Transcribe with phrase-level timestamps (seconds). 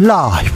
[0.00, 0.52] 라이브.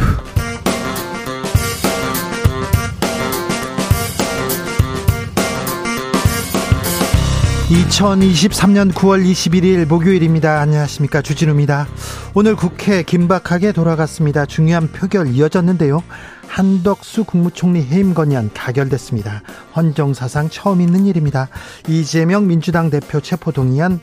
[7.68, 10.60] 2023년 9월 21일 목요일입니다.
[10.60, 11.22] 안녕하십니까.
[11.22, 11.88] 주진우입니다.
[12.34, 14.46] 오늘 국회 긴박하게 돌아갔습니다.
[14.46, 16.04] 중요한 표결 이어졌는데요.
[16.46, 19.42] 한덕수 국무총리 해임 건의안 가결됐습니다.
[19.74, 21.48] 헌정사상 처음 있는 일입니다.
[21.88, 23.98] 이재명 민주당 대표 체포동의안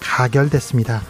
[0.00, 1.02] 가결됐습니다.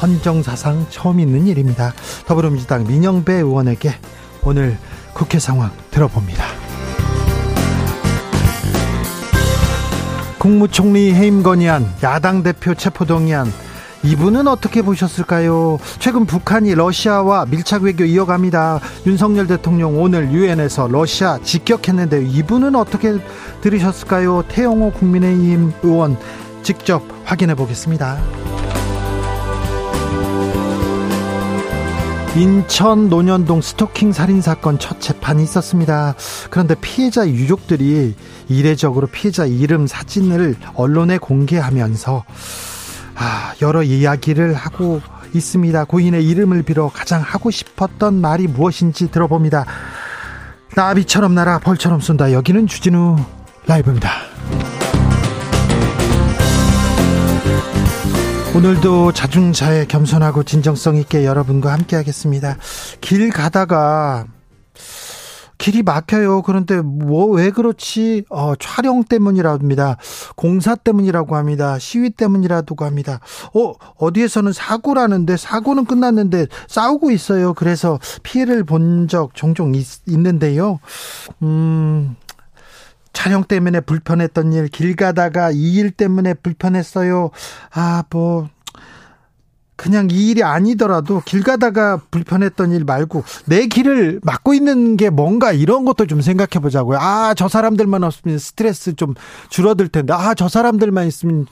[0.00, 1.92] 헌정 사상 처음 있는 일입니다.
[2.26, 3.94] 더불어민주당 민영배 의원에게
[4.42, 4.78] 오늘
[5.14, 6.44] 국회 상황 들어봅니다.
[10.38, 13.52] 국무총리 해임 건의안, 야당 대표 체포동의안,
[14.04, 15.78] 이분은 어떻게 보셨을까요?
[15.98, 18.80] 최근 북한이 러시아와 밀착 외교 이어갑니다.
[19.06, 23.18] 윤석열 대통령 오늘 유엔에서 러시아 직격했는데 이분은 어떻게
[23.60, 24.44] 들으셨을까요?
[24.48, 26.16] 태영호 국민의힘 의원
[26.68, 28.18] 직접 확인해 보겠습니다.
[32.36, 36.14] 인천 논현동 스토킹 살인 사건 첫 재판이 있었습니다.
[36.50, 38.14] 그런데 피해자 유족들이
[38.50, 42.24] 이례적으로 피해자 이름 사진을 언론에 공개하면서
[43.14, 45.00] 아, 여러 이야기를 하고
[45.32, 45.84] 있습니다.
[45.86, 49.64] 고인의 이름을 빌어 가장 하고 싶었던 말이 무엇인지 들어봅니다.
[50.76, 52.34] 나비처럼 날아 벌처럼 쏜다.
[52.34, 53.16] 여기는 주진우
[53.66, 54.10] 라이브입니다.
[58.58, 62.56] 오늘도 자중자애 겸손하고 진정성 있게 여러분과 함께 하겠습니다.
[63.00, 64.26] 길 가다가
[65.58, 66.42] 길이 막혀요.
[66.42, 68.24] 그런데 뭐 왜 그렇지?
[68.30, 69.96] 어, 촬영 때문이라고 합니다.
[70.34, 71.78] 공사 때문이라고 합니다.
[71.78, 73.20] 시위 때문이라고 합니다.
[73.54, 77.54] 어, 어디에서는 사고라는데 사고는 끝났는데 싸우고 있어요.
[77.54, 80.80] 그래서 피해를 본 적 종종 있, 있는데요.
[81.42, 82.16] 음,
[83.18, 87.30] 촬영 때문에 불편했던 일, 길 가다가 이 일 때문에 불편했어요.
[87.72, 88.48] 아, 뭐,
[89.74, 95.50] 그냥 이 일이 아니더라도 길 가다가 불편했던 일 말고 내 길을 막고 있는 게 뭔가
[95.52, 96.98] 이런 것도 좀 생각해 보자고요.
[97.00, 99.14] 아, 저 사람들만 없으면 스트레스 좀
[99.50, 100.12] 줄어들 텐데.
[100.12, 101.46] 아, 저 사람들만 있으면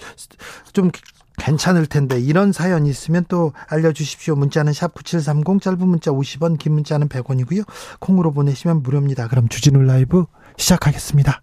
[0.72, 0.92] 좀
[1.36, 4.36] 괜찮을 텐데 이런 사연 있으면 또 알려주십시오.
[4.36, 7.64] 문자는 샵 9730 짧은 문자 50원 긴 문자는 100원이고요.
[7.98, 9.26] 콩으로 보내시면 무료입니다.
[9.26, 10.26] 그럼 주진우 라이브
[10.58, 11.42] 시작하겠습니다.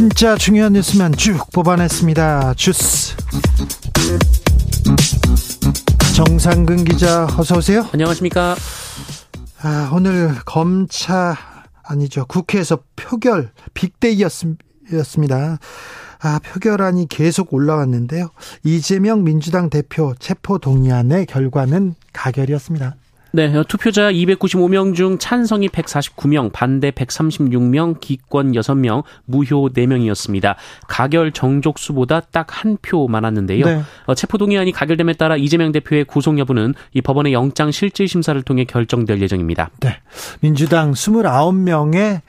[0.00, 2.54] 진짜 중요한 뉴스만 쭉 뽑아냈습니다.
[2.54, 3.14] 주스.
[6.16, 7.86] 정상근 기자 어서 오세요.
[7.92, 8.56] 안녕하십니까?
[9.60, 11.36] 아, 오늘 검차
[11.82, 12.24] 아니죠.
[12.24, 15.58] 국회에서 표결 빅데이였습니다.
[16.20, 18.30] 아, 표결안이 계속 올라왔는데요.
[18.64, 22.96] 이재명 민주당 대표 체포 동의안의 결과는 가결이었습니다.
[23.32, 30.56] 네, 투표자 295명 중 찬성이 149명, 반대 136명, 기권 6명, 무효 4명이었습니다.
[30.88, 33.64] 가결 정족수보다 딱 한 표 많았는데요.
[33.66, 33.82] 네.
[34.06, 39.20] 어, 체포동의안이 가결됨에 따라 이재명 대표의 구속 여부는 이 법원의 영장 실질 심사를 통해 결정될
[39.20, 39.70] 예정입니다.
[39.80, 39.98] 네.
[40.40, 42.20] 민주당 29명의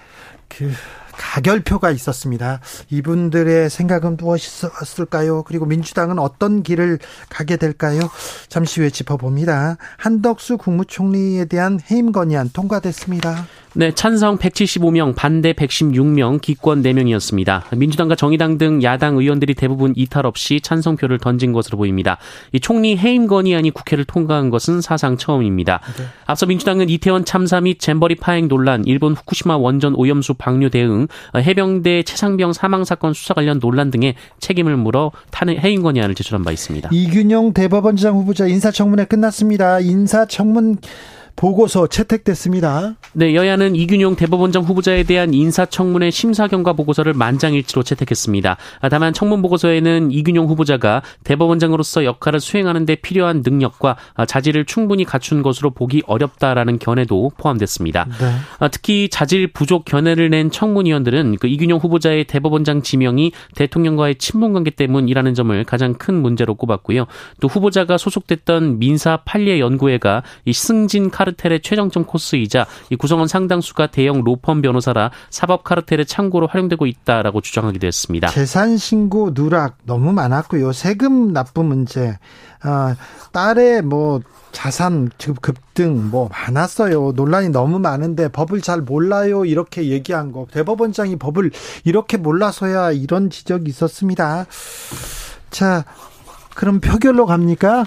[0.50, 0.72] 그
[1.22, 2.60] 가결표가 있었습니다.
[2.90, 5.44] 이분들의 생각은 무엇이었을까요?
[5.44, 7.00] 그리고 민주당은 어떤 길을
[7.30, 8.02] 가게 될까요?
[8.50, 9.78] 잠시 후에 짚어봅니다.
[9.98, 13.46] 한덕수 국무총리에 대한 해임 건의안 통과됐습니다.
[13.74, 17.74] 네, 찬성 175명, 반대 116명, 기권 4명이었습니다.
[17.78, 22.18] 민주당과 정의당 등 야당 의원들이 대부분 이탈 없이 찬성표를 던진 것으로 보입니다.
[22.52, 25.80] 이 총리 해임 건의안이 국회를 통과한 것은 사상 처음입니다.
[25.98, 26.04] 네.
[26.26, 32.04] 앞서 민주당은 이태원 참사 및 잼버리 파행 논란, 일본 후쿠시마 원전 오염수 방류 대응, 해병대
[32.04, 35.14] 최상병 사망 사건 수사 관련 논란 등의 책임을 물어
[35.64, 36.90] 해임 건의안을 제출한 바 있습니다.
[36.92, 39.80] 이균용 대법원장 후보자 인사청문회 끝났습니다.
[39.80, 40.80] 인사청문
[41.36, 42.96] 보고서 채택됐습니다.
[43.14, 48.58] 네, 여야는 이균용 대법원장 후보자에 대한 인사청문회 심사 경과 보고서를 만장일치로 채택했습니다.
[48.80, 55.04] 아, 다만 청문 보고서에는 이균용 후보자가 대법원장으로서 역할을 수행하는 데 필요한 능력과 아, 자질을 충분히
[55.04, 58.06] 갖춘 것으로 보기 어렵다라는 견해도 포함됐습니다.
[58.20, 58.32] 네.
[58.60, 64.70] 아, 특히 자질 부족 견해를 낸 청문위원들은 그 이균용 후보자의 대법원장 지명이 대통령과의 친분 관계
[64.70, 67.08] 때문이라는 점을 가장 큰 문제로 꼽았고요.
[67.40, 74.24] 또 후보자가 소속됐던 민사 판례 연구회가 이 승진 카르텔의 최정점 코스이자 이 구성원 상당수가 대형
[74.24, 78.28] 로펌 변호사라 사법 카르텔의 창고로 활용되고 있다라고 주장하기도 했습니다.
[78.30, 80.72] 재산 신고 누락 너무 많았고요.
[80.72, 82.18] 세금 납부 문제,
[82.64, 82.96] 아,
[83.32, 84.22] 딸의 뭐
[84.52, 85.10] 자산
[85.42, 87.14] 급등 뭐 많았어요.
[87.16, 89.46] 논란이 너무 많은데 법을 잘 몰라요.
[89.46, 90.48] 이렇게 얘기한 거.
[90.52, 91.52] 대법원장이 법을
[91.84, 94.46] 이렇게 몰라서야 이런 지적이 있었습니다.
[95.52, 95.86] 자,
[96.56, 97.86] 그럼 표결로 갑니까?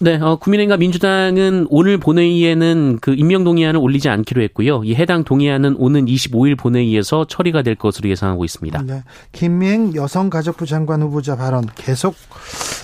[0.00, 4.84] 네, 어, 국민의힘과 민주당은 오늘 본회의에는 그 임명 동의안을 올리지 않기로 했고요.
[4.84, 8.82] 이 해당 동의안은 오는 25일 본회의에서 처리가 될 것으로 예상하고 있습니다.
[8.82, 9.02] 네,
[9.32, 12.14] 김행 여성가족부 장관 후보자 발언 계속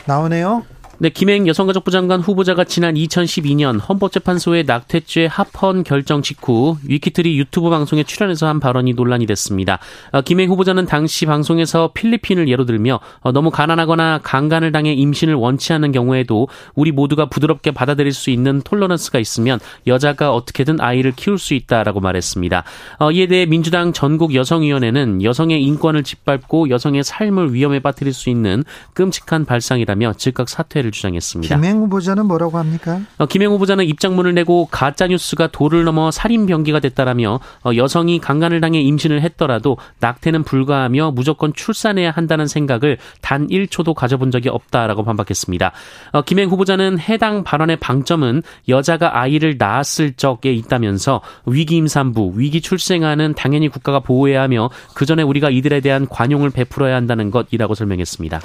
[0.06, 0.64] 나오네요.
[0.98, 8.04] 네, 김행 여성가족부 장관 후보자가 지난 2012년 헌법재판소의 낙태죄 합헌 결정 직후 위키트리 유튜브 방송에
[8.04, 9.80] 출연해서 한 발언이 논란이 됐습니다.
[10.12, 15.72] 어, 김행 후보자는 당시 방송에서 필리핀을 예로 들며 어, 너무 가난하거나 강간을 당해 임신을 원치
[15.72, 16.46] 않는 경우에도
[16.76, 19.58] 우리 모두가 부드럽게 받아들일 수 있는 톨러런스가 있으면
[19.88, 22.62] 여자가 어떻게든 아이를 키울 수 있다라고 말했습니다.
[23.00, 28.62] 어, 이에 대해 민주당 전국 여성위원회는 여성의 인권을 짓밟고 여성의 삶을 위험에 빠뜨릴 수 있는
[28.92, 31.56] 끔찍한 발상이라며 즉각 사퇴를 사퇴를 주장했습니다.
[31.56, 33.00] 김행 후보자는 뭐라고 합니까?
[33.18, 38.60] 어, 김행 후보자는 입장문을 내고 가짜 뉴스가 도를 넘어 살인 병기가 됐다라며 어, 여성이 강간을
[38.60, 45.72] 당해 임신을 했더라도 낙태는 불가하며 무조건 출산해야 한다는 생각을 단 1초도 가져본 적이 없다라고 반박했습니다.
[46.12, 53.34] 어, 김행 후보자는 해당 발언의 방점은 여자가 아이를 낳았을 적에 있다면서 위기 임산부, 위기 출생아는
[53.34, 58.40] 당연히 국가가 보호해야 하며 그 전에 우리가 이들에 대한 관용을 베풀어야 한다는 것이라고 설명했습니다.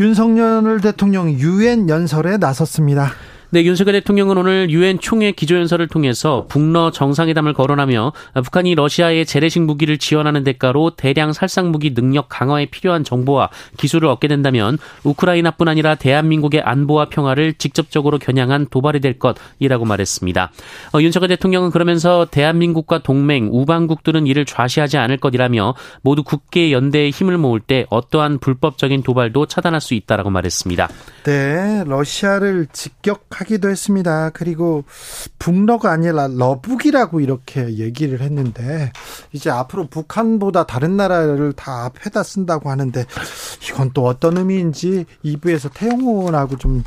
[0.00, 3.12] 윤석열 대통령 유엔 연설에 나섰습니다.
[3.52, 8.12] 네, 윤석열 대통령은 오늘 유엔 총회 기조연설을 통해서 북러 정상회담을 거론하며
[8.44, 14.28] 북한이 러시아의 재래식 무기를 지원하는 대가로 대량 살상 무기 능력 강화에 필요한 정보와 기술을 얻게
[14.28, 20.52] 된다면 우크라이나뿐 아니라 대한민국의 안보와 평화를 직접적으로 겨냥한 도발이 될 것이라고 말했습니다.
[20.94, 27.36] 어, 윤석열 대통령은 그러면서 대한민국과 동맹, 우방국들은 이를 좌시하지 않을 것이라며 모두 국계 연대에 힘을
[27.36, 30.88] 모을 때 어떠한 불법적인 도발도 차단할 수 있다라고 말했습니다.
[31.24, 34.30] 네, 러시아를 직격 하기도 했습니다.
[34.30, 34.84] 그리고
[35.38, 38.92] 북러가 아니라 러북이라고 이렇게 얘기를 했는데
[39.32, 43.04] 이제 앞으로 북한보다 다른 나라를 다 앞에다 쓴다고 하는데
[43.68, 46.82] 이건 또 어떤 의미인지 2부에서 태영호하고 좀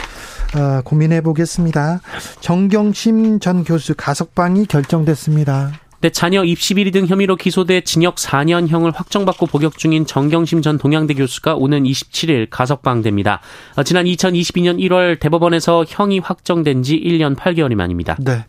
[0.55, 2.01] 어, 고민해 보겠습니다.
[2.39, 5.82] 정경심 전 교수 가석방이 결정됐습니다.
[6.03, 11.13] 네, 자녀 입시 비리 등 혐의로 기소돼 징역 4년형을 확정받고 복역 중인 정경심 전 동양대
[11.13, 13.39] 교수가 오는 27일 가석방됩니다.
[13.77, 18.17] 어, 지난 2022년 1월 대법원에서 형이 확정된 지 1년 8개월이 만입니다.
[18.19, 18.43] 네.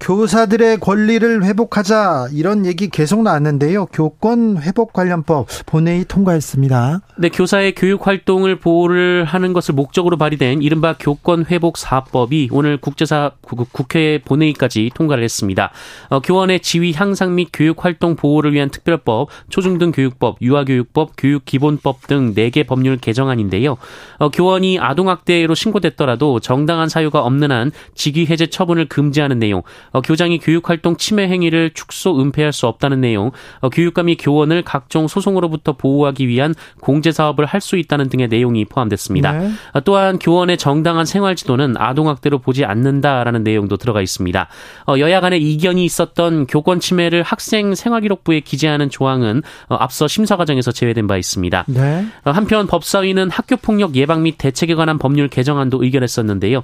[0.00, 3.86] 교사들의 권리를 회복하자 이런 얘기 계속 나왔는데요.
[3.86, 7.00] 교권 회복 관련법 본회의 통과했습니다.
[7.18, 13.32] 네, 교사의 교육 활동을 보호를 하는 것을 목적으로 발의된 이른바 교권 회복 사법이 오늘 국제사
[13.72, 15.72] 국회 본회의까지 통과를 했습니다.
[16.10, 22.34] 어, 교원의 지위 향상 및 교육 활동 보호를 위한 특별법, 초중등 교육법, 유아교육법, 교육기본법 등
[22.34, 23.76] 4개 법률 개정안인데요.
[24.18, 29.62] 어, 교원이 아동학대로 신고됐더라도 정당한 사유가 없는 한 직위 해제 처분을 금지하는 내용,
[29.92, 33.30] 어, 교장이 교육활동 침해 행위를 축소 은폐할 수 없다는 내용,
[33.60, 39.32] 어, 교육감이 교원을 각종 소송으로부터 보호하기 위한 공제 사업을 할 수 있다는 등의 내용이 포함됐습니다.
[39.32, 39.50] 네.
[39.72, 44.48] 어, 또한 교원의 정당한 생활 지도는 아동학대로 보지 않는다라는 내용도 들어가 있습니다.
[44.86, 50.72] 어, 여야 간에 이견이 있었던 교권 침해를 학생 생활기록부에 기재하는 조항은 어, 앞서 심사 과정에서
[50.72, 51.64] 제외된 바 있습니다.
[51.68, 52.06] 네.
[52.24, 56.62] 어, 한편 법사위는 학교 폭력 예방 및 대책에 관한 법률 개정안도 의결했었는데요.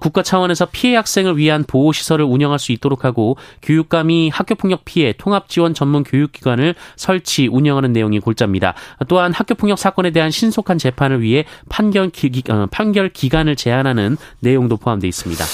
[0.00, 5.74] 국가 차원에서 피해 학생을 위한 보호 시설을 운영할 수 있도록 하고 교육감이 학교폭력 피해 통합지원
[5.74, 8.74] 전문 교육기관을 설치 운영하는 내용이 골자입니다.
[9.08, 15.08] 또한 학교폭력 사건에 대한 신속한 재판을 위해 판결, 기, 어, 판결 기간을 제한하는 내용도 포함되어
[15.08, 15.44] 있습니다.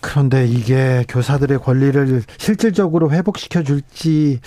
[0.00, 4.40] 그런데 이게 교사들의 권리를 실질적으로 회복시켜 줄지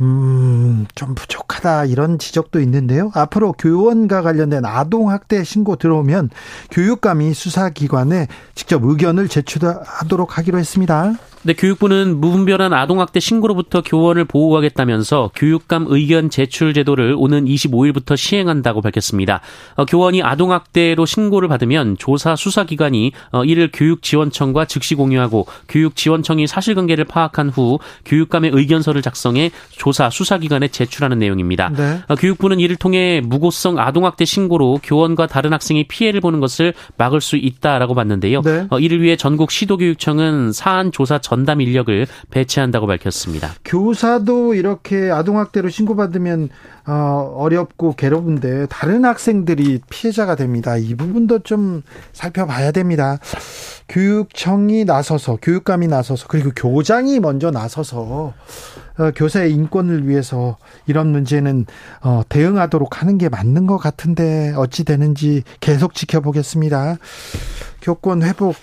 [0.00, 3.10] 음, 좀 부족하다 이런 지적도 있는데요.
[3.14, 6.30] 앞으로 교원과 관련된 아동 학대 신고 들어오면
[6.70, 11.14] 교육감이 수사기관에 직접 의견을 제출하도록 하기로 했습니다.
[11.42, 19.40] 네, 교육부는 무분별한 아동학대 신고로부터 교원을 보호하겠다면서 교육감 의견 제출 제도를 오는 25일부터 시행한다고 밝혔습니다.
[19.76, 27.48] 어, 교원이 아동학대로 신고를 받으면 조사 수사기관이 어, 이를 교육지원청과 즉시 공유하고 교육지원청이 사실관계를 파악한
[27.48, 31.70] 후 교육감의 의견서를 작성해 조사 수사기관에 제출하는 내용입니다.
[31.70, 32.02] 네.
[32.08, 37.38] 어, 교육부는 이를 통해 무고성 아동학대 신고로 교원과 다른 학생이 피해를 보는 것을 막을 수
[37.38, 38.42] 있다라고 봤는데요.
[38.42, 38.66] 네.
[38.68, 43.52] 어, 이를 위해 전국 시도교육청은 사안 조사 전담 인력을 배치한다고 밝혔습니다.
[43.64, 46.48] 교사도 이렇게 아동학대로 신고받으면
[46.88, 50.76] 어, 어렵고 괴로운데 다른 학생들이 피해자가 됩니다.
[50.76, 51.82] 이 부분도 좀
[52.12, 53.20] 살펴봐야 됩니다.
[53.88, 58.34] 교육청이 나서서 교육감이 나서서 그리고 교장이 먼저 나서서
[58.98, 60.58] 어, 교사의 인권을 위해서
[60.88, 61.64] 이런 문제는
[62.02, 66.96] 어, 대응하도록 하는 게 맞는 것 같은데 어찌 되는지 계속 지켜보겠습니다.
[67.82, 68.56] 교권 회복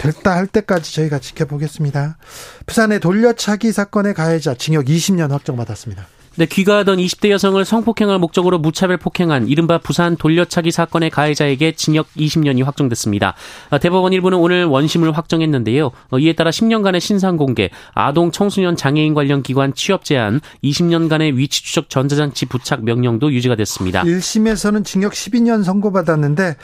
[0.00, 2.16] 됐다 할 때까지 저희가 지켜보겠습니다.
[2.64, 6.06] 부산의 돌려차기 사건의 가해자 징역 20년 확정받았습니다.
[6.36, 12.64] 네, 귀가하던 20대 여성을 성폭행을 목적으로 무차별 폭행한 이른바 부산 돌려차기 사건의 가해자에게 징역 20년이
[12.64, 13.34] 확정됐습니다.
[13.68, 15.90] 아, 대법원 일부는 오늘 원심을 확정했는데요.
[16.10, 21.62] 어, 이에 따라 10년간의 신상 공개, 아동 청소년 장애인 관련 기관 취업 제한, 20년간의 위치
[21.62, 24.04] 추적 전자장치 부착 명령도 유지가 됐습니다.
[24.04, 26.56] 1심에서는 징역 12년 선고받았는데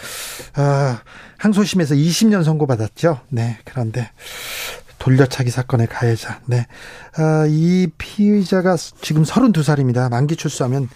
[0.54, 1.00] 아,
[1.38, 3.20] 항소심에서 20년 선고받았죠.
[3.28, 4.10] 네, 그런데
[4.98, 6.40] 돌려차기 사건의 가해자.
[6.46, 6.66] 네.
[7.16, 10.10] 아, 이 피의자가 지금 32살입니다.
[10.10, 10.88] 만기 출소하면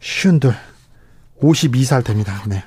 [0.00, 0.54] 쉬운들
[1.40, 2.42] 52살 됩니다.
[2.46, 2.64] 네.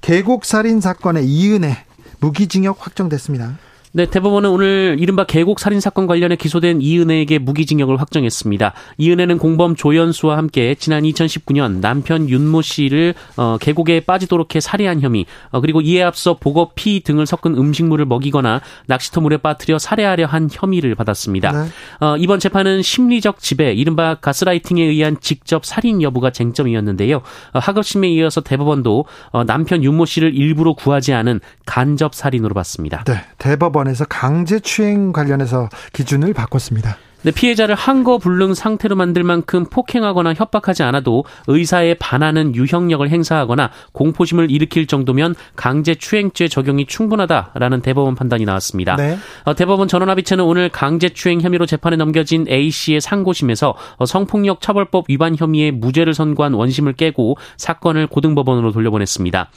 [0.00, 1.84] 계곡 살인 사건의 이은혜
[2.20, 3.58] 무기징역 확정됐습니다.
[3.96, 8.72] 네, 대법원은 오늘 이른바 계곡 살인 사건 관련해 기소된 이은혜에게 무기징역을 확정했습니다.
[8.98, 15.26] 이은혜는 공범 조연수와 함께 지난 2019년 남편 윤모 씨를 어, 계곡에 빠지도록 해 살해한 혐의,
[15.50, 20.48] 어, 그리고 이에 앞서 보거 피 등을 섞은 음식물을 먹이거나 낚시터 물에 빠뜨려 살해하려 한
[20.50, 21.52] 혐의를 받았습니다.
[21.52, 21.68] 네.
[22.04, 27.18] 어, 이번 재판은 심리적 지배, 이른바 가스라이팅에 의한 직접 살인 여부가 쟁점이었는데요.
[27.18, 33.04] 어, 하급심에 이어서 대법원도 어, 남편 윤모 씨를 일부러 구하지 않은 간접 살인으로 봤습니다.
[33.04, 36.96] 네, 대법원 법원에서 강제추행 관련해서 기준을 바꿨습니다.
[37.24, 44.50] 네, 피해자를 한거 불능 상태로 만들 만큼 폭행하거나 협박하지 않아도 의사에 반하는 유형력을 행사하거나 공포심을
[44.50, 48.96] 일으킬 정도면 강제추행죄 적용이 충분하다라는 대법원 판단이 나왔습니다.
[48.96, 49.16] 네.
[49.44, 55.34] 어, 대법원 전원합의체는 오늘 강제추행 혐의로 재판에 넘겨진 A 씨의 상고심에서 어, 성폭력 처벌법 위반
[55.34, 59.50] 혐의에 무죄를 선고한 원심을 깨고 사건을 고등법원으로 돌려보냈습니다.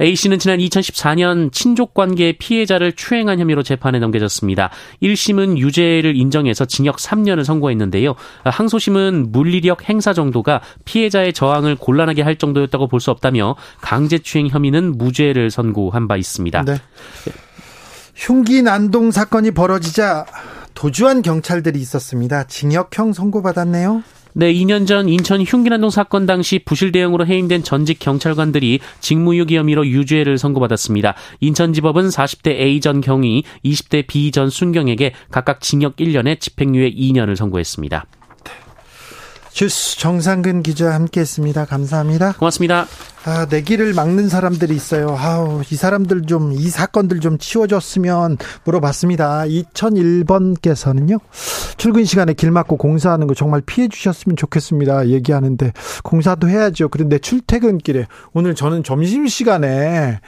[0.00, 4.70] A 씨는 지난 2014년 친족 관계 피해자를 추행한 혐의로 재판에 넘겨졌습니다.
[5.02, 8.14] 1심은 유죄를 인정해서 징역 3년을 선고했는데요.
[8.44, 15.50] 항소심은 물리력 행사 정도가 피해자의 저항을 곤란하게 할 정도였다고 볼 수 없다며 강제추행 혐의는 무죄를
[15.50, 16.64] 선고한 바 있습니다.
[16.64, 16.76] 네.
[18.14, 20.24] 흉기 난동 사건이 벌어지자
[20.74, 22.44] 도주한 경찰들이 있었습니다.
[22.44, 24.04] 징역형 선고받았네요.
[24.34, 30.38] 네, 2년 전 인천 흉기난동 사건 당시 부실 대응으로 해임된 전직 경찰관들이 직무유기 혐의로 유죄를
[30.38, 31.14] 선고받았습니다.
[31.40, 38.06] 인천지법은 40대 A 전 경위, 20대 B 전 순경에게 각각 징역 1년에 집행유예 2년을 선고했습니다.
[39.52, 41.66] 주스 정상근 기자 함께했습니다.
[41.66, 42.32] 감사합니다.
[42.32, 42.86] 고맙습니다.
[43.24, 45.14] 아, 내 길을 막는 사람들이 있어요.
[45.16, 49.42] 아우, 이 사람들 좀, 이 사건들 좀 치워줬으면 물어봤습니다.
[49.44, 51.20] 2001번께서는요,
[51.76, 55.08] 출근 시간에 길 막고 공사하는 거 정말 피해 주셨으면 좋겠습니다.
[55.08, 56.88] 얘기하는데, 공사도 해야죠.
[56.88, 60.18] 그런데 출퇴근길에, 오늘 저는 점심시간에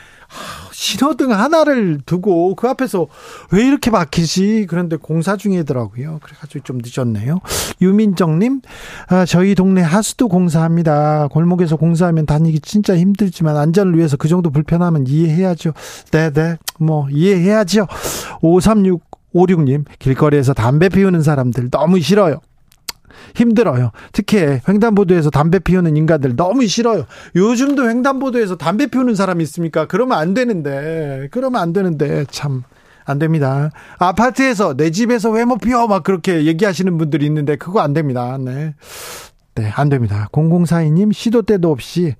[0.74, 3.06] 신호등 하나를 두고 그 앞에서
[3.52, 4.66] 왜 이렇게 막히지?
[4.68, 6.18] 그런데 공사 중이더라고요.
[6.22, 7.40] 그래가지고 좀 늦었네요.
[7.80, 8.60] 유민정님,
[9.08, 11.28] 아, 저희 동네 하수도 공사합니다.
[11.28, 15.72] 골목에서 공사하면 다니기 진짜 힘들지만 안전을 위해서 그 정도 불편하면 이해해야죠.
[16.10, 16.32] 네네.
[16.32, 16.56] 네.
[16.78, 17.86] 뭐, 이해해야죠.
[18.42, 22.40] 53656님, 길거리에서 담배 피우는 사람들 너무 싫어요.
[23.34, 23.90] 힘들어요.
[24.12, 27.04] 특히 횡단보도에서 담배 피우는 인간들 너무 싫어요.
[27.36, 29.86] 요즘도 횡단보도에서 담배 피우는 사람이 있습니까?
[29.86, 31.28] 그러면 안 되는데.
[31.30, 32.62] 그러면 안 되는데 참.
[33.06, 33.70] 안 됩니다.
[33.98, 38.38] 아파트에서 내 집에서 왜못 피워 막 그렇게 얘기하시는 분들이 있는데 그거 안 됩니다.
[38.40, 38.74] 네.
[39.54, 40.28] 네, 안 됩니다.
[40.32, 42.14] 0042님 시도 때도 없이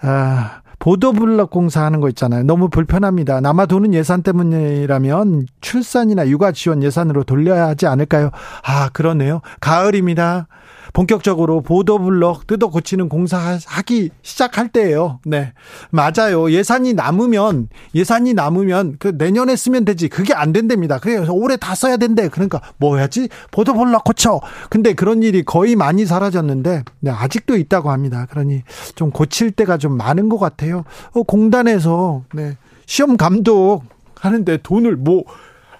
[0.00, 2.44] 아 보도블럭 공사하는 거 있잖아요.
[2.44, 3.40] 너무 불편합니다.
[3.40, 8.30] 남아 도는 예산 때문이라면 출산이나 육아 지원 예산으로 돌려야 하지 않을까요?
[8.62, 9.40] 아, 그러네요.
[9.60, 10.46] 가을입니다.
[10.92, 15.20] 본격적으로 보도블럭 뜯어 고치는 공사하기 시작할 때예요.
[15.24, 15.52] 네.
[15.90, 16.50] 맞아요.
[16.50, 20.08] 예산이 남으면 예산이 남으면 그 내년에 쓰면 되지.
[20.08, 20.98] 그게 안 된답니다.
[20.98, 22.28] 그래서 올해 다 써야 된대.
[22.28, 23.28] 그러니까 뭐 해야지?
[23.50, 24.40] 보도블럭 고쳐.
[24.70, 28.26] 근데 그런 일이 거의 많이 사라졌는데 네, 아직도 있다고 합니다.
[28.30, 28.62] 그러니
[28.94, 30.84] 좀 고칠 때가 좀 많은 것 같아요.
[31.12, 32.56] 어, 공단에서 네.
[32.86, 33.82] 시험 감독
[34.14, 35.24] 하는데 돈을 뭐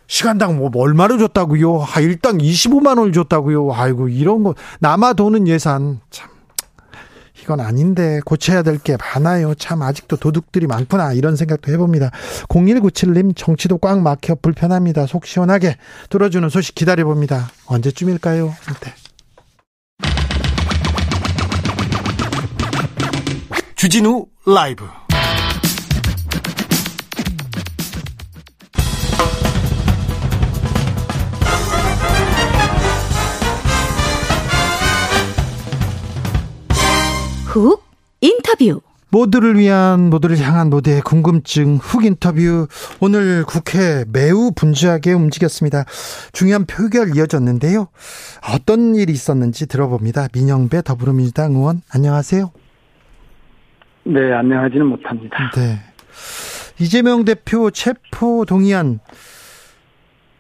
[0.09, 1.83] 시간당 뭐 얼마를 줬다고요?
[1.95, 3.73] 아, 일당 25만 원을 줬다고요?
[3.73, 6.31] 아이고 이런 거 남아 도는 예산 참
[7.43, 9.55] 이건 아닌데 고쳐야 될 게 많아요.
[9.55, 12.11] 참 아직도 도둑들이 많구나 이런 생각도 해봅니다.
[12.49, 15.07] 0197님 정치도 꽉 막혀 불편합니다.
[15.07, 15.77] 속 시원하게
[16.11, 17.49] 들어주는 소식 기다려봅니다.
[17.67, 18.47] 언제쯤일까요?
[18.81, 18.95] 네.
[23.77, 24.85] 주진우 라이브
[37.59, 37.83] 훅
[38.21, 38.81] 인터뷰.
[39.11, 42.69] 모두를 위한 모두를 향한 모두의 궁금증 훅 인터뷰
[43.01, 45.85] 오늘 국회 매우 분주하게 움직였습니다.
[46.33, 47.89] 중요한 표결 이어졌는데요.
[48.55, 50.29] 어떤 일이 있었는지 들어봅니다.
[50.35, 52.53] 민영배 더불어민주당 의원 안녕하세요.
[54.05, 55.51] 네, 안녕하지는 못합니다.
[55.57, 55.81] 네.
[56.79, 59.01] 이재명 대표 체포 동의안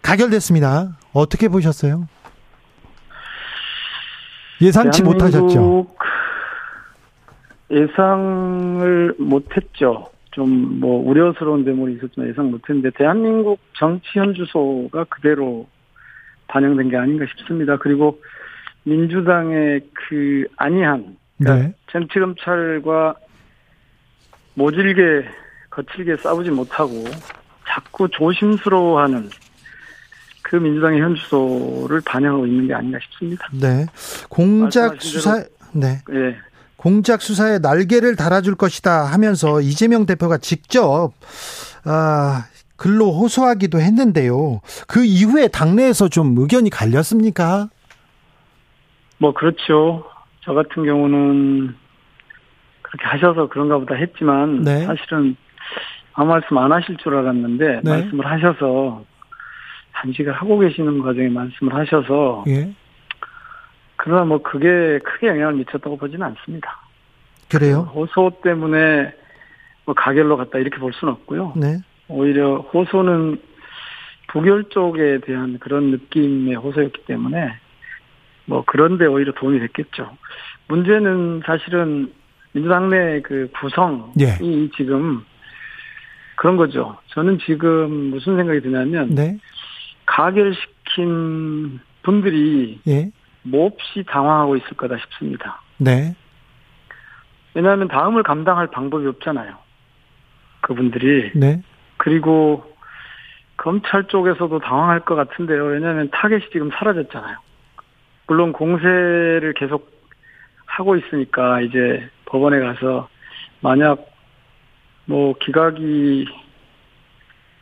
[0.02, 0.98] 가결됐습니다.
[1.14, 2.06] 어떻게 보셨어요?
[4.60, 5.86] 예상치 못하셨죠?
[7.70, 10.10] 예상을 못했죠.
[10.32, 15.66] 좀 뭐 우려스러운 대목이 있었지만 예상 못했는데 대한민국 정치 현주소가 그대로
[16.46, 17.76] 반영된 게 아닌가 싶습니다.
[17.76, 18.20] 그리고
[18.84, 21.74] 민주당의 그 안이한 그러니까 네.
[21.90, 23.16] 정치 검찰과
[24.54, 25.28] 모질게
[25.70, 27.04] 거칠게 싸우지 못하고
[27.66, 29.28] 자꾸 조심스러워하는
[30.42, 33.46] 그 민주당의 현주소를 반영하고 있는 게 아닌가 싶습니다.
[33.52, 33.86] 네.
[34.30, 35.44] 공작 수사
[35.74, 35.98] 네.
[36.12, 36.36] 예.
[36.78, 41.10] 공작 수사에 날개를 달아줄 것이다 하면서 이재명 대표가 직접
[41.84, 42.44] 아
[42.76, 44.60] 글로 호소하기도 했는데요.
[44.86, 47.68] 그 이후에 당내에서 좀 의견이 갈렸습니까?
[49.18, 50.04] 뭐 그렇죠.
[50.42, 51.74] 저 같은 경우는
[52.82, 54.84] 그렇게 하셔서 그런가 보다 했지만 네.
[54.86, 55.36] 사실은
[56.12, 57.90] 아무 말씀 안 하실 줄 알았는데 네.
[57.90, 59.04] 말씀을 하셔서
[59.94, 62.72] 단식을 하고 계시는 과정에 말씀을 하셔서 예.
[63.98, 66.80] 그러나 뭐 그게 크게 영향을 미쳤다고 보지는 않습니다.
[67.50, 67.90] 그래요?
[67.94, 69.12] 호소 때문에
[69.84, 71.54] 뭐 가결로 갔다 이렇게 볼 수는 없고요.
[71.56, 71.78] 네.
[72.08, 73.40] 오히려 호소는
[74.28, 77.54] 부결 쪽에 대한 그런 느낌의 호소였기 때문에
[78.46, 80.16] 뭐 그런데 오히려 도움이 됐겠죠.
[80.68, 82.12] 문제는 사실은
[82.52, 84.38] 민주당 내 그 구성이 예.
[84.76, 85.24] 지금
[86.36, 86.96] 그런 거죠.
[87.08, 89.36] 저는 지금 무슨 생각이 드냐면 네.
[90.06, 93.10] 가결시킨 분들이 예.
[93.50, 95.60] 몹시 당황하고 있을 거다 싶습니다.
[95.78, 96.14] 네.
[97.54, 99.56] 왜냐하면 다음을 감당할 방법이 없잖아요.
[100.60, 101.62] 그분들이 네.
[101.96, 102.64] 그리고
[103.56, 105.64] 검찰 쪽에서도 당황할 것 같은데요.
[105.64, 107.36] 왜냐하면 타겟이 지금 사라졌잖아요.
[108.26, 109.90] 물론 공세를 계속
[110.66, 113.08] 하고 있으니까 이제 법원에 가서
[113.60, 114.06] 만약
[115.06, 116.26] 뭐 기각이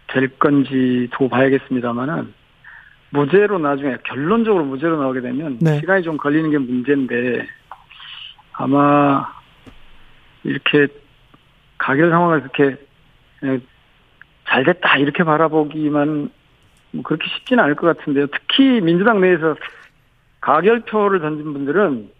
[0.08, 2.34] 될 건지 도 봐야겠습니다만은
[3.10, 5.80] 무죄로 나중에 결론적으로 무죄로 나오게 되면 네.
[5.80, 7.46] 시간이 좀 걸리는 게 문제인데
[8.52, 9.32] 아마
[10.44, 10.88] 이렇게
[11.78, 12.76] 가결 상황을 그렇게
[13.40, 13.60] 그냥
[14.48, 16.30] 잘 됐다 이렇게 바라보기만
[16.92, 18.26] 뭐 그렇게 쉽지는 않을 것 같은데요.
[18.28, 19.56] 특히 민주당 내에서
[20.40, 22.10] 가결표를 던진 분들은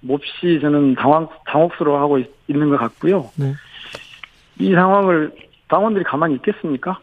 [0.00, 3.30] 몹시 저는 당황 당혹스러워하고 있, 있는 것 같고요.
[3.38, 3.54] 네.
[4.58, 5.32] 이 상황을
[5.68, 6.98] 당원들이 가만히 있겠습니까?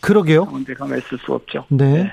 [0.00, 0.44] 그러게요.
[0.44, 1.64] 당원들이 가만히 있을 수 없죠.
[1.68, 2.12] 네.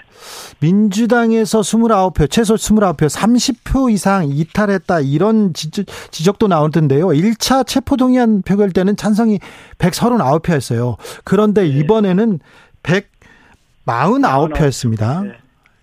[0.60, 7.08] 민주당에서 29표, 최소 29표, 30표 이상 이탈했다 이런 지적, 지적 도 나오던데요.
[7.08, 9.40] 1차 체포동의안 표결 때는 찬성이
[9.78, 10.98] 139표였어요.
[11.24, 11.70] 그런데 네.
[11.70, 12.40] 이번에는
[12.84, 15.26] 149표였습니다.
[15.26, 15.38] 네.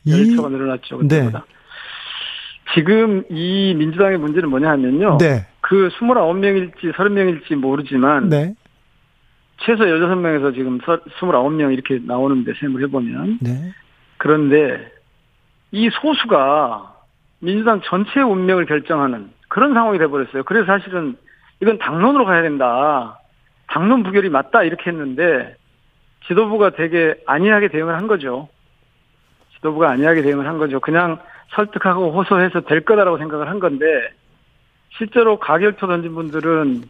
[0.04, 1.02] 이 10표가 늘어났죠.
[1.02, 1.08] 네.
[1.08, 1.46] 그때보다.
[2.74, 5.18] 지금 이 민주당의 문제는 뭐냐 하면요.
[5.18, 5.46] 네.
[5.60, 8.54] 그 29명일지 30명일지 모르지만 네.
[9.58, 13.72] 최소 16명에서 지금 29명 이렇게 나오는데 셈을 해보면 네.
[14.18, 14.92] 그런데
[15.70, 16.94] 이 소수가
[17.40, 20.44] 민주당 전체의 운명을 결정하는 그런 상황이 돼버렸어요.
[20.44, 21.16] 그래서 사실은
[21.60, 23.18] 이건 당론으로 가야 된다.
[23.68, 25.56] 당론 부결이 맞다 이렇게 했는데
[26.26, 28.48] 지도부가 되게 안이하게 대응을 한 거죠.
[29.56, 30.80] 지도부가 안이하게 대응을 한 거죠.
[30.80, 31.18] 그냥
[31.50, 33.84] 설득하고 호소해서 될 거다라고 생각을 한 건데
[34.96, 36.82] 실제로 가결표 던진 분들은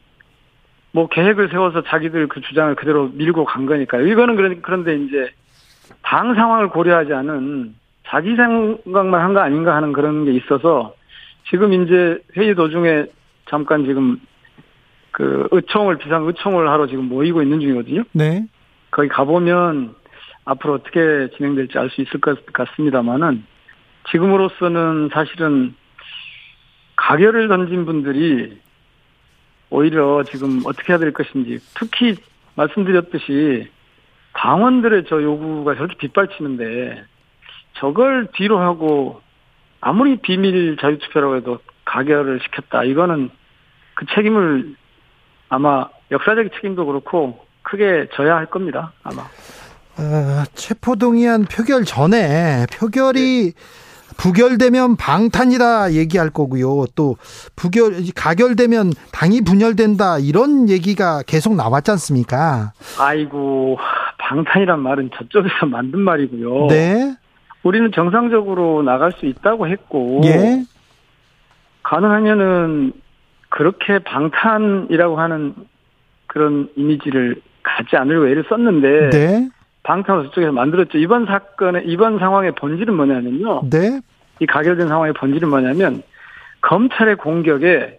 [0.95, 4.07] 뭐 계획을 세워서 자기들 그 주장을 그대로 밀고 간 거니까요.
[4.07, 5.29] 이거는 그런- 그런데 이제
[6.03, 7.75] 당 상황을 고려하지 않은
[8.07, 10.95] 자기 생각만 한 거 아닌가 하는 그런 게 있어서
[11.51, 13.07] 지금 이제 회의 도중에
[13.47, 14.21] 잠깐 지금
[15.11, 18.05] 그 의총을 비상 의총을 하러 지금 모이고 있는 중이거든요.
[18.13, 18.47] 네.
[18.93, 19.97] 거기 가보면
[20.45, 23.45] 앞으로 어떻게 진행될지 알 수 있을 것 같습니다만은
[24.13, 25.75] 지금으로서는 사실은
[26.95, 28.57] 가결을 던진 분들이
[29.75, 32.15] 오히려 지금 어떻게 해야 될 것인지 특히
[32.55, 33.69] 말씀드렸듯이
[34.35, 37.03] 당원들의 저 요구가 저렇게 빗발치는데
[37.79, 39.21] 저걸 뒤로 하고
[39.81, 42.85] 아무리 비밀 자유투표라고 해도 가결을 시켰다.
[42.85, 43.31] 이거는
[43.95, 44.77] 그 책임을
[45.49, 48.93] 아마 역사적 책임도 그렇고 크게 져야 할 겁니다.
[49.03, 49.23] 아마.
[49.23, 53.53] 어, 체포동의안 표결 전에 표결이
[54.17, 56.87] 부결되면 방탄이다 얘기할 거고요.
[56.95, 57.17] 또
[57.57, 62.73] 부결 가결되면 당이 분열된다 이런 얘기가 계속 나왔지 않습니까?
[62.99, 63.79] 아이고
[64.19, 66.69] 방탄이란 말은 저쪽에서 만든 말이고요.
[66.69, 67.17] 네.
[67.63, 70.65] 우리는 정상적으로 나갈 수 있다고 했고 예.
[71.83, 72.93] 가능하면은
[73.49, 75.55] 그렇게 방탄이라고 하는
[76.27, 79.49] 그런 이미지를 갖지 않으려고 애를 썼는데 네.
[79.85, 80.99] 방탄을 저쪽에서 만들었죠.
[80.99, 83.69] 이번 사건의 이번 상황의 본질은 뭐냐면요.
[83.71, 84.01] 네.
[84.41, 86.03] 이 가결된 상황의 본질은 뭐냐면
[86.63, 87.99] 검찰의 공격에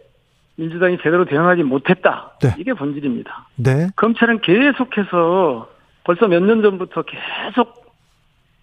[0.58, 2.32] 민주당이 제대로 대응하지 못했다.
[2.42, 2.50] 네.
[2.58, 3.48] 이게 본질입니다.
[3.58, 3.88] 네.
[3.96, 5.70] 검찰은 계속해서
[6.04, 7.86] 벌써 몇 년 전부터 계속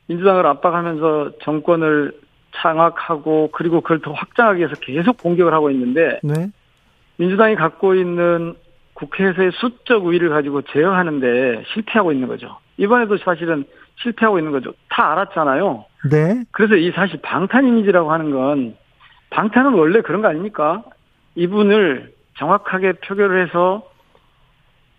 [0.08, 2.12] 민주당을 압박하면서 정권을
[2.56, 6.48] 장악하고 그리고 그걸 더 확장하기 위해서 계속 공격을 하고 있는데 네.
[7.16, 8.54] 민주당이 갖고 있는
[8.94, 12.58] 국회에서의 수적 우위를 가지고 제어하는데 실패하고 있는 거죠.
[12.82, 13.64] 이번에도 사실은
[14.02, 14.72] 실패하고 있는 거죠.
[14.88, 15.84] 다 알았잖아요.
[16.10, 16.42] 네.
[16.50, 18.76] 그래서 이 사실 방탄 이미지라고 하는 건
[19.30, 20.82] 방탄은 원래 그런 거 아닙니까?
[21.36, 23.88] 이분을 정확하게 표결을 해서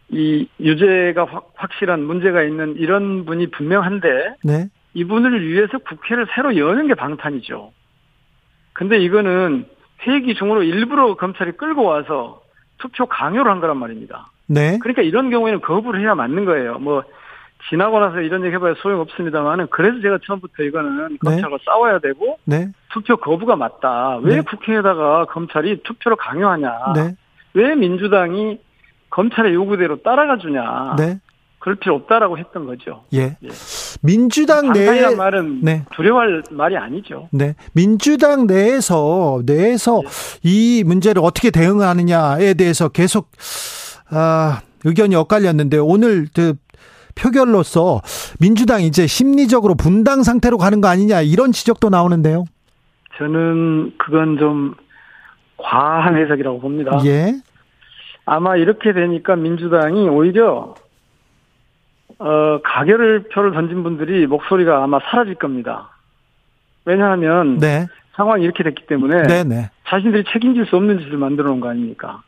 [0.10, 4.68] 이 유죄가 확, 확실한 문제가 있는 이런 분이 분명한데 네.
[4.94, 7.74] 이분을 위해서 국회를 새로 여는 게 방탄이죠.
[8.72, 9.66] 근데 이거는
[10.08, 12.42] 회기 중으로 일부러 검찰이 끌고 와서
[12.78, 14.32] 투표 강요를 한 거란 말입니다.
[14.48, 14.78] 네.
[14.80, 16.80] 그러니까 이런 경우에는 거부를 해야 맞는 거예요.
[16.80, 17.04] 뭐
[17.70, 22.70] 지나고 나서 이런 얘기 해봐야 소용없습니다만은 그래서 제가 처음부터 이거는 검찰과 싸워야 되고 네.
[22.92, 24.18] 투표 거부가 맞다.
[24.22, 24.42] 왜 네.
[24.42, 26.94] 국회에다가 검찰이 투표를 강요하냐.
[26.96, 27.16] 네.
[27.54, 28.60] 왜 민주당이
[29.10, 30.96] 검찰의 요구대로 따라가 주냐.
[30.98, 31.20] 네.
[31.64, 33.06] 그럴 필요 없다라고 했던 거죠.
[33.14, 33.38] 예.
[33.42, 33.48] 예.
[34.02, 35.86] 민주당 내 방탄이란 말은 네.
[35.96, 37.30] 두려워할 말이 아니죠.
[37.32, 37.56] 네.
[37.74, 40.02] 민주당 내에서 내에서
[40.44, 43.32] 이 문제를 어떻게 대응하느냐에 대해서 계속
[44.10, 46.56] 아, 의견이 엇갈렸는데 오늘 그
[47.16, 48.02] 표결로서
[48.40, 52.46] 민주당 이제 심리적으로 분당 상태로 가는 거 아니냐 이런 지적도 나오는데요.
[53.18, 54.76] 저는 그건 좀
[55.58, 57.00] 과한 해석이라고 봅니다.
[57.06, 57.34] 예.
[58.26, 60.76] 아마 이렇게 되니까 민주당이 오히려
[62.20, 65.90] 어, 가결을 표를 던진 분들이 목소리가 아마 사라질 겁니다.
[66.86, 67.88] 왜냐하면 네.
[68.16, 69.70] 상황이 이렇게 됐기 때문에 네, 네.
[69.88, 72.22] 자신들이 책임질 수 없는 짓을 만들어 놓은 거 아닙니까?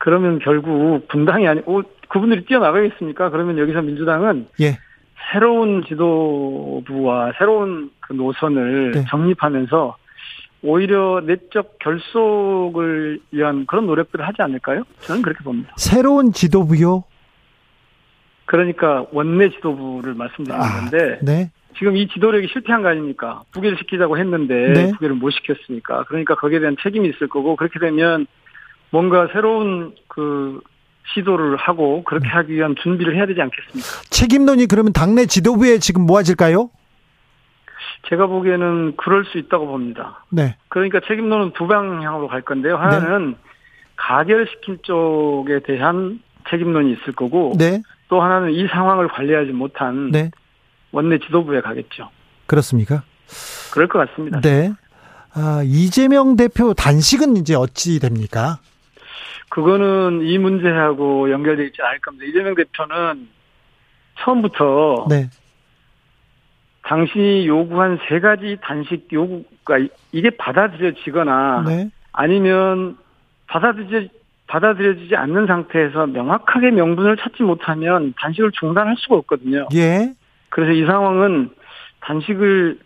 [0.00, 3.28] 그러면 결국 분당이 아니, 오, 그분들이 뛰어나가겠습니까?
[3.30, 4.78] 그러면 여기서 민주당은 예.
[5.30, 9.04] 새로운 지도부와 새로운 그 노선을 네.
[9.10, 9.96] 정립하면서
[10.62, 14.84] 오히려 내적 결속을 위한 그런 노력들을 하지 않을까요?
[15.00, 15.72] 저는 그렇게 봅니다.
[15.76, 17.04] 새로운 지도부요.
[18.46, 21.50] 그러니까 원내 지도부를 말씀드리는 아, 건데 네.
[21.78, 23.42] 지금 이 지도력이 실패한 거 아닙니까?
[23.52, 24.90] 부결 시키자고 했는데 네.
[24.92, 28.26] 부결을 못 시켰으니까 그러니까 거기에 대한 책임이 있을 거고 그렇게 되면
[28.90, 30.60] 뭔가 새로운 그
[31.14, 32.34] 시도를 하고 그렇게 네.
[32.34, 33.88] 하기 위한 준비를 해야 되지 않겠습니까?
[34.10, 36.70] 책임론이 그러면 당내 지도부에 지금 모아질까요?
[38.08, 40.24] 제가 보기에는 그럴 수 있다고 봅니다.
[40.30, 40.56] 네.
[40.68, 42.76] 그러니까 책임론은 두 방향으로 갈 건데요.
[42.76, 43.36] 하나는
[43.96, 47.82] 가결시킨 쪽에 대한 책임론이 있을 거고 네.
[48.08, 50.30] 또 하나는 이 상황을 관리하지 못한 네.
[50.92, 52.10] 원내 지도부에 가겠죠.
[52.46, 53.02] 그렇습니까?
[53.72, 54.40] 그럴 것 같습니다.
[54.40, 54.72] 네.
[55.32, 58.58] 아, 이재명 대표 단식은 이제 어찌 됩니까?
[59.50, 62.24] 그거는 이 문제하고 연결되어 있지 않을 겁니다.
[62.26, 63.28] 이재명 대표는
[64.20, 65.28] 처음부터 네.
[66.84, 71.90] 당신이 요구한 세 가지 단식 요구가 이- 이게 받아들여지거나 네.
[72.12, 72.96] 아니면
[73.48, 74.06] 받아들여
[74.46, 79.68] 받아들여지지 않는 상태에서 명확하게 명분을 찾지 못하면 단식을 중단할 수가 없거든요.
[79.74, 80.12] 예.
[80.48, 81.50] 그래서 이 상황은
[82.00, 82.78] 단식을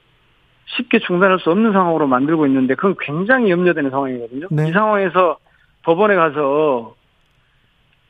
[0.67, 4.49] 쉽게 중단할 수 없는 상황으로 만들고 있는데 그건 굉장히 염려되는 상황이거든요.
[4.51, 4.69] 네.
[4.69, 5.39] 이 상황에서
[5.85, 6.95] 법원에 가서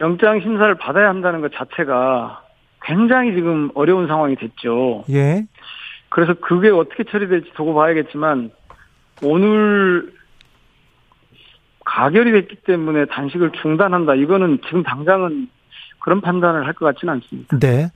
[0.01, 2.43] 영장 심사를 받아야 한다는 것 자체가
[2.83, 5.05] 굉장히 지금 어려운 상황이 됐죠.
[5.11, 5.47] 예.
[6.09, 8.51] 그래서 그게 어떻게 처리될지 두고 봐야겠지만
[9.23, 10.13] 오늘
[11.85, 14.15] 가결이 됐기 때문에 단식을 중단한다.
[14.15, 15.49] 이거는 지금 당장은
[16.01, 17.59] 그런 판단을 할 것 같지는 않습니다.
[17.59, 17.89] 네.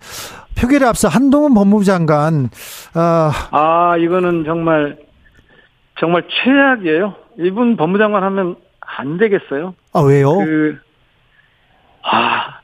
[0.58, 2.48] 표결에 앞서 한동훈 법무부 장관,
[2.94, 4.96] 아, 아, 이거는 정말
[6.00, 7.14] 정말 최악이에요.
[7.38, 8.56] 이분 법무장관 하면
[8.96, 9.74] 안 되겠어요.
[9.92, 10.38] 아 왜요?
[10.38, 10.78] 그,
[12.02, 12.60] 아,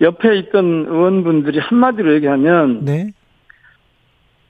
[0.00, 3.12] 옆에 있던 의원분들이 한마디로 얘기하면 네.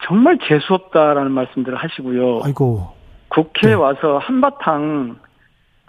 [0.05, 2.42] 정말 재수없다라는 말씀들을 하시고요.
[2.44, 2.92] 아이고.
[3.29, 3.75] 국회에 네.
[3.75, 5.18] 와서 한바탕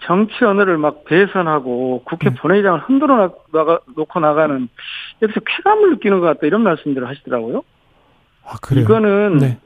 [0.02, 2.36] 정치 언어를 막 배선하고 국회 네.
[2.36, 4.68] 본회의장을 흔들어 나- 나가, 놓고 나가는
[5.22, 7.62] 여기서 쾌감을 느끼는 것 같다 이런 말씀들을 하시더라고요.
[8.44, 8.84] 아, 그래요.
[8.84, 9.58] 이거는 네.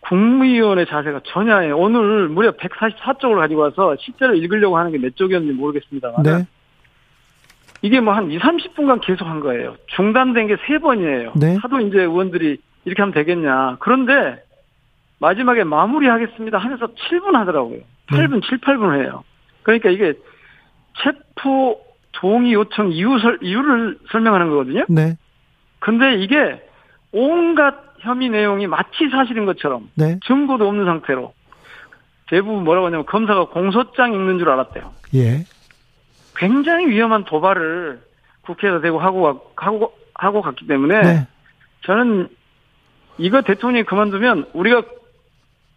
[0.00, 1.76] 국무위원의 자세가 전혀 아니에요.
[1.78, 6.46] 오늘 무려 144쪽을 가지고 와서 실제로 읽으려고 하는 게 몇 쪽이었는지 모르겠습니다만 네.
[7.82, 9.76] 이게 뭐 한 2, 30분간 계속 한 거예요.
[9.88, 11.32] 중단된 게 세 번이에요.
[11.36, 11.56] 네.
[11.62, 13.76] 하도 이제 의원들이 이렇게 하면 되겠냐.
[13.80, 14.42] 그런데
[15.18, 17.80] 마지막에 마무리하겠습니다 하면서 7분 하더라고요.
[18.08, 19.22] 8분, 7, 8분 해요.
[19.62, 20.14] 그러니까 이게
[21.02, 21.78] 체포
[22.12, 24.84] 동의 요청 이유 설, 이유를 설명하는 거거든요.
[24.88, 25.16] 네.
[25.78, 26.62] 근데 이게
[27.12, 30.18] 온갖 혐의 내용이 마치 사실인 것처럼 네.
[30.26, 31.32] 증거도 없는 상태로
[32.28, 34.92] 대부분 뭐라고 하냐면 검사가 공소장 읽는 줄 알았대요.
[35.14, 35.44] 예.
[36.36, 38.00] 굉장히 위험한 도발을
[38.42, 41.26] 국회에서 대고 하고 하고 하고 갔기 때문에 네.
[41.82, 42.28] 저는
[43.18, 44.82] 이거 대통령이 그만두면 우리가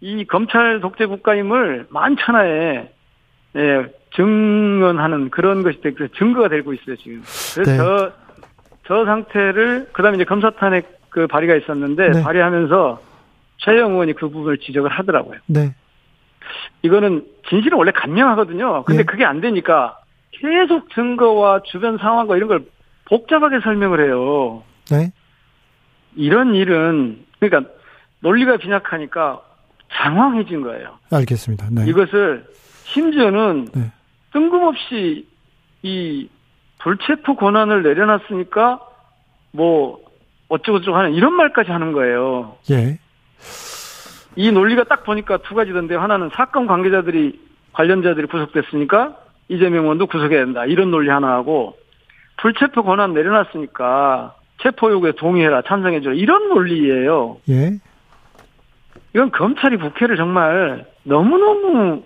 [0.01, 2.91] 이 검찰 독재 국가임을 만천하에
[3.55, 7.21] 예, 증언하는 그런 것이 되고 증거가 되고 있어요 지금.
[7.53, 7.77] 그래서 네.
[7.77, 8.11] 저,
[8.87, 12.23] 저 상태를 그다음에 이제 검사 탄핵 그 발의가 있었는데 네.
[12.23, 12.99] 발의하면서
[13.57, 15.39] 최영 의원이 그 부분을 지적을 하더라고요.
[15.45, 15.75] 네.
[16.81, 18.83] 이거는 진실은 원래 간명하거든요.
[18.83, 19.03] 근데 예.
[19.05, 19.99] 그게 안 되니까
[20.31, 22.65] 계속 증거와 주변 상황과 이런 걸
[23.05, 24.63] 복잡하게 설명을 해요.
[24.89, 25.11] 네.
[26.15, 27.71] 이런 일은 그러니까
[28.21, 29.41] 논리가 빈약하니까
[29.93, 30.97] 장황해진 거예요.
[31.11, 31.67] 알겠습니다.
[31.69, 31.85] 네.
[31.87, 32.45] 이것을
[32.85, 33.91] 심지어는 네.
[34.33, 35.27] 뜬금없이
[35.83, 36.27] 이
[36.79, 38.79] 불체포 권한을 내려놨으니까
[39.51, 40.02] 뭐
[40.49, 42.57] 어쩌고저쩌고 하는 이런 말까지 하는 거예요.
[42.71, 42.99] 예.
[44.35, 47.39] 이 논리가 딱 보니까 두 가지던데 하나는 사건 관계자들이
[47.73, 49.17] 관련자들이 구속됐으니까
[49.49, 51.77] 이재명 의원도 구속해야 된다 이런 논리 하나 하고
[52.37, 57.37] 불체포 권한 내려놨으니까 체포 요구에 동의해라 찬성해줘라 이런 논리예요.
[57.49, 57.71] 예.
[59.13, 62.03] 이건 검찰이 국회를 정말 너무너무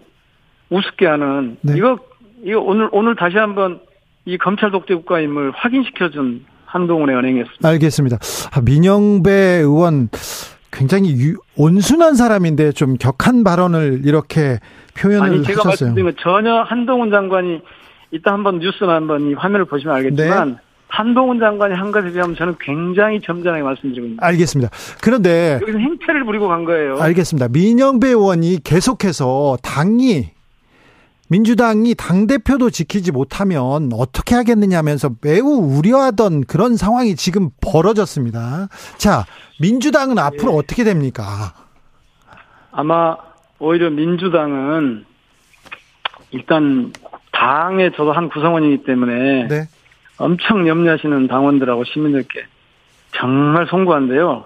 [0.69, 1.78] 우습게 하는 네.
[1.78, 2.00] 이거
[2.43, 3.80] 이거 오늘 오늘 다시 한번
[4.26, 7.67] 이 검찰 독재 국가임을 확인시켜준 한동훈의 언행이었습니다.
[7.67, 8.17] 알겠습니다.
[8.51, 10.10] 아, 민영배 의원
[10.71, 14.60] 굉장히 유- 온순한 사람인데 좀 격한 발언을 이렇게
[14.99, 15.89] 표현을 아니 제가 하셨어요.
[15.93, 17.62] 말씀드린 건 전혀 한동훈 장관이
[18.12, 20.56] 이따 한번 뉴스나 한번 이 화면을 보시면 알겠지만 네.
[20.89, 24.25] 한동훈 장관이 한 것에 비하면 저는 굉장히 점잖하게 말씀드리고 있습니다.
[24.25, 24.71] 알겠습니다.
[25.01, 26.97] 그런데 여기서 행태를 부리고 간 거예요.
[26.99, 27.47] 알겠습니다.
[27.49, 30.30] 민영배 의원이 계속해서 당이
[31.29, 38.69] 민주당이 당 대표도 지키지 못하면 어떻게 하겠느냐면서 매우 우려하던 그런 상황이 지금 벌어졌습니다.
[38.97, 39.25] 자,
[39.59, 40.57] 민주당은 앞으로 네.
[40.57, 41.53] 어떻게 됩니까?
[42.71, 43.17] 아마
[43.59, 45.05] 오히려 민주당은
[46.31, 46.93] 일단
[47.31, 49.67] 당의 저도 한 구성원이기 때문에 네,
[50.17, 52.45] 엄청 염려하시는 당원들하고 시민들께
[53.15, 54.45] 정말 송구한데요.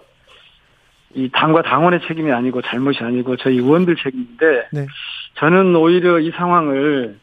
[1.14, 4.88] 이 당과 당원의 책임이 아니고 잘못이 아니고 저희 의원들 책임인데 네.
[5.38, 7.18] 저는 오히려 이 상황을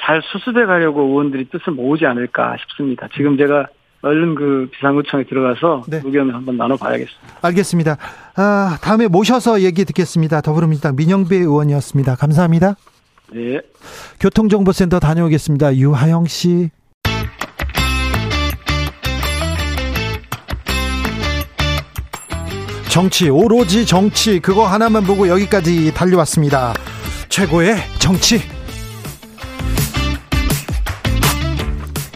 [0.00, 3.08] 잘 수습해 가려고 의원들이 뜻을 모으지 않을까 싶습니다.
[3.14, 3.66] 지금 제가
[4.00, 6.00] 얼른 그 비상구청에 들어가서 네.
[6.04, 7.38] 의견을 한번 나눠봐야겠습니다.
[7.42, 7.96] 알겠습니다.
[8.36, 10.40] 아, 다음에 모셔서 얘기 듣겠습니다.
[10.40, 12.14] 더불어민주당 민영배 의원이었습니다.
[12.14, 12.74] 감사합니다.
[13.32, 13.60] 네.
[14.20, 15.76] 교통정보센터 다녀오겠습니다.
[15.76, 16.70] 유하영 씨.
[22.88, 26.72] 정치, 오로지 정치, 그거 하나만 보고 여기까지 달려왔습니다.
[27.28, 28.40] 최고의 정치.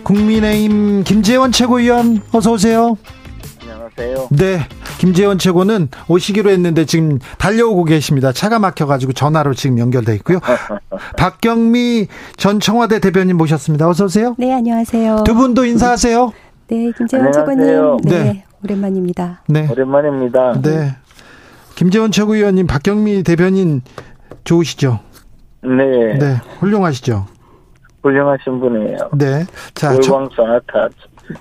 [0.02, 2.96] 국민의힘 김재원 최고위원, 어서 오세요.
[3.62, 4.28] 안녕하세요.
[4.30, 4.60] 네.
[4.98, 8.32] 김재원 최고는 오시기로 했는데 지금 달려오고 계십니다.
[8.32, 10.38] 차가 막혀가지고 전화로 지금 연결돼 있고요.
[11.18, 13.88] 박경미 전 청와대 대변인 모셨습니다.
[13.88, 14.34] 어서 오세요.
[14.38, 15.24] 네, 안녕하세요.
[15.24, 16.32] 두 분도 인사하세요.
[16.68, 17.46] 네, 김재원 안녕하세요.
[17.56, 17.96] 최고님.
[18.04, 18.44] 네, 네.
[18.64, 19.42] 오랜만입니다.
[19.48, 19.68] 네.
[19.70, 20.60] 오랜만입니다.
[20.62, 20.96] 네.
[21.74, 23.82] 김재원 최고위원님, 박경미 대변인
[24.44, 25.00] 좋으시죠?
[25.62, 26.18] 네.
[26.18, 26.36] 네.
[26.58, 27.26] 훌륭하시죠?
[28.02, 28.98] 훌륭하신 분이에요.
[29.14, 29.44] 네.
[29.74, 30.88] 자, 저- 월광 소나타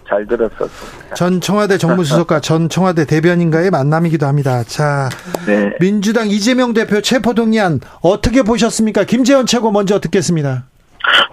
[0.07, 1.15] 잘 들었었습니다.
[1.15, 4.63] 전 청와대 정무수석과 전 청와대 대변인과의 만남이기도 합니다.
[4.63, 5.09] 자,
[5.47, 5.75] 네.
[5.79, 9.03] 민주당 이재명 대표 체포 동의안 어떻게 보셨습니까?
[9.05, 10.65] 김재원 최고 먼저 듣겠습니다.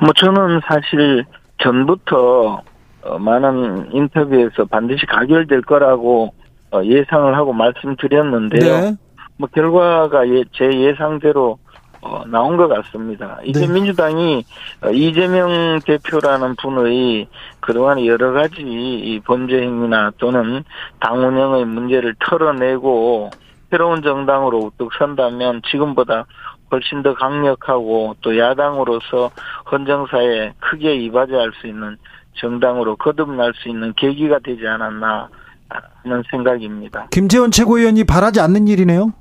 [0.01, 1.25] 뭐 저는 사실
[1.63, 2.63] 전부터
[3.03, 6.33] 어, 많은 인터뷰에서 반드시 가결될 거라고
[6.73, 8.81] 어, 예상을 하고 말씀드렸는데요.
[8.81, 8.97] 네.
[9.39, 11.59] 뭐 결과가 예- 제 예상대로
[12.01, 13.39] 어, 나온 것 같습니다.
[13.45, 13.73] 이제 네.
[13.73, 14.45] 민주당이
[14.83, 17.29] 어, 이재명 대표라는 분의
[17.61, 20.63] 그동안 여러 가지 이 범죄 행위나 또는
[21.01, 23.31] 당 운영의 문제를 털어내고
[23.71, 26.27] 새로운 정당으로 우뚝 선다면 지금보다
[26.71, 29.31] 훨씬 더 강력하고 또 야당으로서
[29.71, 31.97] 헌정사에 크게 이바지할 수 있는
[32.35, 35.29] 정당으로 거듭날 수 있는 계기가 되지 않았나
[35.69, 37.09] 하는 생각입니다.
[37.11, 39.13] 김재원 최고위원이 바라지 않는 일이네요.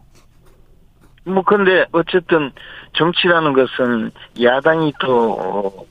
[1.27, 2.51] 뭐 근데 어쨌든
[2.93, 4.11] 정치라는 것은
[4.41, 5.85] 야당이 또 어,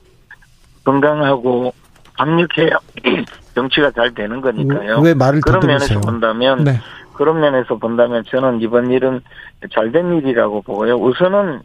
[0.83, 1.73] 건강하고
[2.17, 2.77] 강력해야
[3.55, 4.99] 정치가 잘 되는 거니까요.
[4.99, 5.99] 왜 말을 그런 면에서?
[6.01, 6.79] 본다면 네.
[7.13, 9.21] 그런 면에서 본다면 저는 이번 일은
[9.71, 10.95] 잘된 일이라고 보고요.
[10.95, 11.61] 우선은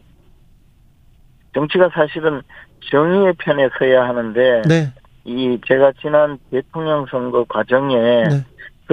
[1.55, 2.43] 정치가 사실은
[2.91, 4.93] 정의의 편에 서야 하는데 네.
[5.25, 8.45] 이 제가 지난 대통령 선거 과정에 네.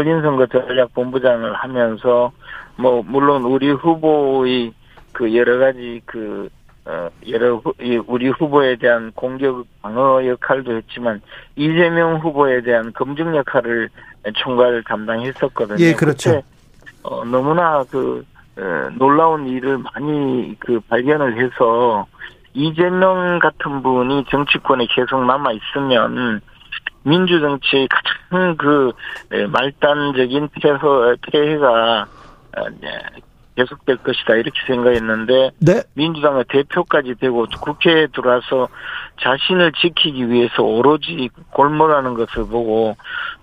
[0.03, 2.31] 선거 전략 본부장을 하면서
[2.75, 4.73] 뭐 물론 우리 후보의
[5.11, 6.49] 그 여러 가지 그
[6.85, 7.61] 어, 여러
[8.07, 11.21] 우리 후보에 대한 공격 방어 역할도 했지만
[11.55, 13.89] 이재명 후보에 대한 검증 역할을
[14.35, 15.83] 총괄 담당했었거든요.
[15.83, 16.41] 예, 그렇죠.
[17.03, 18.25] 어, 너무나 그
[18.57, 22.07] 어, 놀라운 일을 많이 그 발견을 해서
[22.53, 26.41] 이재명 같은 분이 정치권에 계속 남아 있으면
[27.03, 28.91] 민주 정치의 가장 그
[29.31, 30.75] 에, 말단적인 폐해,
[31.31, 32.07] 폐해가
[32.57, 32.87] 어, 이제
[33.55, 35.83] 계속될 것이다 이렇게 생각했는데 네.
[35.93, 38.69] 민주당의 대표까지 되고 국회에 들어와서
[39.21, 42.95] 자신을 지키기 위해서 오로지 골몰하는 것을 보고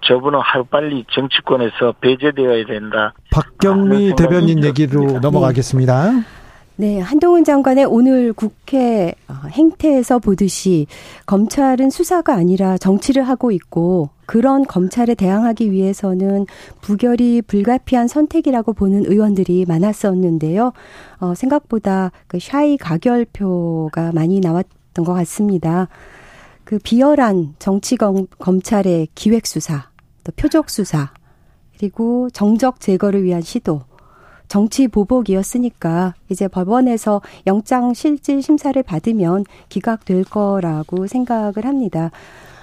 [0.03, 3.13] 저분은 하루빨리 정치권에서 배제되어야 된다.
[3.31, 5.19] 박경미 아, 대변인 얘기로.
[5.21, 6.13] 넘어가겠습니다.
[6.13, 6.23] 네,
[6.79, 10.87] 한동훈 장관의 오늘 국회 어, 행태에서 보듯이
[11.25, 16.47] 검찰은 수사가 아니라 정치를 하고 있고 그런 검찰에 대항하기 위해서는
[16.83, 20.73] 부결이 불가피한 선택이라고 보는 의원들이 많았었는데요.
[21.21, 25.89] 어, 생각보다 그 샤이 가결표가 많이 나왔던 것 같습니다.
[26.65, 29.89] 그 비열한 정치 검, 검찰의 기획 수사,
[30.25, 31.13] 또 표적 수사,
[31.79, 33.83] 그리고 정적 제거를 위한 시도,
[34.49, 42.11] 정치 보복이었으니까 이제 법원에서 영장 실질 심사를 받으면 기각될 거라고 생각을 합니다.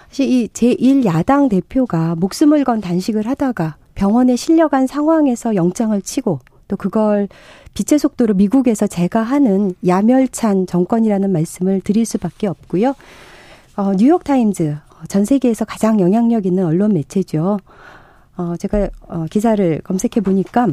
[0.10, 7.28] 사실 이 제1야당 대표가 목숨을 건 단식을 하다가 병원에 실려간 상황에서 영장을 치고 또 그걸
[7.74, 12.96] 빛의 속도로 미국에서 제가 하는 야멸찬 정권이라는 말씀을 드릴 수밖에 없고요.
[13.76, 17.60] 어, 뉴욕타임즈 전 세계에서 가장 영향력 있는 언론 매체죠.
[18.38, 20.68] 어, 제가 어, 기사를 검색해 보니까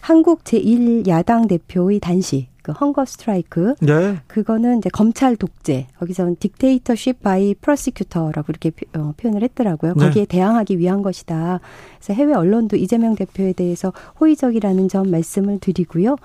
[0.00, 4.16] 한국 제1야당 대표의 단식, 그 hunger strike, 네.
[4.26, 9.94] 그거는 이제 검찰 독재, 거기서는 dictatorship by prosecutor라고 이렇게 표- 어, 표현을 했더라고요.
[9.94, 10.04] 네.
[10.06, 11.60] 거기에 대항하기 위한 것이다.
[11.98, 16.16] 그래서 해외 언론도 이재명 대표에 대해서 호의적이라는 점 말씀을 드리고요.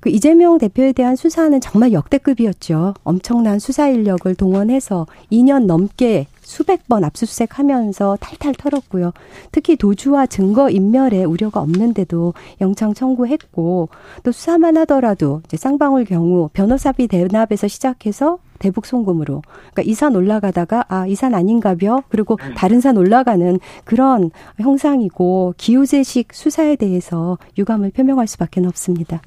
[0.00, 2.94] 그 이재명 대표에 대한 수사는 정말 역대급이었죠.
[3.04, 9.12] 엄청난 수사 인력을 동원해서 2년 넘게 수백 번 압수수색하면서 탈탈 털었고요.
[9.52, 13.88] 특히 도주와 증거 인멸에 우려가 없는데도 영장 청구했고
[14.24, 20.84] 또 수사만 하더라도 이제 쌍방울 경우 변호사비 대납에서 시작해서 대북 송금으로 그러니까 이 산 올라가다가
[20.88, 28.26] 아 이 산 아닌가벼 그리고 다른 산 올라가는 그런 형상이고 기우제식 수사에 대해서 유감을 표명할
[28.26, 29.20] 수밖에 없습니다.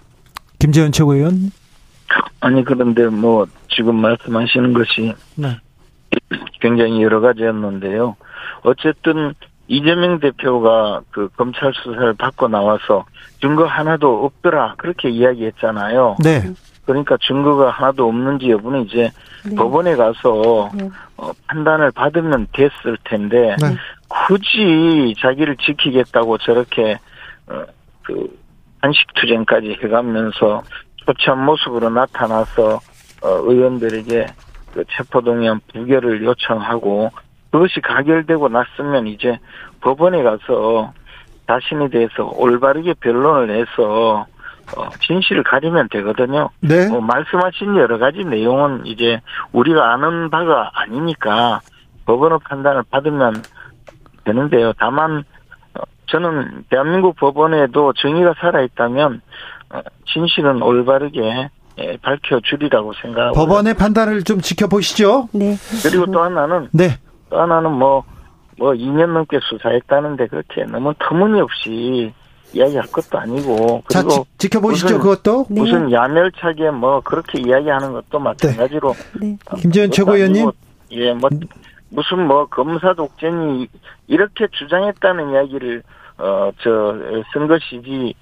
[0.64, 1.52] 김재현 최고위원.
[2.40, 5.58] 아니 그런데 뭐 지금 말씀하시는 것이 네.
[6.62, 8.16] 굉장히 여러 가지였는데요.
[8.62, 9.34] 어쨌든
[9.68, 13.04] 이재명 대표가 그 검찰 수사를 받고 나와서
[13.42, 16.16] 증거 하나도 없더라 그렇게 이야기했잖아요.
[16.24, 16.54] 네.
[16.86, 19.12] 그러니까 증거가 하나도 없는지 여부는 이제
[19.46, 19.56] 네.
[19.56, 20.90] 법원에 가서 네.
[21.18, 23.76] 어, 판단을 받으면 됐을 텐데 네.
[24.08, 27.00] 굳이 자기를 지키겠다고 저렇게
[27.48, 27.66] 어,
[28.04, 28.43] 그
[28.84, 30.62] 한식투쟁까지 해가면서
[31.06, 32.80] 초췌한 모습으로 나타나서
[33.24, 34.28] 어, 의원들에게
[34.74, 37.12] 그 체포동의안 부결을 요청하고
[37.52, 39.40] 그것이 가결되고 났으면 이제
[39.82, 40.92] 법원에 가서
[41.48, 44.26] 자신에 대해서 올바르게 변론을 해서
[44.76, 46.50] 어, 진실을 가리면 되거든요.
[46.62, 46.90] 네.
[46.90, 51.62] 어, 말씀하신 여러 가지 내용은 이제 우리가 아는 바가 아니니까
[52.06, 53.44] 법원의 판단을 받으면
[54.26, 54.74] 되는데요.
[54.78, 55.24] 다만 어,
[56.18, 59.22] 저는 대한민국 법원에도 정의가 살아있다면
[59.72, 59.80] 어,
[60.14, 61.50] 진실은 올바르게
[61.80, 65.30] 예, 밝혀주리라고 생각하고 법원의 판단을 좀 지켜보시죠.
[65.32, 65.56] 네.
[65.82, 67.00] 그리고 또 하나는 네.
[67.32, 68.04] 또 하나는 뭐,
[68.60, 72.14] 뭐 2년 넘게 수사했다는데 그렇게 너무 터무니없이
[72.54, 75.46] 이야기할 것도 아니고 자, 그리고 지, 켜보시죠 무슨- 그것도.
[75.50, 75.62] 네.
[75.62, 79.36] 무슨 야멸차게 뭐 그렇게 이야기하는 것도 마찬가지로 네.
[79.60, 80.44] 김재현 그것도 최고위원님.
[80.44, 80.54] 아니고,
[80.92, 81.28] 예, 뭐
[81.90, 83.68] 무슨 뭐 검사 독재니
[84.06, 85.82] 이렇게 주장했다는 이야기를
[86.18, 88.14] 어저쓴 것이지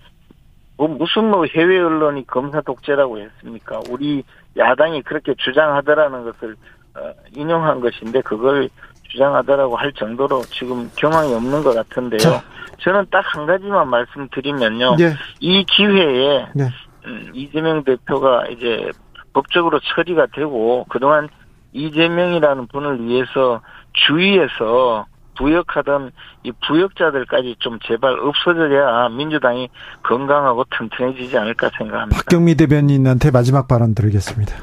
[0.77, 3.79] 뭐 무슨 뭐 해외 언론이 검사 독재라고 했습니까?
[3.89, 4.23] 우리
[4.57, 6.55] 야당이 그렇게 주장하더라는 것을
[6.95, 8.69] 어, 인용한 것인데 그걸
[9.09, 12.19] 주장하더라고 할 정도로 지금 경황이 없는 것 같은데요.
[12.19, 12.41] 자.
[12.79, 14.95] 저는 딱 한 가지만 말씀드리면요.
[14.95, 15.13] 네.
[15.39, 16.69] 이 기회에 네.
[17.05, 18.89] 음, 이재명 대표가 이제
[19.33, 21.29] 법적으로 처리가 되고 그동안
[21.73, 23.61] 이재명이라는 분을 위해서
[23.93, 25.05] 주위에서
[25.37, 26.11] 부역하던
[26.43, 29.69] 이 부역자들까지 좀 제발 없어져야 민주당이
[30.03, 32.17] 건강하고 튼튼해지지 않을까 생각합니다.
[32.17, 34.55] 박경미 대변인한테 마지막 발언 드리겠습니다.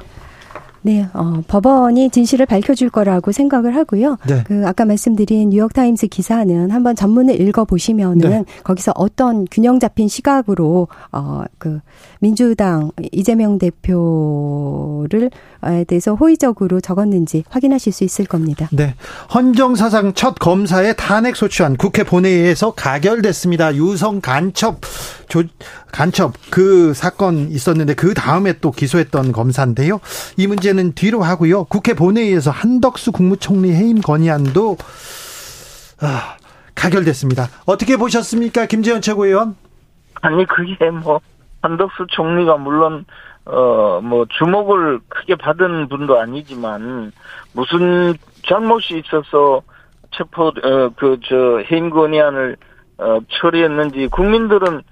[0.81, 4.17] 네, 어, 법원이 진실을 밝혀줄 거라고 생각을 하고요.
[4.29, 4.45] 네.
[4.47, 8.45] 그 아까 말씀드린 뉴욕타임스 기사는 한번 전문을 읽어보시면은 네.
[8.63, 11.81] 거기서 어떤 균형 잡힌 시각으로 어 그
[12.21, 18.69] 민주당 이재명 대표를 에 대해서 호의적으로 적었는지 확인하실 수 있을 겁니다.
[18.73, 18.95] 네.
[19.35, 23.75] 헌정 사상 첫 검사의 탄핵 소추안 국회 본회의에서 가결됐습니다.
[23.75, 24.81] 유성 간첩
[25.29, 25.43] 조,
[25.93, 30.01] 간첩 그 사건 있었는데 그 다음에 또 기소했던 검사인데요.
[30.37, 31.65] 이 문제는 뒤로 하고요.
[31.65, 34.77] 국회 본회의에서 한덕수 국무총리 해임 건의안도
[36.01, 36.37] 아,
[36.75, 37.49] 가결됐습니다.
[37.67, 39.57] 어떻게 보셨습니까, 김재현 최고위원?
[40.21, 41.21] 아니 그게 뭐
[41.63, 43.05] 한덕수 총리가 물론
[43.49, 47.13] 어, 뭐, 주목을 크게 받은 분도 아니지만,
[47.55, 48.15] 무슨
[48.47, 49.63] 잘못이 있어서
[50.11, 52.57] 체포, 어, 그, 저, 해임 건의안을,
[52.99, 54.83] 어, 처리했는지, 국민들은,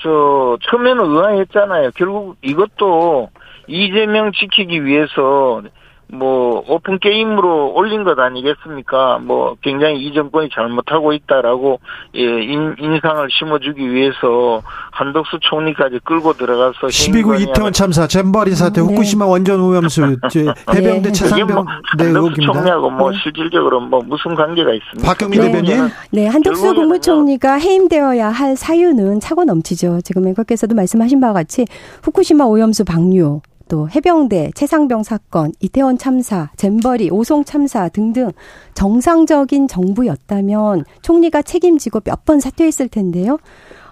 [0.00, 1.90] 저, 처음에는 의아했잖아요.
[1.94, 3.28] 결국 이것도
[3.66, 5.62] 이재명 지키기 위해서
[6.08, 9.18] 뭐 오픈 게임으로 올린 것 아니겠습니까?
[9.18, 11.80] 뭐 굉장히 이 정권이 잘못하고 있다라고
[12.14, 18.86] 예, 인, 인상을 심어주기 위해서 한덕수 총리까지 끌고 들어가서 12구 이태원 참사, 잼버리 사태, 네.
[18.86, 20.16] 후쿠시마 원전 오염수,
[20.72, 21.12] 해병대 네.
[21.12, 21.64] 최상병 뭐
[21.98, 22.40] 네, 한덕수.
[22.40, 23.18] 총리하고 뭐 네.
[23.22, 25.08] 실질적으로 뭐 무슨 관계가 있습니까?
[25.08, 25.46] 박경미 네.
[25.50, 25.90] 대변인.
[26.12, 26.74] 네, 한덕수.
[26.74, 30.00] 국무총리가 해임되어야 할 사유는 차고 넘치죠.
[30.02, 31.64] 지금 앵커께서도 말씀하신 바와 같이
[32.02, 38.30] 후쿠시마 오염수 방류, 또 해병대, 최상병 사건, 이태원 참사, 잼버리, 오송 참사 등등
[38.74, 43.38] 정상적인 정부였다면 총리가 책임지고 몇 번 사퇴했을 텐데요.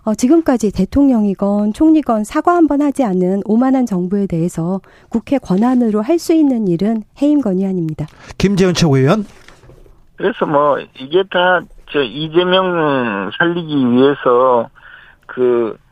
[0.03, 6.19] 어, 지금까지 대통령이건 총리건 사과 한 번 하지 않은 오만한 정부에 대해서 국회 권한으로 할
[6.19, 8.07] 수 있는 일은 해임 건의안입니다.
[8.39, 9.25] 김재현 최고위원.
[10.17, 11.63] 그래서 뭐 이게 다
[11.93, 14.69] 저 이재명 살리기 위해서
[15.27, 15.84] 그 어,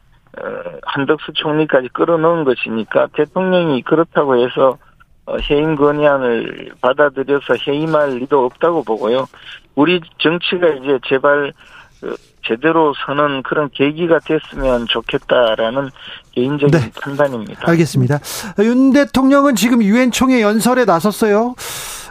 [0.82, 4.78] 한덕수 총리까지 끌어넣은 것이니까 대통령이 그렇다고 해서
[5.24, 9.26] 어, 해임 건의안을 받아들여서 해임할 리도 없다고 보고요.
[9.74, 11.52] 우리 정치가 이제 제발
[12.00, 15.90] 그 제대로 서는 그런 계기가 됐으면 좋겠다라는
[16.32, 16.90] 개인적인 네.
[17.00, 17.70] 판단입니다.
[17.70, 18.18] 알겠습니다.
[18.58, 21.54] 윤 대통령은 지금 유엔 총회 연설에 나섰어요.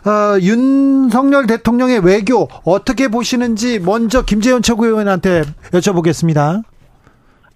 [0.06, 6.64] 어, 윤석열 대통령의 외교 어떻게 보시는지 먼저 김재현 최고위원한테 여쭤보겠습니다.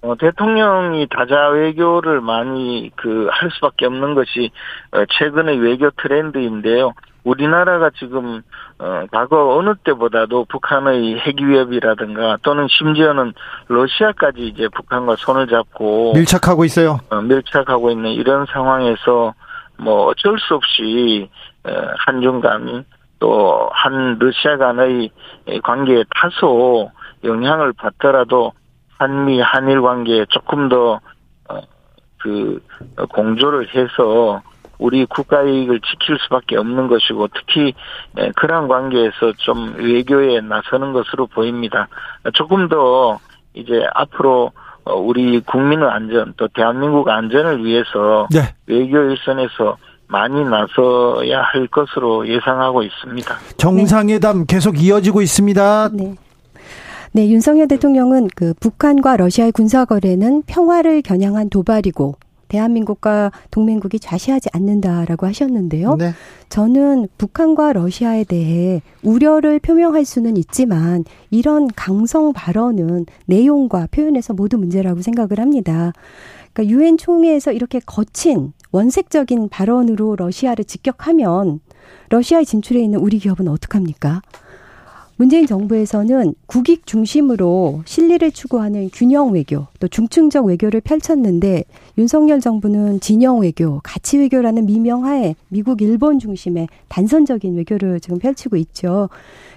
[0.02, 4.52] 어, 대통령이 다자 외교를 많이 그 할 수밖에 없는 것이
[4.92, 6.94] 어, 최근의 외교 트렌드인데요.
[7.24, 8.42] 우리나라가 지금
[8.78, 13.34] 어, 과거 어느 때보다도 북한의 핵 위협이라든가 또는 심지어는
[13.68, 17.00] 러시아까지 이제 북한과 손을 잡고 밀착하고 있어요.
[17.10, 19.34] 어, 밀착하고 있는 이런 상황에서
[19.78, 21.30] 뭐 어쩔 수 없이
[21.64, 21.72] 어,
[22.06, 22.86] 한중 간
[23.18, 25.10] 또 한 러시아 간의
[25.64, 26.92] 관계에 다소
[27.24, 28.52] 영향을 받더라도
[28.98, 31.00] 한미 한일 관계에 조금 더
[31.50, 31.62] 어,
[32.22, 32.62] 그
[33.10, 34.42] 공조를 해서
[34.78, 37.74] 우리 국가 이익을 지킬 수밖에 없는 것이고 특히
[38.18, 41.88] 에, 그러한 관계에서 좀 외교에 나서는 것으로 보입니다.
[42.34, 43.20] 조금 더
[43.54, 44.52] 이제 앞으로
[44.84, 48.54] 어, 우리 국민의 안전 또 대한민국 안전을 위해서 네.
[48.68, 49.78] 외교 일선에서
[50.08, 53.36] 많이 나서야 할 것으로 예상하고 있습니다.
[53.58, 55.90] 정상회담 계속 이어지고 있습니다.
[55.94, 56.16] 네.
[57.16, 62.16] 네, 윤석열 대통령은 그 북한과 러시아의 군사 거래는 평화를 겨냥한 도발이고
[62.50, 65.96] 대한민국과 동맹국이 좌시하지 않는다라고 하셨는데요.
[65.96, 66.12] 네.
[66.50, 75.02] 저는 북한과 러시아에 대해 우려를 표명할 수는 있지만 이런 강성 발언은 내용과 표현에서 모두 문제라고
[75.02, 75.94] 생각을 합니다.
[76.52, 81.62] 그러니까 유엔 총회에서 이렇게 거친 원색적인 발언으로 러시아를 직격하면
[82.10, 84.22] 러시아에 진출해 있는 우리 기업은 어떡합니까?
[85.18, 91.64] 문재인 정부에서는 국익 중심으로 실리를 추구하는 균형 외교, 또 중층적 외교를 펼쳤는데
[91.98, 99.10] 윤석열 정부는 진영 외교, 가치 외교라는 미명하에 미국, 일본 중심의 단선적인 외교를 지금 펼치고 있죠.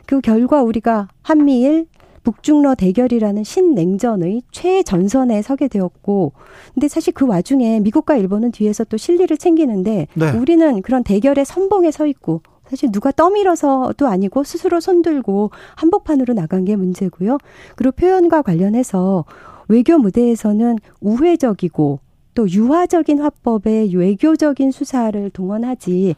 [0.06, 1.86] 그 결과 우리가 한미일
[2.22, 6.32] 북중러 대결이라는 신냉전의 최전선에 서게 되었고,
[6.74, 10.30] 근데 사실 그 와중에 미국과 일본은 뒤에서 또 실리를 챙기는데, 네.
[10.32, 16.76] 우리는 그런 대결의 선봉에 서 있고, 사실 누가 떠밀어서도 아니고 스스로 손들고 한복판으로 나간 게
[16.76, 17.38] 문제고요.
[17.76, 19.24] 그리고 표현과 관련해서
[19.68, 22.00] 외교 무대에서는 우회적이고
[22.34, 26.14] 또 유화적인 화법의 외교적인 수사를 동원하지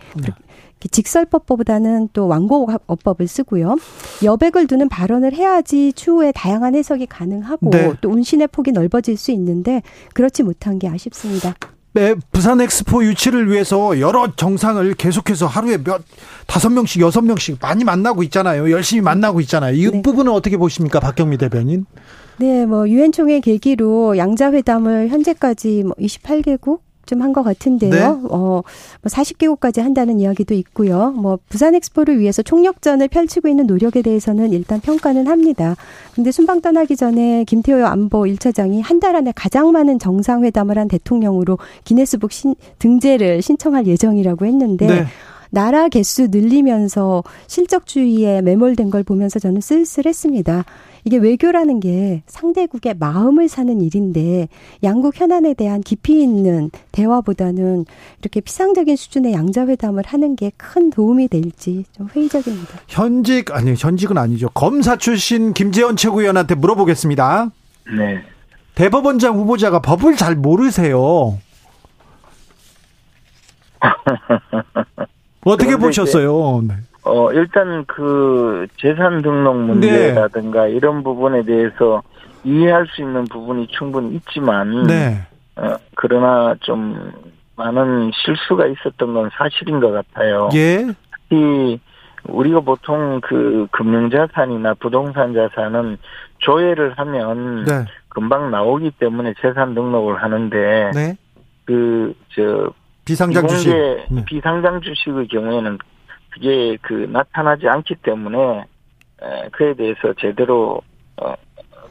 [0.90, 3.76] 직설법보다는 또 완고어법을 쓰고요.
[4.22, 7.92] 여백을 두는 발언을 해야지 추후에 다양한 해석이 가능하고 네.
[8.00, 9.82] 또 운신의 폭이 넓어질 수 있는데
[10.14, 11.54] 그렇지 못한 게 아쉽습니다.
[11.92, 16.02] 네, 부산 엑스포 유치를 위해서 여러 정상을 계속해서 하루에 몇
[16.46, 18.70] 다섯 명씩 여섯 명씩 많이 만나고 있잖아요.
[18.70, 19.74] 열심히 만나고 있잖아요.
[19.74, 20.02] 이 네.
[20.02, 21.86] 부분은 어떻게 보십니까, 박경미 대변인?
[22.36, 26.80] 네, 뭐 유엔 총회 계기로 양자 회담을 현재까지 뭐 28개국
[27.10, 27.90] 좀 한 것 같은데요.
[27.90, 28.00] 네.
[28.30, 28.62] 어, 뭐
[29.04, 31.10] 40개국까지 한다는 이야기도 있고요.
[31.10, 35.76] 뭐 부산 엑스포를 위해서 총력전을 펼치고 있는 노력에 대해서는 일단 평가는 합니다.
[36.14, 41.58] 근데 순방 떠나기 전에 김태호 안보 1차장이 한 달 안에 가장 많은 정상회담을 한 대통령으로
[41.84, 45.04] 기네스북 신, 등재를 신청할 예정이라고 했는데 네.
[45.50, 50.64] 나라 개수 늘리면서 실적주의에 매몰된 걸 보면서 저는 쓸쓸했습니다.
[51.10, 54.46] 이게 외교라는 게 상대국의 마음을 사는 일인데
[54.84, 57.84] 양국 현안에 대한 깊이 있는 대화보다는
[58.20, 62.78] 이렇게 피상적인 수준의 양자회담을 하는 게 큰 도움이 될지 좀 회의적입니다.
[62.86, 64.48] 현직 아니 현직은 아니죠.
[64.50, 67.50] 검사 출신 김재원 최고위원한테 물어보겠습니다.
[67.96, 68.22] 네.
[68.76, 71.38] 대법원장 후보자가 법을 잘 모르세요.
[75.44, 76.62] 어떻게 보셨어요?
[76.68, 76.74] 네.
[77.02, 80.72] 어, 일단 그 재산 등록 문제라든가 네.
[80.72, 82.02] 이런 부분에 대해서
[82.44, 85.26] 이해할 수 있는 부분이 충분히 있지만, 네.
[85.56, 87.12] 어, 그러나 좀
[87.56, 90.48] 많은 실수가 있었던 건 사실인 것 같아요.
[90.54, 90.86] 예.
[91.30, 91.78] 이
[92.28, 95.96] 우리가 보통 그 금융자산이나 부동산 자산은
[96.38, 97.84] 조회를 하면 네.
[98.08, 101.16] 금방 나오기 때문에 재산 등록을 하는데 네.
[101.64, 102.72] 그 저
[103.04, 103.70] 비상장 주식
[104.10, 104.24] 네.
[104.24, 105.78] 비상장 주식의 경우에는
[106.30, 108.64] 그게 그 나타나지 않기 때문에
[109.52, 110.80] 그에 대해서 제대로
[111.16, 111.34] 어,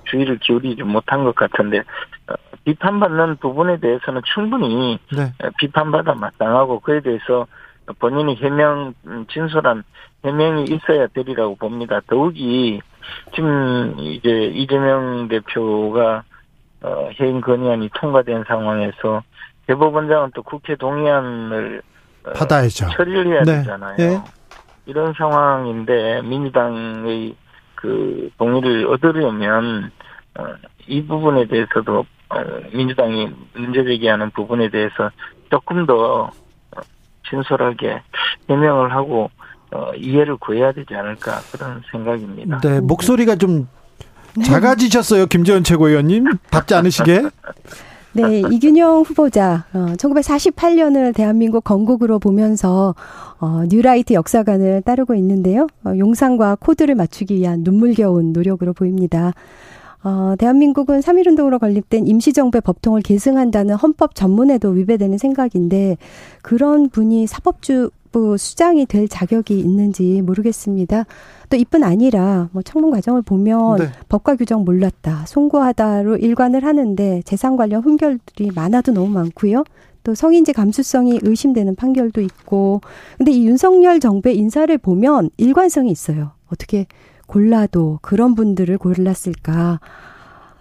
[0.05, 2.33] 주의를 기울이지 못한 것 같은데 어,
[2.65, 5.31] 비판받는 부분에 대해서는 충분히 네.
[5.59, 7.47] 비판받아 마땅하고 그에 대해서
[7.99, 9.83] 본인이 해명 음, 진솔한
[10.23, 12.01] 해명이 있어야 되리라고 봅니다.
[12.07, 12.81] 더욱이
[13.33, 16.23] 지금 이제 이재명 대표가
[16.81, 19.23] 어, 해임 건의안이 통과된 상황에서
[19.67, 21.98] 대법원장은 또 국회 동의안을 어,
[22.33, 22.89] 받아야죠.
[22.95, 23.57] 처리를 해야 네.
[23.59, 23.95] 되잖아요.
[23.97, 24.21] 네.
[24.85, 27.35] 이런 상황인데 민주당의
[27.75, 29.91] 그 동의를 얻으려면
[30.37, 30.45] 어,
[30.87, 32.35] 이 부분에 대해서도 어,
[32.73, 35.11] 민주당이 문제 제기하는 부분에 대해서
[35.49, 36.29] 조금 더
[37.29, 38.01] 진솔하게
[38.49, 39.29] 해명을 하고
[39.71, 42.59] 어, 이해를 구해야 되지 않을까 그런 생각입니다.
[42.59, 43.67] 네, 목소리가 좀
[44.43, 46.25] 작아지셨어요, 김재원 최고위원님.
[46.49, 47.23] 답지 않으시게?
[48.13, 52.95] 네, 이균영 후보자, 어, 1948년을 대한민국 건국으로 보면서,
[53.39, 55.67] 어, 뉴라이트 역사관을 따르고 있는데요.
[55.85, 59.33] 어, 용산과 코드를 맞추기 위한 눈물겨운 노력으로 보입니다.
[60.03, 65.97] 어, 대한민국은 3.1운동으로 건립된 임시정부의 법통을 계승한다는 헌법 전문에도 위배되는 생각인데,
[66.41, 71.05] 그런 분이 사법주 부 수장이 될 자격이 있는지 모르겠습니다.
[71.49, 73.85] 또 이뿐 아니라 뭐 청문 과정을 보면 네.
[74.07, 79.63] 법과 규정 몰랐다, 송구하다로 일관을 하는데 재산 관련 흠결들이 많아도 너무 많고요.
[80.03, 82.81] 또 성인지 감수성이 의심되는 판결도 있고.
[83.17, 86.31] 근데 이 윤석열 정부의 인사를 보면 일관성이 있어요.
[86.47, 86.87] 어떻게
[87.27, 89.79] 골라도 그런 분들을 골랐을까?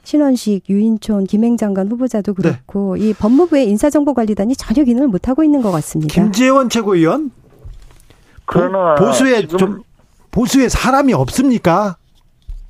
[0.09, 3.11] 신원식, 유인촌, 김행장관 후보자도 그렇고 네.
[3.11, 6.14] 이 법무부의 인사정보관리단이 전혀 기능을 못 하고 있는 것 같습니다.
[6.14, 7.30] 김재원 최고위원.
[8.46, 9.82] 그러나 보수에 좀
[10.30, 11.98] 보수에 사람이 없습니까?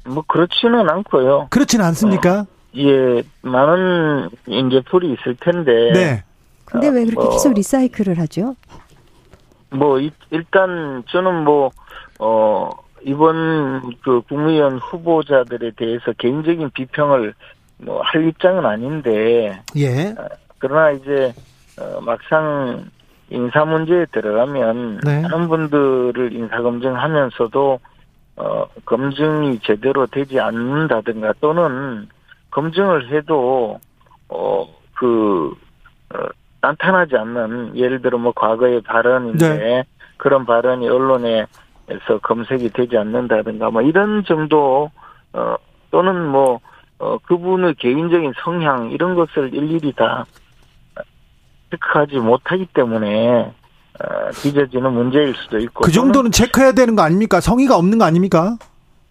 [0.04, 1.46] 뭐 그렇지는 않고요.
[1.50, 2.40] 그렇지는 않습니까?
[2.40, 5.92] 어, 예, 많은 이제 풀이 있을 텐데.
[5.92, 6.24] 네.
[6.64, 8.56] 근데 왜 그렇게 어, 계속 리사이클을 하죠?
[9.70, 10.00] 뭐
[10.32, 11.70] 일단 저는 뭐
[12.18, 12.70] 어
[13.02, 17.34] 이번 그 국무위원 후보자들에 대해서 개인적인 비평을
[17.78, 19.62] 뭐 할 입장은 아닌데.
[19.76, 20.14] 예.
[20.58, 21.32] 그러나 이제
[21.80, 22.86] 어, 막상
[23.30, 25.22] 인사 문제에 들어가면 네.
[25.22, 27.80] 많은 분들을 인사 검증하면서도
[28.36, 32.08] 어, 검증이 제대로 되지 않는다든가 또는
[32.50, 33.78] 검증을 해도
[34.28, 35.54] 어그
[36.14, 36.18] 어,
[36.60, 39.84] 나타나지 않는 예를 들어 뭐 과거의 발언인데 네.
[40.16, 41.46] 그런 발언이 언론에
[42.06, 44.90] 서 검색이 되지 않는다든가 뭐 이런 정도
[45.32, 45.56] 어
[45.90, 46.60] 또는 뭐
[46.98, 50.26] 어, 그분의 개인적인 성향 이런 것을 일일이 다
[51.70, 53.52] 체크하지 못하기 때문에
[54.00, 57.40] 어, 빚어지는 문제일 수도 있고 그 정도는 체크해야 되는 거 아닙니까?
[57.40, 58.56] 성의가 없는 거 아닙니까?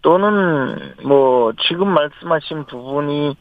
[0.02, 3.36] 또는 뭐 지금 말씀하신 부분이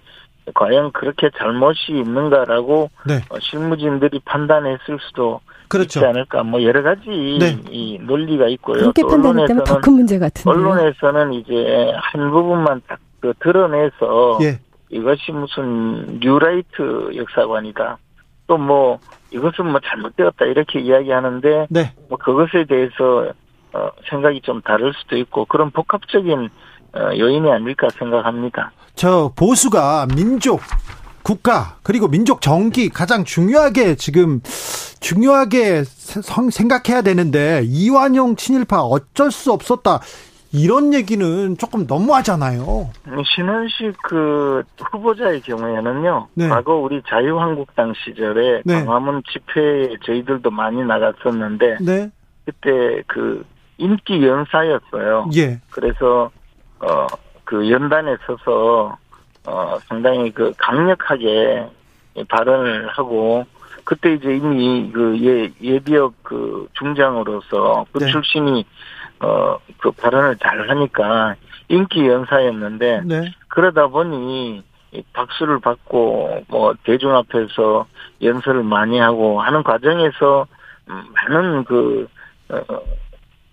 [0.54, 3.22] 과연 그렇게 잘못이 있는가라고 네.
[3.30, 6.00] 어, 실무진들이 판단했을 수도 그렇죠.
[6.00, 7.58] 있지 않을까 뭐 여러 가지 네.
[7.70, 8.80] 이 논리가 있고요.
[8.80, 10.50] 그렇게 판단했다면 더 큰 문제 같은데.
[10.50, 14.60] 언론에서는 이제 한 부분만 딱 그 드러내서 예.
[14.90, 17.98] 이것이 무슨 뉴라이트 역사관이다.
[18.48, 19.00] 또 뭐
[19.32, 21.94] 이것은 뭐 잘못되었다 이렇게 이야기하는데 네.
[22.10, 23.34] 뭐 그것에 대해서
[23.74, 26.50] 어 생각이 좀 다를 수도 있고 그런 복합적인
[26.94, 28.72] 어 요인이 아닐까 생각합니다.
[28.96, 30.62] 저 보수가 민족
[31.28, 34.40] 국가 그리고 민족 정기 가장 중요하게 지금
[35.02, 40.00] 중요하게 성, 생각해야 되는데 이완용 친일파 어쩔 수 없었다
[40.54, 42.90] 이런 얘기는 조금 너무하잖아요.
[43.36, 46.30] 신원식 그 후보자의 경우에는요.
[46.36, 46.48] 네.
[46.48, 48.86] 과거 우리 자유한국당 시절에 네.
[48.86, 52.10] 광화문 집회에 저희들도 많이 나갔었는데 네.
[52.46, 53.46] 그때 그
[53.78, 55.30] 인기 연사였어요.
[55.36, 55.60] 예.
[55.72, 56.32] 그래서
[56.80, 58.98] 어 그 연단에 서서
[59.48, 61.66] 어 상당히 그 강력하게
[62.28, 63.46] 발언을 하고
[63.84, 68.12] 그때 이제 이미 그 예, 예비역 그 중장으로서 그 네.
[68.12, 68.66] 출신이
[69.20, 71.36] 어 그 발언을 잘 하니까
[71.70, 73.34] 인기 연사였는데 네.
[73.48, 77.86] 그러다 보니 이 박수를 받고 뭐 대중 앞에서
[78.22, 80.48] 연설을 많이 하고 하는 과정에서
[80.90, 82.08] 음, 많은 그
[82.50, 82.60] 어,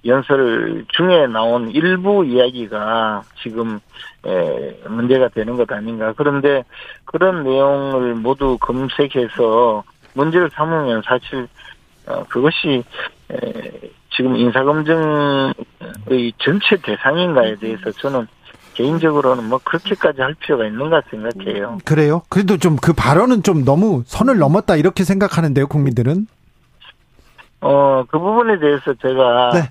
[0.06, 3.80] 연설 중에 나온 일부 이야기가 지금
[4.26, 6.12] 에, 문제가 되는 것 아닌가.
[6.16, 6.64] 그런데
[7.04, 9.82] 그런 내용을 모두 검색해서
[10.14, 11.48] 문제를 삼으면 사실
[12.06, 12.84] 어, 그것이
[13.30, 13.72] 에,
[14.14, 15.54] 지금 인사검증의
[16.38, 18.26] 전체 대상인가에 대해서 저는
[18.74, 21.78] 개인적으로는 뭐 그렇게까지 할 필요가 있는가 생각해요.
[21.84, 22.22] 그래요?
[22.28, 26.26] 그래도 좀 그 발언은 좀 너무 선을 넘었다 이렇게 생각하는데요, 국민들은.
[27.60, 29.70] 어, 그 부분에 대해서 제가 네.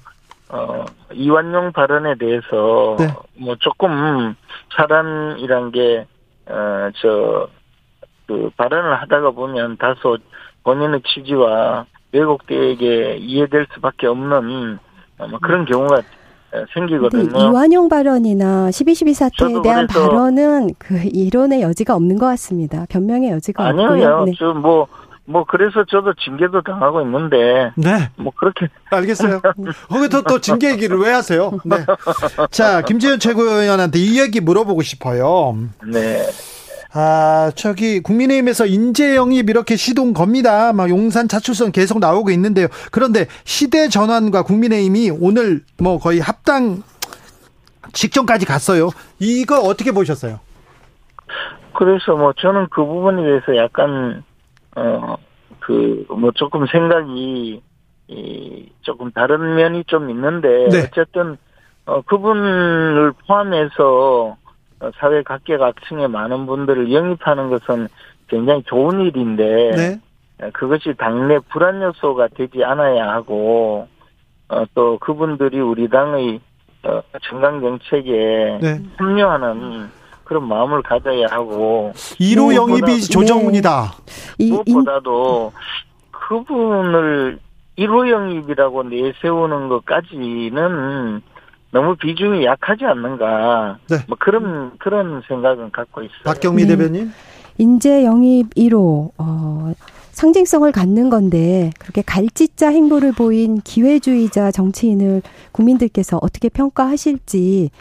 [0.54, 3.08] 어, 이완용 발언에 대해서 네.
[3.36, 4.36] 뭐 조금
[4.78, 6.06] 사람이란 게
[6.46, 7.48] 어, 저,
[8.28, 10.18] 그 발언을 하다가 보면 다소
[10.64, 14.78] 본인의 취지와 왜곡되게 이해될 수밖에 없는
[15.18, 17.32] 어, 뭐 그런 경우가 어, 생기거든요.
[17.36, 22.86] 이완용 발언이나 12.12 사태에 대한 발언은 그 이론의 여지가 없는 것 같습니다.
[22.90, 23.88] 변명의 여지가 없고요.
[23.88, 24.24] 아니에요.
[24.26, 24.34] 네.
[24.38, 24.88] 저 뭐,
[25.26, 28.10] 뭐, 그래서 저도 징계도 당하고 있는데, 네.
[28.18, 29.42] 뭐, 그렇게, 알겠어요.
[29.88, 31.52] 거기서 또 징계 얘기를 왜 하세요?
[31.64, 31.78] 네.
[32.52, 35.58] 자, 김재현 최고위원한테 이 얘기 물어보고 싶어요.
[35.86, 36.24] 네.
[36.96, 40.74] 아, 저기 국민의힘에서 인재 영입 이렇게 시동 겁니다.
[40.74, 42.68] 막 용산 차출선 계속 나오고 있는데요.
[42.92, 46.84] 그런데 시대 전환과 국민의힘이 오늘 뭐 거의 합당
[47.94, 48.90] 직전까지 갔어요.
[49.18, 50.40] 이거 어떻게 보셨어요?
[51.76, 54.24] 그래서 뭐 저는 그 부분에 대해서 약간
[54.76, 55.18] 어
[55.64, 57.62] 그 뭐 조금 생각이
[58.10, 60.84] 이 조금 다른 면이 좀 있는데 네.
[60.84, 61.38] 어쨌든
[61.86, 64.36] 어 그분을 포함해서
[64.80, 67.88] 어, 사회 각계각층의 많은 분들을 영입하는 것은
[68.28, 70.02] 굉장히 좋은 일인데 네.
[70.42, 73.88] 어, 그것이 당내 불안 요소가 되지 않아야 하고
[74.50, 76.42] 어, 또 그분들이 우리 당의
[76.84, 78.82] 어, 정강 정책에 네.
[78.98, 79.90] 합류하는
[80.24, 83.94] 그런 마음을 가져야 하고 1호 영입이 조정훈이다.
[84.40, 85.52] 무엇보다도
[86.12, 87.40] 그분을
[87.78, 91.22] 1호 영입이라고 내세우는 것까지는
[91.72, 93.98] 너무 비중이 약하지 않는가 네.
[94.08, 96.24] 뭐 그런 그런 생각은 갖고 있어요.
[96.24, 96.76] 박경미 네.
[96.76, 97.12] 대변인.
[97.58, 99.74] 인재 영입 1호 어,
[100.12, 105.22] 상징성을 갖는 건데 그렇게 갈짓자 행보를 보인 기회주의자 정치인을
[105.52, 107.72] 국민들께서 어떻게 평가하실지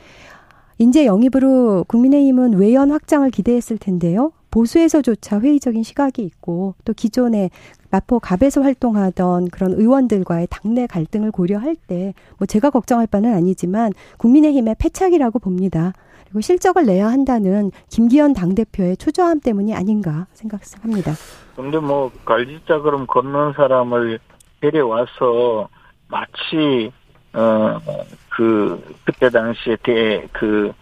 [0.83, 4.33] 인재 영입으로 국민의힘은 외연 확장을 기대했을 텐데요.
[4.51, 7.51] 보수에서조차 회의적인 시각이 있고 또 기존에
[7.93, 14.75] 마포 갑에서 활동하던 그런 의원들과의 당내 갈등을 고려할 때 뭐 제가 걱정할 바는 아니지만 국민의힘의
[14.81, 15.93] 패착이라고 봅니다.
[16.25, 21.13] 그리고 실적을 내야 한다는 김기현 당대표의 초조함 때문이 아닌가 생각합니다.
[21.55, 24.19] 근데 뭐 갈짓자 그럼 걷는 사람을
[24.61, 25.69] 데려와서
[26.09, 26.91] 마치
[27.35, 27.79] 어
[28.35, 30.73] 그 그때 당시에 대그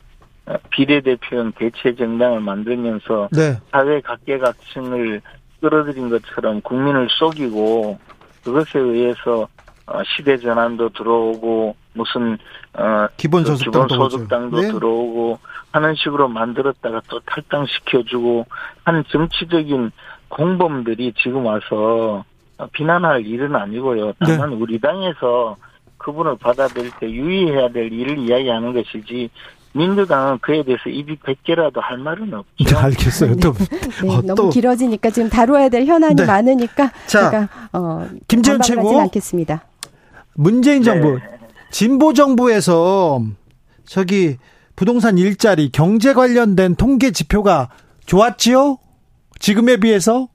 [0.47, 3.59] 어, 비례대표형 대체 정당을 만들면서 네.
[3.71, 5.21] 사회 각계각층을
[5.61, 7.99] 끌어들인 것처럼 국민을 속이고
[8.45, 9.49] 그것에 의해서
[9.87, 12.39] 어, 시대 전환도 들어오고 무슨
[12.75, 14.67] 어 기본소득당도 기본소득당도 오죠.
[14.67, 14.73] 네.
[14.73, 15.39] 들어오고
[15.73, 18.47] 하는 식으로 만들었다가 또 탈당시켜주고
[18.85, 19.91] 한 정치적인
[20.29, 22.25] 공범들이 지금 와서
[22.59, 24.13] 어, 비난할 일은 아니고요.
[24.21, 25.57] 다만 우리 당에서
[26.01, 29.31] 그분을 받아들일 때 유의해야 될 일을 이야기하는 것이지
[29.73, 32.65] 민주당은 그에 대해서 입이 100개라도 할 말은 없죠.
[32.65, 33.37] 네, 알겠어요.
[33.37, 33.53] 또
[34.03, 36.27] 네, 어, 너무 또 길어지니까 지금 다뤄야 될 현안이 네.
[36.27, 39.01] 많으니까 자, 제가 어, 김재현 최고.
[39.01, 39.65] 않겠습니다.
[40.35, 41.21] 문재인 정부, 네.
[41.71, 43.23] 진보 정부에서
[43.85, 44.39] 저기
[44.75, 47.69] 부동산 일자리 경제 관련된 통계 지표가
[48.07, 48.79] 좋았지요?
[49.39, 50.29] 지금에 비해서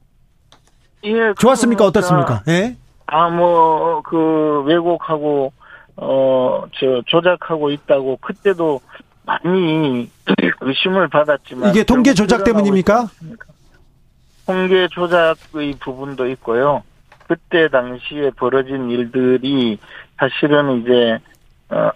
[1.03, 1.78] 예, 좋았습니까?
[1.80, 2.43] 그러니까 어떻습니까?
[2.47, 2.78] 예?
[3.08, 5.53] 아, 뭐, 그, 왜곡하고,
[5.97, 8.82] 어, 저, 조작하고 있다고, 그때도
[9.26, 10.10] 많이
[10.62, 11.70] 의심을 받았지만.
[11.70, 13.08] 이게 통계 조작 때문입니까?
[14.47, 16.84] 통계 조작의 부분도 있고요.
[17.28, 19.78] 그때 당시에 벌어진 일들이
[20.18, 21.20] 사실은 이제,
[21.70, 21.91] 어,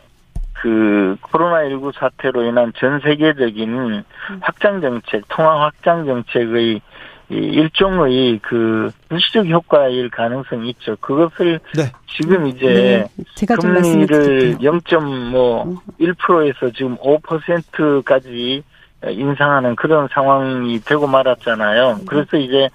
[0.62, 4.04] 그, 코로나19 사태로 인한 전 세계적인
[4.42, 6.82] 확장 정책, 통화 확장 정책의
[7.30, 10.96] 이 일종의 그 불시적 효과일 가능성이 있죠.
[11.00, 11.92] 그것을 네.
[12.08, 14.72] 지금 이제 네, 제가 좀 말씀을 금리를 드릴게요.
[14.72, 18.64] 0.1%에서 지금 5%까지
[19.08, 22.00] 인상하는 그런 상황이 되고 말았잖아요.
[22.08, 22.70] 그래서 이제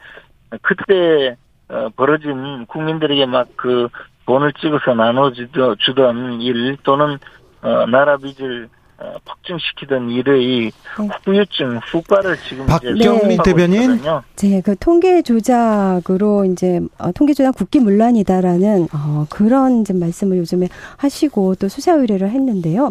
[0.62, 1.36] 그때
[1.68, 3.88] 어, 벌어진 국민들에게 막 그
[4.26, 7.18] 돈을 찍어서 나눠주던 일 또는
[7.62, 11.08] 어, 나라 빚을 어, 폭증시키던 일의 네.
[11.24, 13.82] 후유증, 후과를 지금 이제 대변인.
[13.82, 14.22] 있거든요.
[14.36, 20.68] 네, 그 통계 조작으로 이제 어, 통계 조작 국기 문란이다라는 어, 그런 이제 말씀을 요즘에
[20.96, 22.90] 하시고 또 수사 의뢰를 했는데요.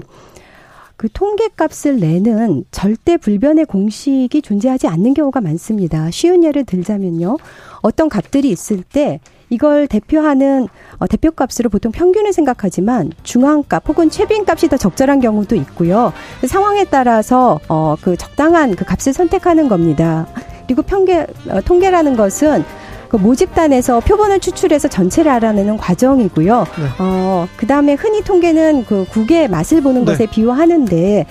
[0.98, 6.12] 그 통계값을 내는 절대 불변의 공식이 존재하지 않는 경우가 많습니다.
[6.12, 7.38] 쉬운 예를 들자면요.
[7.82, 9.20] 어떤 값들이 있을 때
[9.54, 16.12] 이걸 대표하는 어, 대표값으로 보통 평균을 생각하지만 중앙값 혹은 최빈값이 더 적절한 경우도 있고요.
[16.42, 20.26] 그 상황에 따라서 어, 그 적당한 그 값을 선택하는 겁니다.
[20.66, 22.66] 그리고 평계 어, 통계라는 것은
[23.10, 26.60] 그 모집단에서 표본을 추출해서 전체를 알아내는 과정이고요.
[26.60, 26.86] 네.
[26.98, 30.12] 어, 그 다음에 흔히 통계는 그 국의 맛을 보는 네.
[30.14, 31.26] 것에 비유하는데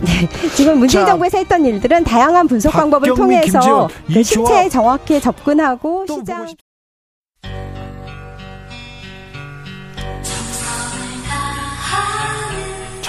[0.00, 5.20] 네, 지금 문재인 자, 정부에서 했던 일들은 다양한 분석 방법을 통해서 김지원, 그 조합 정확히
[5.20, 6.48] 접근하고 또 시장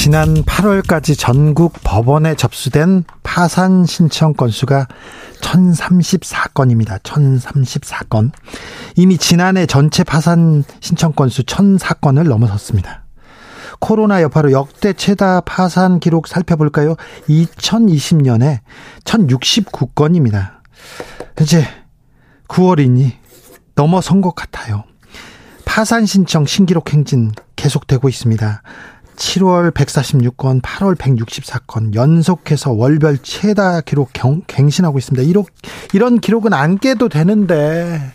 [0.00, 4.86] 지난 8월까지 전국 법원에 접수된 파산 신청 건수가
[5.40, 7.02] 1034건입니다.
[7.02, 8.30] 1034건.
[8.94, 13.02] 이미 지난해 전체 파산 신청 건수 1004건을 넘어섰습니다.
[13.80, 16.94] 코로나 여파로 역대 최다 파산 기록 살펴볼까요?
[17.28, 18.60] 2020년에
[19.02, 20.58] 1069건입니다.
[21.40, 21.66] 이제
[22.46, 23.14] 9월이니
[23.74, 24.84] 넘어선 것 같아요.
[25.64, 28.62] 파산 신청 신기록 행진 계속되고 있습니다.
[29.18, 35.28] 7월 146건, 8월 164건 연속해서 월별 최다 기록 경, 갱신하고 있습니다.
[35.28, 35.44] 이런
[35.92, 38.12] 이런 기록은 안 깨도 되는데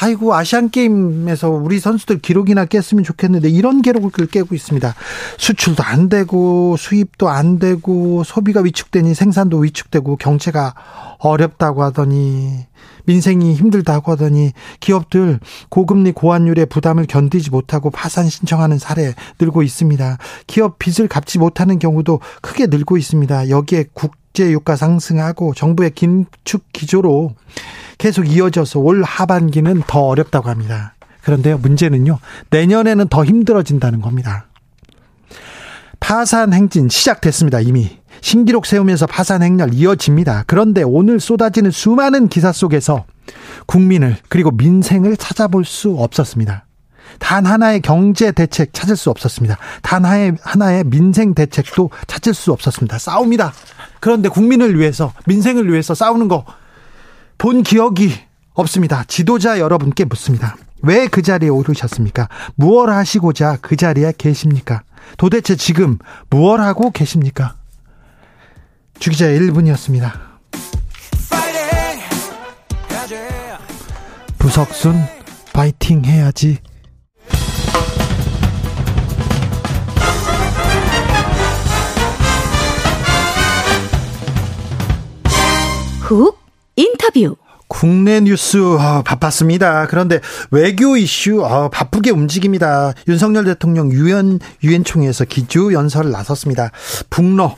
[0.00, 4.94] 아이고 아시안 게임에서 우리 선수들 기록이나 깼으면 좋겠는데 이런 기록을 깨고 있습니다.
[5.36, 10.74] 수출도 안 되고 수입도 안 되고 소비가 위축되니 생산도 위축되고 경제가
[11.18, 12.66] 어렵다고 하더니
[13.04, 20.18] 민생이 힘들다고 하더니 기업들 고금리 고환율의 부담을 견디지 못하고 파산 신청하는 사례 늘고 있습니다.
[20.46, 23.48] 기업 빚을 갚지 못하는 경우도 크게 늘고 있습니다.
[23.50, 27.34] 여기에 국제 유가 상승하고 정부의 긴축 기조로
[27.98, 30.94] 계속 이어져서 올 하반기는 더 어렵다고 합니다.
[31.22, 32.18] 그런데요, 문제는요,
[32.50, 34.46] 내년에는 더 힘들어진다는 겁니다.
[36.00, 38.01] 파산 행진 시작됐습니다, 이미.
[38.22, 40.44] 신기록 세우면서 파산 행렬 이어집니다.
[40.46, 43.04] 그런데 오늘 쏟아지는 수많은 기사 속에서
[43.66, 46.64] 국민을 그리고 민생을 찾아볼 수 없었습니다.
[47.18, 49.58] 단 하나의 경제 대책 찾을 수 없었습니다.
[49.82, 52.98] 단 하나의, 하나의 민생 대책도 찾을 수 없었습니다.
[52.98, 53.52] 싸웁니다.
[54.00, 56.44] 그런데 국민을 위해서, 민생을 위해서 싸우는 거
[57.42, 58.12] 본 기억이
[58.54, 59.02] 없습니다.
[59.08, 60.56] 지도자 여러분께 묻습니다.
[60.82, 62.28] 왜 그 자리에 오르셨습니까?
[62.54, 64.82] 무엇 하시고자 그 자리에 계십니까?
[65.18, 65.98] 도대체 지금
[66.30, 67.56] 무엇 하고 계십니까?
[68.98, 70.12] 주기자의 1분이었습니다.
[74.38, 74.96] 부석순
[75.52, 76.58] 파이팅 해야지.
[86.00, 86.38] 훅
[86.76, 87.36] 인터뷰.
[87.68, 89.86] 국내 뉴스 아, 바빴습니다.
[89.86, 90.20] 그런데
[90.50, 92.92] 외교 이슈 아, 바쁘게 움직입니다.
[93.08, 96.70] 윤석열 대통령 유엔 유엔 총회에서 기주 연설을 나섰습니다.
[97.08, 97.56] 북러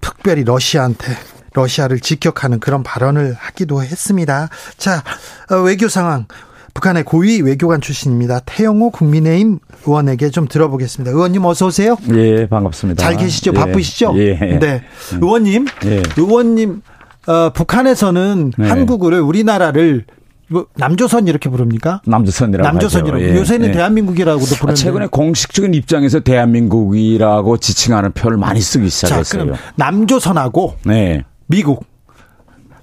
[0.00, 1.14] 특별히 러시아한테
[1.54, 4.48] 러시아를 직격하는 그런 발언을 하기도 했습니다.
[4.76, 5.02] 자
[5.50, 6.26] 어, 외교 상황.
[6.72, 8.40] 북한의 고위 외교관 출신입니다.
[8.46, 11.10] 태영호 국민의힘 의원에게 좀 들어보겠습니다.
[11.10, 11.96] 의원님 어서 오세요.
[12.14, 13.02] 예, 반갑습니다.
[13.02, 13.50] 잘 계시죠?
[13.50, 14.14] 예, 바쁘시죠?
[14.16, 14.34] 예.
[14.36, 14.82] 네.
[15.20, 16.02] 의원님, 예.
[16.16, 16.82] 의원님,
[17.26, 18.68] 어, 북한에서는 네.
[18.68, 20.04] 한국을 우리나라를
[20.50, 22.02] 뭐 남조선 이렇게 부릅니까?
[22.06, 23.22] 남조선이라고 남조선이라고.
[23.22, 23.72] 예, 요새는 예.
[23.72, 24.80] 대한민국이라고도 아, 부르는데.
[24.80, 29.44] 최근에 공식적인 입장에서 대한민국이라고 지칭하는 표를 많이 쓰기 자, 시작했어요.
[29.44, 31.22] 그럼 남조선하고 네.
[31.46, 31.84] 미국,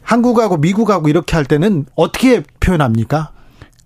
[0.01, 3.32] 한국하고 미국하고 이렇게 할 때는 어떻게 표현합니까?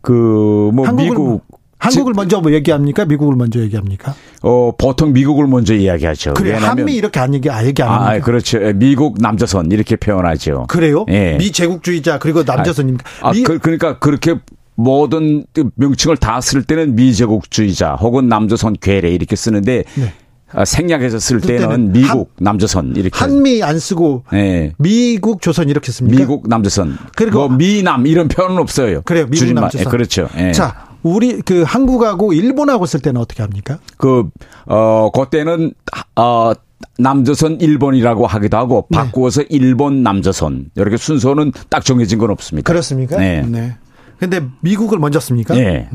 [0.01, 1.45] 그, 뭐, 한국을, 미국.
[1.81, 3.05] 한국을 지- 먼저 뭐 얘기합니까?
[3.05, 4.13] 미국을 먼저 얘기합니까?
[4.43, 6.33] 어, 보통 미국을 먼저 이야기하죠.
[6.35, 8.11] 그래 한미 이렇게 안 얘기 아 얘기 안 합니까?
[8.11, 8.63] 아, 그렇죠.
[8.63, 10.65] 예, 미국, 남조선 이렇게 표현하죠.
[10.67, 11.05] 그래요?
[11.09, 11.37] 예.
[11.37, 13.03] 미 제국주의자 그리고 남조선입니까?
[13.21, 14.35] 아, 미, 그, 그러니까 그렇게
[14.75, 15.43] 모든
[15.75, 20.13] 명칭을 다 쓸 때는 미제국주의자 혹은 남조선 괴뢰 이렇게 쓰는데 네.
[20.53, 23.11] 아, 생략해서 쓸쓸 때는 때는 미국, 남조선 이렇게.
[23.17, 24.73] 한미 안 쓰고 예.
[24.77, 26.17] 미국 조선 이렇게 씁니까?
[26.19, 29.01] 미국 남조선 그리고- 뭐 미남 이런 표현은 없어요.
[29.03, 29.25] 그래요.
[29.25, 29.61] 미국 줄임말.
[29.63, 29.85] 남조선.
[29.85, 30.29] 예, 그렇죠.
[30.37, 30.51] 예.
[30.51, 33.79] 자, 우리 그 한국하고 일본하고 쓸 때는 어떻게 합니까?
[33.97, 34.29] 그
[34.67, 35.73] 어 그때는
[36.15, 36.53] 어
[36.97, 38.97] 남조선 일본이라고 하기도 하고 네.
[38.97, 42.71] 바꾸어서 일본 남조선 이렇게 순서는 딱 정해진 건 없습니다.
[42.71, 43.17] 그렇습니까?
[43.17, 43.75] 네.
[44.19, 45.55] 근데 미국을 먼저 씁니까?
[45.55, 45.89] 네.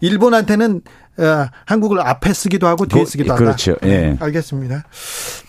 [0.00, 0.82] 일본한테는
[1.18, 3.44] 어, 한국을 앞에 쓰기도 하고 뒤에 그- 쓰기도 하다.
[3.44, 3.76] 그렇죠.
[3.84, 4.16] 예.
[4.18, 4.84] 알겠습니다.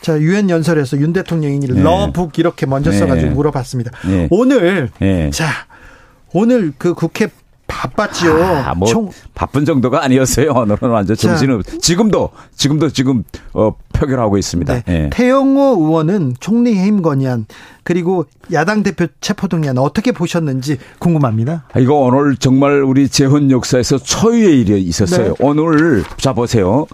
[0.02, 1.82] 자, 유엔 연설에서 윤 대통령이 네.
[1.82, 2.98] 러북 이렇게 먼저 네.
[2.98, 3.92] 써가지고 물어봤습니다.
[4.08, 4.28] 네.
[4.30, 5.30] 오늘 예.
[5.32, 5.46] 자
[6.34, 7.30] 오늘 그 국회
[7.84, 8.44] 바빴지요.
[8.44, 10.52] 아, 뭐 총 바쁜 정도가 아니었어요.
[10.56, 11.28] 오늘은 완전 자.
[11.30, 11.64] 정신없.
[11.82, 13.24] 지금도 지금도 지금
[13.54, 14.74] 어, 표결하고 있습니다.
[14.74, 14.84] 네.
[14.88, 15.10] 예.
[15.12, 17.46] 태영호 의원은 총리 해임 건의안
[17.84, 21.66] 그리고 야당 대표 체포동의안 어떻게 보셨는지 궁금합니다.
[21.74, 25.30] 아, 이거 오늘 정말 우리 재헌 역사에서 초유의 일이 있었어요.
[25.30, 25.34] 네.
[25.40, 26.86] 오늘 자 보세요.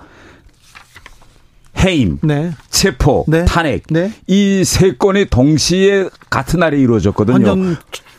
[1.77, 2.51] 해임, 네.
[2.69, 3.45] 체포, 네.
[3.45, 4.11] 탄핵 네.
[4.27, 7.55] 이세 건이 동시에 같은 날에 이루어졌거든요.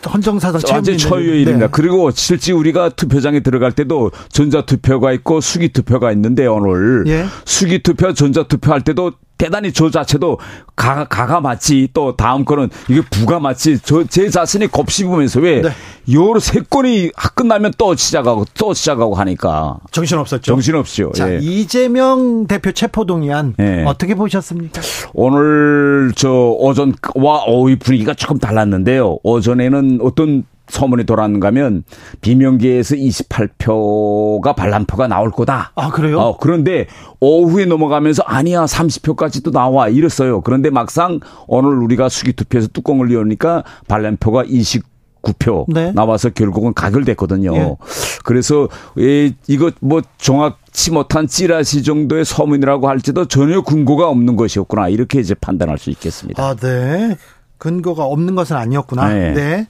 [0.09, 1.67] 헌정 헌정사상 완전 초유의 일입니다.
[1.67, 1.71] 네.
[1.71, 7.27] 그리고 실제 우리가 투표장에 들어갈 때도 전자 투표가 있고 수기 투표가 있는데 오늘 예.
[7.45, 10.39] 수기 투표, 전자 투표 할 때도 대단히 저 자체도
[10.77, 15.71] 가 가, 가가 맞지 또 다음 거는 이게 부가 맞지 저제 자신이 곱씹으면서 왜 네.
[16.13, 20.43] 요로 세 건이 끝나면 또 시작하고 또 시작하고 하니까 정신 없었죠.
[20.43, 21.13] 정신 없죠.
[21.13, 21.39] 자, 예.
[21.41, 23.85] 이재명 대표 체포동의안 예.
[23.87, 24.83] 어떻게 보셨습니까?
[25.15, 29.21] 오늘 저 오전과 오후 분위기가 조금 달랐는데요.
[29.23, 31.85] 오전에는 어떤 소문이 돌았는가 하면
[32.21, 35.73] 비명계에서 28표가 반란표가 나올 거다.
[35.75, 36.19] 아, 그래요?
[36.21, 36.87] 어, 그런데
[37.21, 40.41] 오후에 넘어가면서 아니야 30표까지도 나와 이랬어요.
[40.41, 45.93] 그런데 막상 오늘 우리가 수기 투표에서 뚜껑을 열으니까 반란표가 29표 네.
[45.93, 47.55] 나와서 결국은 가결됐거든요.
[47.55, 47.77] 예.
[48.25, 55.21] 그래서 이 이거 뭐 정확치 못한 찌라시 정도의 소문이라고 할지도 전혀 근거가 없는 것이었구나 이렇게
[55.21, 56.43] 이제 판단할 수 있겠습니다.
[56.43, 57.17] 아, 네.
[57.61, 59.09] 근거가 없는 것은 아니었구나.
[59.13, 59.33] 네.
[59.35, 59.67] 네.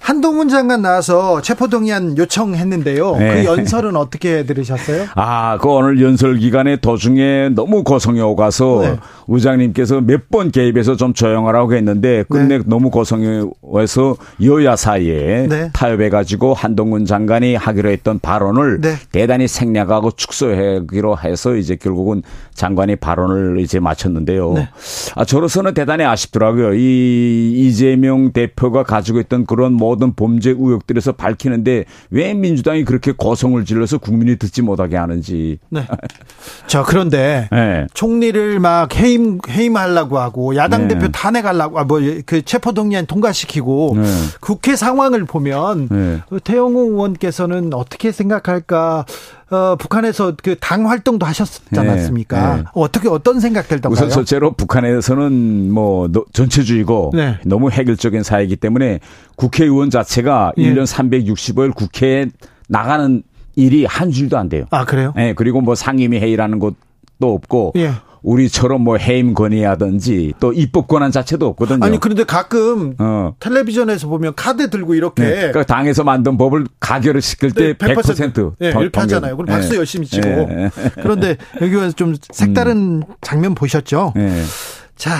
[0.00, 3.16] 한동훈 장관 나와서 체포동의안 요청했는데요.
[3.16, 3.34] 네.
[3.34, 5.06] 그 연설은 어떻게 들으셨어요?
[5.14, 8.96] 아, 그 오늘 연설 기간에 도중에 너무 고성이 오가서 네.
[9.28, 12.64] 의장님께서 몇 번 개입해서 좀 조용하라고 했는데 끝내 네.
[12.66, 15.70] 너무 고성이 와서 여야 사이에 네.
[15.72, 18.94] 타협해가지고 한동훈 장관이 하기로 했던 발언을 네.
[19.10, 22.22] 대단히 생략하고 축소하기로 해서 이제 결국은
[22.54, 24.52] 장관이 발언을 이제 마쳤는데요.
[24.52, 24.68] 네.
[25.16, 26.74] 아, 저로서는 대단히 아쉽더라고요.
[26.74, 33.98] 이 이재명 대표가 가지고 있던 그런 모든 범죄 의혹들에서 밝히는데 왜 민주당이 그렇게 고성을 질러서
[33.98, 35.58] 국민이 듣지 못하게 하는지.
[35.68, 35.86] 네.
[36.66, 37.86] 자, 그런데 네.
[37.92, 40.94] 총리를 막 해임 해임하려고 하고 야당 네.
[40.94, 44.02] 대표 탄핵하려고 아, 뭐그 체포 동의안 통과시키고 네.
[44.40, 46.20] 국회 상황을 보면 네.
[46.44, 49.04] 태영호 의원께서는 어떻게 생각할까?
[49.50, 51.80] 어, 북한에서 그 당 활동도 하셨지 네.
[51.80, 52.56] 않았습니까?
[52.56, 52.62] 네.
[52.74, 53.92] 어떻게 어떤 생각 들던가요?
[54.06, 57.38] 우선 첫째로 북한에서는 뭐 노- 전체주의고 네.
[57.44, 59.00] 너무 획일적인 사회이기 때문에
[59.36, 60.62] 국회의원 자체가 예.
[60.72, 62.26] 1년 365일 국회에
[62.68, 63.22] 나가는
[63.56, 64.64] 일이 한 줄도 안 돼요.
[64.70, 65.12] 아, 그래요?
[65.18, 66.74] 예, 그리고 뭐 상임위 회의라는 것도
[67.34, 67.90] 없고 예.
[68.22, 71.84] 우리처럼 뭐 해임 건의하든지 또 입법 권한 자체도 없거든요.
[71.84, 73.34] 아니 그런데 가끔 어.
[73.40, 75.34] 텔레비전에서 보면 카드 들고 이렇게 네.
[75.36, 79.36] 그러니까 당에서 만든 법을 가결을 시킬 때 네, 100% 예, 동- 이렇게 하잖아요.
[79.36, 79.78] 그럼 박수 예.
[79.78, 80.28] 열심히 치고.
[80.28, 80.70] 예.
[80.96, 84.12] 그런데 여기 와서 좀 색다른 장면 보셨죠?
[84.16, 84.42] 예.
[84.96, 85.18] 자,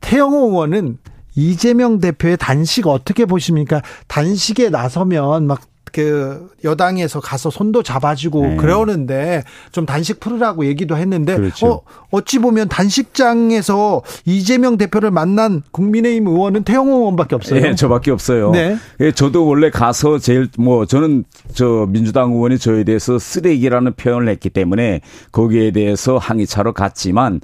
[0.00, 0.98] 태영호 의원은
[1.36, 3.82] 이재명 대표의 단식 어떻게 보십니까?
[4.08, 5.62] 단식에 나서면 막
[5.92, 8.56] 그 여당에서 가서 손도 잡아주고 네.
[8.56, 11.66] 그러는데 좀 단식 풀으라고 얘기도 했는데 그렇죠.
[11.66, 17.64] 어 어찌 보면 단식장에서 이재명 대표를 만난 국민의힘 의원은 태영호 의원밖에 없어요.
[17.64, 18.50] 예, 저밖에 없어요.
[18.50, 18.76] 네.
[19.00, 24.50] 예, 저도 원래 가서 제일 뭐 저는 저 민주당 의원이 저에 대해서 쓰레기라는 표현을 했기
[24.50, 25.00] 때문에
[25.32, 27.40] 거기에 대해서 항의차로 갔지만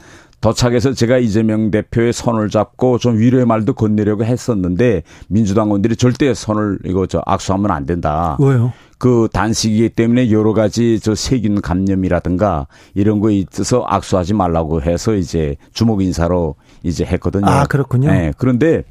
[0.47, 6.79] 도착해서 제가 이재명 대표의 손을 잡고 좀 위로의 말도 건네려고 했었는데 민주당 의원들이 절대 손을
[6.85, 8.37] 이거 저 악수하면 안 된다.
[8.39, 8.73] 왜요?
[8.99, 15.57] 그 단식이기 때문에 여러 가지 저 세균 감염이라든가 이런 거 있어서 악수하지 말라고 해서 이제
[15.73, 17.47] 주목 인사로 이제 했거든요.
[17.47, 18.11] 아, 그렇군요.
[18.11, 18.33] 네.
[18.39, 18.85] 그런데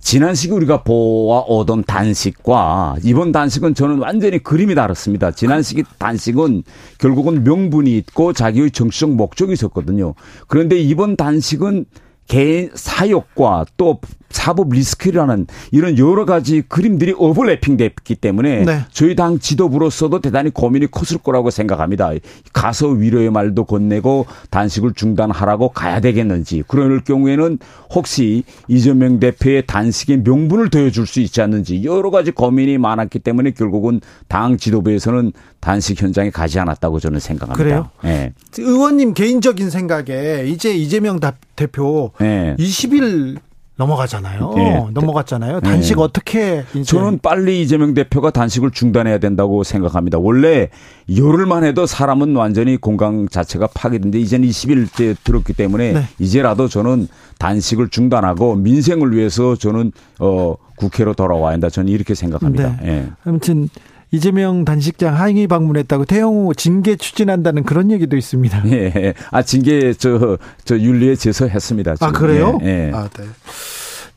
[0.00, 5.30] 지난 시기 우리가 보아 오던 단식과 이번 단식은 저는 완전히 그림이 다릅니다.
[5.30, 6.64] 지난 시기 단식은
[6.98, 10.14] 결국은 명분이 있고 자기의 정치적 목적이 있었거든요.
[10.48, 11.84] 그런데 이번 단식은
[12.26, 14.00] 개인 사욕과 또
[14.32, 18.80] 사법 리스크라는 이런 여러 가지 그림들이 오버래핑 됐기 때문에 네.
[18.90, 22.10] 저희 당 지도부로서도 대단히 고민이 컸을 거라고 생각합니다.
[22.52, 27.58] 가서 위로의 말도 건네고 단식을 중단하라고 가야 되겠는지 그럴 경우에는
[27.94, 34.00] 혹시 이재명 대표의 단식의 명분을 더해줄 수 있지 않는지 여러 가지 고민이 많았기 때문에 결국은
[34.28, 37.62] 당 지도부에서는 단식 현장에 가지 않았다고 저는 생각합니다.
[37.62, 37.90] 그래요?
[38.04, 38.32] 예.
[38.58, 42.56] 의원님 개인적인 생각에 이제 이재명 다- 대표 예.
[42.58, 43.36] 20일
[43.76, 44.52] 넘어가잖아요.
[44.54, 44.86] 네.
[44.92, 45.60] 넘어갔잖아요.
[45.60, 46.02] 단식 네.
[46.02, 50.18] 어떻게 이제 저는 빨리 이재명 대표가 단식을 중단해야 된다고 생각합니다.
[50.18, 50.68] 원래
[51.14, 56.02] 열흘만 해도 사람은 완전히 건강 자체가 파괴되는데 이제는 20일째 들었기 때문에 네.
[56.18, 57.08] 이제라도 저는
[57.38, 61.70] 단식을 중단하고 민생을 위해서 저는 어 국회로 돌아와야 한다.
[61.70, 62.76] 저는 이렇게 생각합니다.
[62.82, 62.88] 네.
[62.88, 63.08] 예.
[63.24, 63.68] 아무튼
[64.12, 68.70] 이재명 단식장 항의 방문했다고 태영호 징계 추진한다는 그런 얘기도 있습니다.
[68.70, 69.14] 예.
[69.30, 70.38] 아 징계 저저
[70.78, 71.92] 윤리에 제소했습니다.
[71.92, 72.12] 아 지금.
[72.12, 72.58] 그래요?
[72.62, 72.88] 예.
[72.88, 72.92] 예.
[72.94, 73.24] 아 네.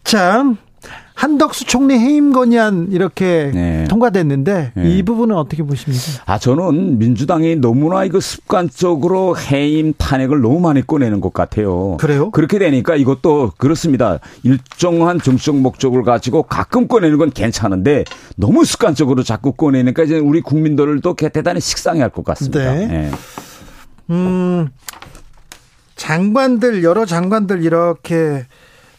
[0.03, 0.43] 자
[1.15, 3.85] 한덕수 총리 해임 건의안 이렇게 네.
[3.89, 4.89] 통과됐는데 네.
[4.91, 6.03] 이 부분은 어떻게 보십니까?
[6.25, 11.95] 아, 저는 민주당이 너무나 이거 습관적으로 해임 탄핵을 너무 많이 꺼내는 것 같아요.
[11.97, 12.31] 그래요?
[12.31, 14.19] 그렇게 되니까 이것도 그렇습니다.
[14.43, 18.03] 일정한 정치적 목적을 가지고 가끔 꺼내는 건 괜찮은데
[18.35, 22.73] 너무 습관적으로 자꾸 꺼내니까 이제 우리 국민들도 대단히 식상해 할 것 같습니다.
[22.73, 22.87] 네.
[22.91, 23.11] 예.
[24.13, 24.67] 음,
[25.95, 28.45] 장관들 여러 장관들 이렇게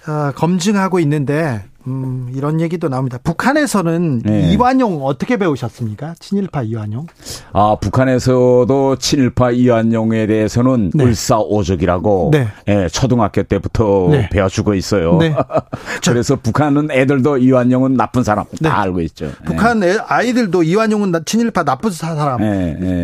[0.08, 3.18] 어, 검증하고 있는데 음, 이런 얘기도 나옵니다.
[3.22, 4.50] 북한에서는 네.
[4.52, 6.14] 이완용 어떻게 배우셨습니까?
[6.18, 7.06] 친일파 이완용.
[7.52, 11.04] 아, 북한에서도 친일파 이완용에 대해서는 네.
[11.04, 12.48] 을사오적이라고 네.
[12.68, 14.28] 예, 초등학교 때부터 네.
[14.30, 15.16] 배워주고 있어요.
[15.18, 15.34] 네.
[16.04, 18.68] 그래서 북한은 애들도 이완용은 나쁜 사람 네.
[18.68, 19.30] 다 알고 있죠.
[19.44, 22.40] 북한 애- 아이들도 이완용은 나- 친일파 나쁜 사람.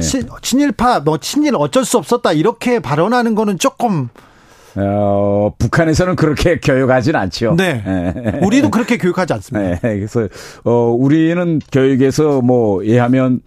[0.00, 4.08] 친, 친일파 뭐 친일 어쩔 수 없었다 이렇게 발언하는 거는 조금
[4.76, 7.54] 어, 북한에서는 그렇게 교육하진 않죠.
[7.56, 7.82] 네.
[7.86, 8.38] 예.
[8.44, 9.78] 우리도 그렇게 교육하지 않습니다.
[9.80, 10.28] 네, 그래서
[10.64, 13.40] 어 우리는 교육에서 뭐 예하면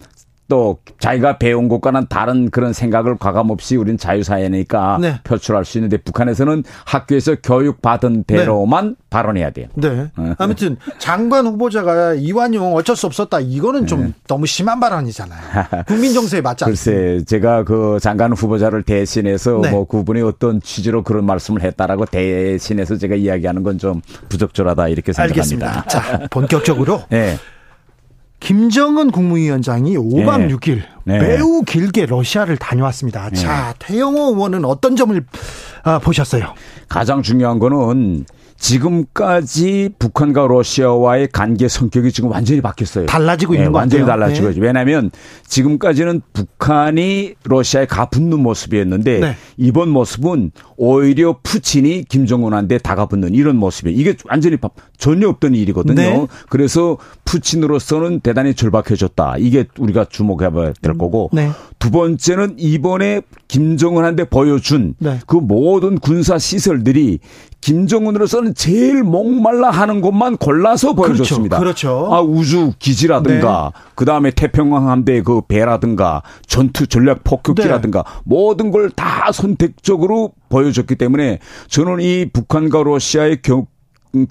[0.47, 5.19] 또 자기가 배운 것과는 다른 그런 생각을 과감없이 우리는 자유사회니까 네.
[5.23, 9.67] 표출할 수 있는데 북한에서는 학교에서 교육받은 대로만 발언해야 돼요.
[9.75, 10.09] 네.
[10.37, 13.39] 아무튼 장관 후보자가 이완용 어쩔 수 없었다.
[13.39, 15.41] 이거는 좀 너무 심한 발언이잖아요.
[15.87, 16.65] 국민 정서에 맞지.
[16.65, 16.71] 네.
[16.71, 19.71] 글쎄, 제가 그 장관 후보자를 대신해서 네.
[19.71, 25.67] 뭐 그분이 어떤 취지로 그런 말씀을 했다라고 대신해서 제가 이야기하는 건 좀 부적절하다 이렇게 생각합니다.
[25.67, 25.83] 알겠습니다.
[25.87, 27.37] 자, 본격적으로 네.
[28.45, 30.55] 김정은 국무위원장이 5박 네.
[30.55, 31.17] 6일 네.
[31.17, 33.31] 매우 길게 러시아를 다녀왔습니다.
[33.31, 35.19] 자, 태영호 의원은 어떤 점을
[35.81, 36.53] 아, 보셨어요?
[36.87, 38.25] 가장 중요한 거는
[38.57, 43.05] 지금까지 북한과 러시아와의 관계 성격이 지금 완전히 바뀌었어요.
[43.05, 44.19] 달라지고 있는 것 완전히 같아요.
[44.19, 44.51] 달라지고 네.
[44.53, 44.61] 있죠.
[44.61, 45.11] 왜냐하면
[45.47, 49.35] 지금까지는 북한이 러시아에 가붙는 모습이었는데 네.
[49.57, 53.97] 이번 모습은 오히려 푸틴이 김정은한테 다가붙는 이런 모습이에요.
[53.99, 55.95] 이게 완전히 바- 전혀 없던 일이거든요.
[55.95, 56.27] 네.
[56.49, 59.35] 그래서 푸틴으로서는 대단히 절박해졌다.
[59.39, 61.49] 이게 우리가 주목해봐야 될 거고 네.
[61.79, 65.19] 두 번째는 이번에 김정은한테 보여준 네.
[65.27, 67.19] 그 모든 군사 시설들이
[67.65, 71.57] 김정은으로서는 제일 목말라 하는 것만 골라서 보여줬습니다.
[71.57, 72.09] 그렇죠.
[72.11, 78.19] 아, 우주 기지라든가, 그 다음에 태평양 함대 그 배라든가, 전투 전략 폭격기라든가, 네.
[78.23, 83.65] 모든 걸 다 선택적으로 보여줬기 때문에 저는 이 북한과 러시아의 경,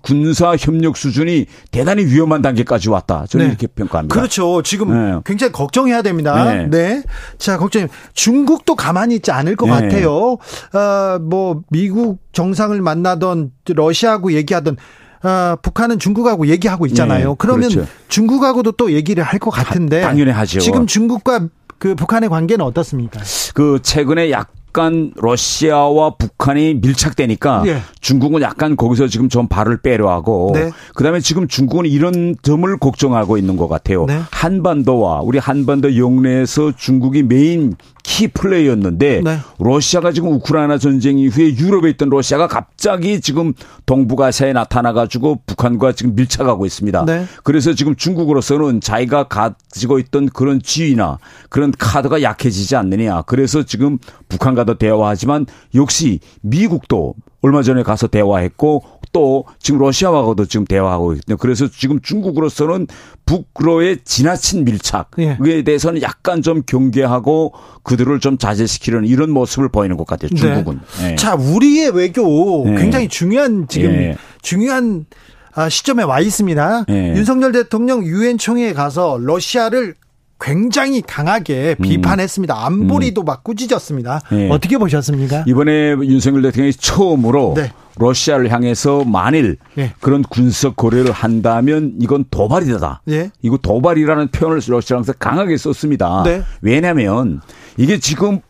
[0.03, 3.27] 군사 협력 수준이 대단히 위험한 단계까지 왔다.
[3.29, 3.51] 저는 네.
[3.51, 4.15] 이렇게 평가합니다.
[4.15, 4.63] 그렇죠.
[4.63, 5.21] 지금 네.
[5.25, 6.45] 굉장히 걱정해야 됩니다.
[6.45, 6.67] 네.
[6.71, 7.03] 네.
[7.39, 7.87] 자, 걱정.
[8.15, 9.73] 중국도 가만히 있지 않을 것 네.
[9.73, 10.39] 같아요.
[10.73, 14.77] 어, 뭐 미국 정상을 만나던 러시아하고 얘기하던
[15.23, 17.29] 어, 북한은 중국하고 얘기하고 있잖아요.
[17.31, 17.91] 네, 그러면 그렇죠.
[18.09, 20.61] 중국하고도 또 얘기를 할 것 같은데 당연히 하죠.
[20.61, 23.21] 지금 중국과 그 북한의 관계는 어떻습니까?
[23.55, 27.79] 그 최근에 약 간 러시아와 북한이 밀착되니까 예.
[28.01, 30.73] 중국은 약간 거기서 지금 좀 발을 빼려 하고 네.
[30.95, 34.05] 그다음에 지금 중국은 이런 점을 걱정하고 있는 것 같아요.
[34.05, 34.21] 네.
[34.31, 39.39] 한반도와 우리 한반도 영내에서 중국이 메인 키 플레이였는데 네.
[39.59, 43.55] 러시아가 지금 우크라이나 전쟁 이후에 유럽에 있던 러시아가 갑자기 지금
[43.87, 47.07] 동북아시아에 나타나 가지고 북한과 지금 밀착하고 있습니다.
[47.07, 47.25] 네.
[47.43, 51.19] 그래서 지금 중국으로서는 자기가 가지고 있던 그런 지위나
[51.49, 53.23] 그런 카드가 약해지지 않느냐.
[53.23, 53.99] 그래서 지금
[54.29, 61.37] 북한과 도 대화하지만 역시 미국도 얼마 전에 가서 대화했고 또 지금 러시아와도 지금 대화하고 있거든요.
[61.37, 62.87] 그래서 지금 중국으로서는
[63.27, 65.63] 북로의 지나친 밀착에 예.
[65.63, 67.53] 대해서는 약간 좀 경계하고
[67.83, 70.31] 그들을 좀 자제시키려는 이런 모습을 보이는 것 같아요.
[70.31, 70.81] 중국은.
[71.01, 71.13] 네.
[71.13, 71.17] 예.
[71.17, 72.77] 자, 우리의 외교 네.
[72.77, 74.17] 굉장히 중요한 지금 예.
[74.43, 75.07] 중요한
[75.55, 76.87] 아, 시점에 와 있습니다.
[76.89, 77.15] 예.
[77.15, 79.95] 윤석열 대통령 유엔 총회에 가서 러시아를
[80.41, 82.67] 굉장히 강하게 비판했습니다.
[82.67, 84.21] 안보리도 막 꾸짖었습니다.
[84.33, 84.39] 음.
[84.39, 84.49] 예.
[84.51, 85.45] 어떻게 보셨습니까?
[85.47, 87.73] 이번에 윤석열 대통령이 처음으로 네.
[87.97, 89.95] 러시아를 향해서 만일 예.
[90.01, 93.03] 그런 군사 거래를 한다면 이건 도발이다.
[93.11, 93.31] 예.
[93.43, 96.23] 이거 도발이라는 표현을 러시아에서 강하게 썼습니다.
[96.25, 96.43] 네.
[96.61, 97.41] 왜냐하면
[97.77, 98.41] 이게 지금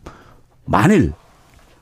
[0.65, 1.13] 만일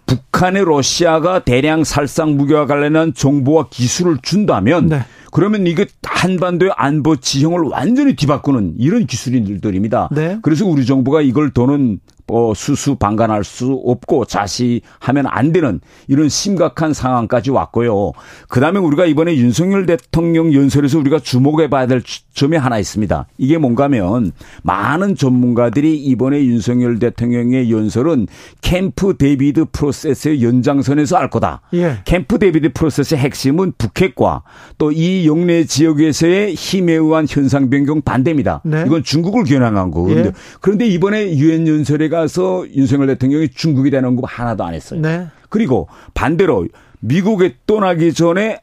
[0.07, 5.00] 북한의 러시아가 대량 살상 무기와 관련한 정보와 기술을 준다면 네.
[5.30, 10.11] 그러면 이게 한반도의 안보 지형을 완전히 뒤바꾸는 이런 기술들입니다.
[10.12, 10.38] 네.
[10.42, 17.51] 그래서 우리 정부가 이걸 더는 어, 수수방관할 수 없고 좌시하면 안 되는 이런 심각한 상황까지
[17.51, 18.12] 왔고요.
[18.49, 22.03] 그 다음에 우리가 이번에 윤석열 대통령 연설에서 우리가 주목해 봐야 될
[22.33, 23.27] 점이 하나 있습니다.
[23.39, 28.29] 이게 뭔가면 많은 전문가들이 이번에 윤석열 대통령의 연설은
[28.61, 31.62] 캠프 데이비드 프로세스의 연장선에서 알 거다.
[31.75, 31.99] 예.
[32.05, 34.43] 캠프 데이비드 프로세스의 핵심은 북핵과
[34.79, 38.61] 또 이 영내 지역에서의 힘에 의한 현상 변경 반대입니다.
[38.64, 38.85] 네.
[38.87, 40.27] 이건 중국을 겨냥한 거거든요.
[40.27, 40.33] 예.
[40.61, 43.48] 그런데 이번에 유엔 연설에 가서 윤석열 대통령이
[43.90, 45.00] 대한 언급 하나도 안 했어요.
[45.00, 45.26] 네.
[45.48, 46.68] 그리고 반대로
[47.00, 48.60] 미국에 떠나기 전에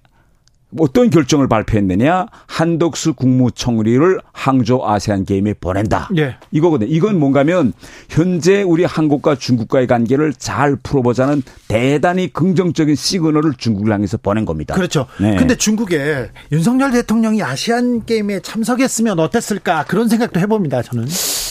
[0.78, 2.28] 어떤 결정을 발표했느냐?
[2.48, 6.10] 한덕수 국무총리를 항저 아세안 게임에 보낸다.
[6.18, 6.36] 예.
[6.52, 6.92] 이거거든요.
[6.92, 7.74] 이건 뭔가면
[8.10, 14.76] 현재 우리 한국과 중국과의 관계를 잘 풀어보자는 대단히 긍정적인 시그널을 중국을 향해서 보낸 겁니다.
[14.76, 15.08] 그렇죠.
[15.20, 15.36] 네.
[15.38, 20.84] 근데 중국에 윤석열 대통령이 아시안 게임에 참석했으면 어땠을까 그런 생각도 해봅니다.
[20.84, 21.08] 저는.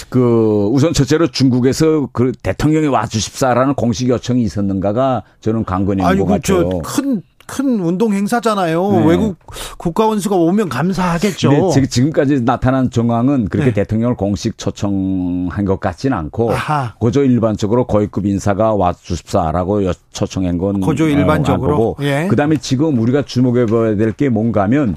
[0.08, 6.26] 그 우선 첫째로 중국에서 그 대통령이 와 주십사라는 공식 요청이 있었는가가 저는 관건인 것 아이고
[6.26, 6.70] 같아요.
[6.82, 8.92] 저큰 큰 운동 행사잖아요.
[8.92, 9.06] 네.
[9.06, 9.36] 외국
[9.78, 11.70] 국가 원수가 오면 감사하겠죠.
[11.72, 13.74] 지금- 지금까지 나타난 정황은 그렇게 네.
[13.74, 16.94] 대통령을 공식 초청한 것 같지는 않고 아하.
[17.00, 21.96] 고조 일반적으로 고위급 인사가 와 주십사라고 여- 초청한 건 고조 어, 일반적으로?
[22.02, 22.26] 예.
[22.28, 24.96] 그다음에 지금 우리가 주목해 봐야 될 게 뭔가 하면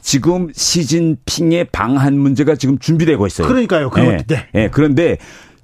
[0.00, 3.46] 지금 시진핑의 방한 문제가 지금 준비되고 있어요.
[3.46, 3.90] 그러니까요.
[3.90, 4.24] 그거- 예.
[4.26, 4.46] 네.
[4.54, 4.68] 예.
[4.72, 5.18] 그런데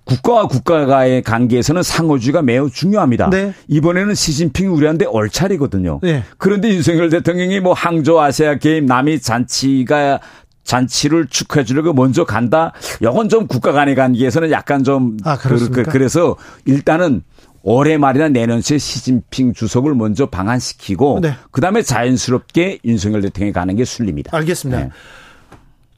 [0.06, 3.28] 국가와 국가와의 관계에서는 상호주의가 매우 중요합니다.
[3.28, 3.52] 네.
[3.68, 6.00] 이번에는 시진핑이 우리한테 얼차리거든요.
[6.02, 6.22] 네.
[6.38, 10.20] 그런데 윤석열 대통령이 뭐 항저 아시아 게임 남이 잔치가
[10.62, 12.72] 잔치를 축하해 주려고 먼저 간다.
[13.00, 15.90] 이건 좀 국가 간의 관계에서는 약간 좀 아, 그렇습니까?
[15.90, 17.22] 그, 래서 일단은
[17.62, 21.34] 올해 말이나 내년쯤에 시진핑 주석을 먼저 방한시키고 네.
[21.50, 24.36] 그다음에 자연스럽게 윤석열 대통령이 가는 게 순리입니다.
[24.36, 24.80] 알겠습니다.
[24.82, 24.90] 네.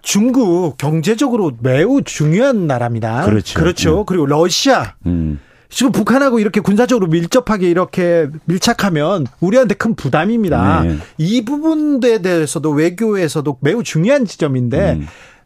[0.03, 3.25] 중국 경제적으로 매우 중요한 나라입니다.
[3.25, 3.59] 그렇죠.
[3.59, 4.01] 그렇죠.
[4.01, 4.05] 음.
[4.07, 5.41] 그리고 러시아 음.
[5.71, 10.83] 지금 북한하고 이렇게 군사적으로 밀접하게 이렇게 밀착하면 우리한테 큰 부담입니다.
[10.83, 10.97] 네.
[11.19, 14.93] 이 부분에 대해서도 외교에서도 매우 중요한 지점인데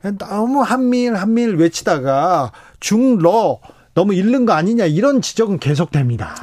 [0.04, 0.18] 음.
[0.18, 3.58] 너무 한밀 한밀 외치다가 중러
[3.94, 6.34] 너무 잃는 거 아니냐 이런 지적은 계속됩니다.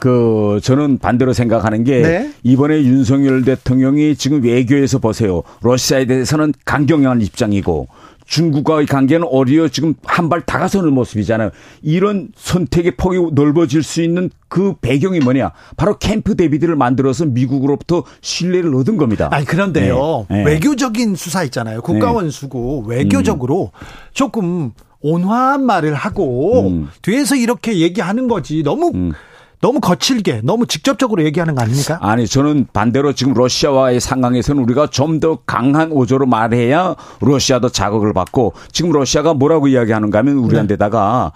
[0.00, 2.30] 그 저는 반대로 생각하는 게 네.
[2.42, 5.42] 이번에 윤석열 대통령이 지금 외교에서 보세요.
[5.62, 7.86] 러시아에 대해서는 강경한 입장이고
[8.26, 11.50] 중국과의 관계는 오히려 지금 한 발 다가서는 모습이잖아요.
[11.82, 15.52] 이런 선택의 폭이 넓어질 수 있는 그 배경이 뭐냐?
[15.76, 19.28] 바로 캠프 데비드를 만들어서 미국으로부터 신뢰를 얻은 겁니다.
[19.30, 20.38] 아니 그런데요 네.
[20.38, 20.44] 네.
[20.50, 23.70] 외교적인 수사 있잖아요 국가원 수고 외교적으로
[24.12, 26.88] 조금 온화한 말을 하고 음.
[27.02, 29.12] 뒤에서 이렇게 얘기하는 거지 너무
[29.60, 31.98] 너무 거칠게 너무 직접적으로 얘기하는 거 아닙니까?
[32.02, 38.52] 아니 저는 반대로 지금 러시아와의 상황에서는 우리가 좀 더 강한 오조로 말해야 러시아도 자극을 받고
[38.72, 41.32] 지금 러시아가 뭐라고 이야기하는가 하면 우리한테다가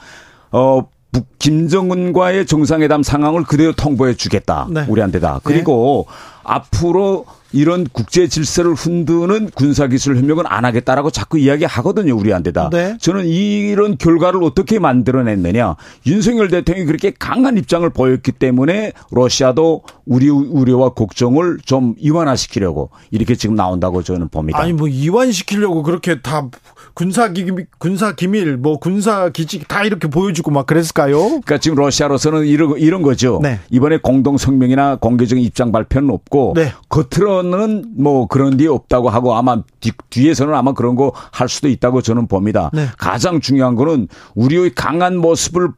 [0.53, 0.83] 어
[1.13, 4.67] 북- 김정은과의 정상회담 상황을 그대로 통보해 주겠다.
[4.71, 4.85] 네.
[4.89, 5.41] 우리한테다.
[5.43, 6.07] 그리고
[6.45, 12.71] 앞으로 이런 국제 질서를 흔드는 군사기술 협력은 안 하겠다라고 자꾸 이야기하거든요, 우리한테다.
[12.71, 12.97] 네.
[13.01, 15.77] 저는 이런 결과를 어떻게 만들어냈느냐.
[16.07, 23.55] 윤석열 대통령이 그렇게 강한 입장을 보였기 때문에 러시아도 우리 우려와 걱정을 좀 이완화시키려고 이렇게 지금
[23.55, 24.59] 나온다고 저는 봅니다.
[24.59, 26.49] 아니 뭐 이완시키려고 그렇게 다
[26.95, 31.19] 군사 기밀 군사 기밀 뭐 군사 기지 다 이렇게 보여주고 막 그랬을까요?
[31.19, 33.41] 그러니까 지금 러시아로서는 이런 이런 거죠.
[33.43, 33.61] 네.
[33.71, 36.73] 이번에 공동 성명이나 공개적인 입장 발표는 없고 네.
[36.89, 41.69] 겉으로 는 뭐 그런 게 없다고 하고 아마 뒤, 뒤에서는 아마 그런 거 할 수도
[41.69, 42.71] 있다고 저는 봅니다.
[42.73, 42.87] 네.
[42.99, 45.69] 가장 중요한 거는 우리의 강한 모습을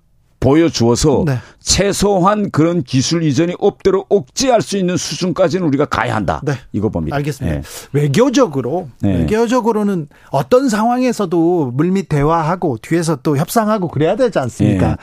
[0.41, 1.37] 보여주어서 네.
[1.61, 6.41] 최소한 그런 기술 이전이 없도록 억제할 수 있는 수준까지는 우리가 가야 한다.
[6.45, 6.55] 네.
[6.73, 7.17] 이거 봅니다.
[7.17, 7.59] 알겠습니다.
[7.59, 7.63] 예.
[7.93, 9.19] 외교적으로 네.
[9.19, 14.91] 외교적으로는 어떤 상황에서도 물밑 대화하고 뒤에서 또 협상하고 그래야 되지 않습니까?
[14.91, 14.97] 예.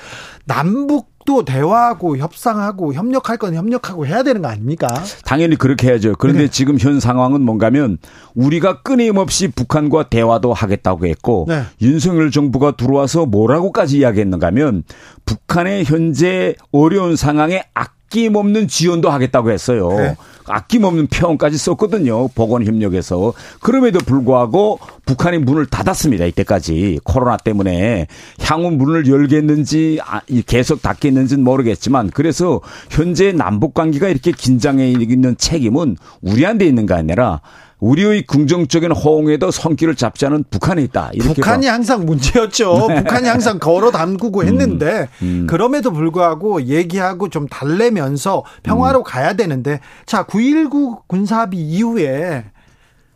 [0.46, 4.88] 남북 도 대화하고 협상하고 협력할 건 협력하고 해야 되는 거 아닙니까?
[5.26, 6.16] 당연히 그렇게 해야죠.
[6.18, 6.48] 그런데 네.
[6.48, 8.00] 지금 현 상황은 뭔가면
[8.34, 11.62] 우리가 끊임없이 북한과 대화도 하겠다고 했고 네.
[11.84, 14.82] 윤석열 정부가 들어와서 뭐라고까지 이야기했는가 하면
[15.26, 17.62] 북한의 현재 어려운 상황에
[18.10, 19.90] 아낌없는 지원도 하겠다고 했어요.
[19.90, 20.16] 네.
[20.48, 22.28] 아낌없는 표현까지 썼거든요.
[22.30, 23.34] 보건협력에서.
[23.62, 26.26] 그럼에도 불구하고 북한이 문을 닫았습니다.
[26.26, 27.00] 이때까지.
[27.04, 28.08] 코로나 때문에.
[28.42, 35.98] 향후 문을 열겠는지 아, 이 계속 닫겠는지는 모르겠지만 그래서 현재 남북관계가 이렇게 긴장해 있는 책임은
[36.22, 37.42] 우리한테 있는 게 아니라
[37.80, 41.12] 우리의 긍정적인 호응에도 손길을 잡지 않은 북한에 있다.
[41.18, 41.74] 북한이 봐.
[41.74, 42.88] 항상 문제였죠.
[43.04, 45.08] 북한이 항상 걸어 담그고 했는데
[45.48, 52.46] 그럼에도 불구하고 얘기하고 좀 달래면서 평화로 가야 되는데 자, 9.19 군사합의 이후에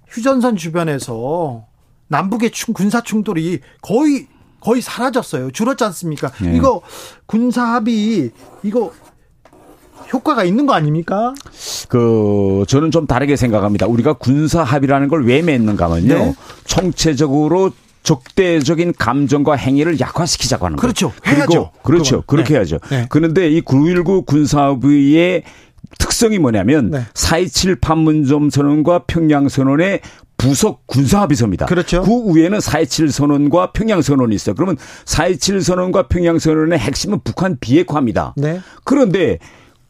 [0.07, 1.65] 휴전선 주변에서
[2.07, 4.27] 남북의 충- 군사 충돌이 거의
[4.61, 5.51] 거의 사라졌어요.
[5.51, 6.31] 줄었지 않습니까?
[6.41, 6.55] 네.
[6.55, 6.81] 이거
[7.25, 8.31] 군사 합의
[8.63, 8.93] 이거
[10.13, 11.33] 효과가 있는 거 아닙니까?
[11.89, 13.87] 그 저는 좀 다르게 생각합니다.
[13.87, 16.13] 우리가 군사 합의라는 걸 왜 맺는가 하면요.
[16.13, 16.35] 네.
[16.65, 17.71] 총체적으로
[18.03, 20.77] 적대적인 감정과 행위를 약화시키자고 하는.
[20.77, 21.13] 그렇죠.
[21.23, 21.71] 그리고 해야죠.
[21.81, 22.21] 그렇죠.
[22.21, 22.23] 그건.
[22.27, 22.55] 그렇게 네.
[22.55, 22.79] 해야죠.
[22.89, 23.05] 네.
[23.09, 25.43] 그런데 이 9.19 군사합의의
[25.99, 27.05] 특성이 뭐냐면 네.
[27.13, 30.01] 4.27 판문점 선언과 평양 선언의
[30.37, 31.67] 부속 군사합의서입니다.
[31.67, 32.01] 그렇죠.
[32.01, 34.55] 그 위에는 4.27 선언과 평양 선언이 있어요.
[34.55, 34.75] 그러면
[35.05, 38.33] 4.27 선언과 평양 선언의 핵심은 북한 비핵화입니다.
[38.35, 38.59] 네.
[38.83, 39.39] 그런데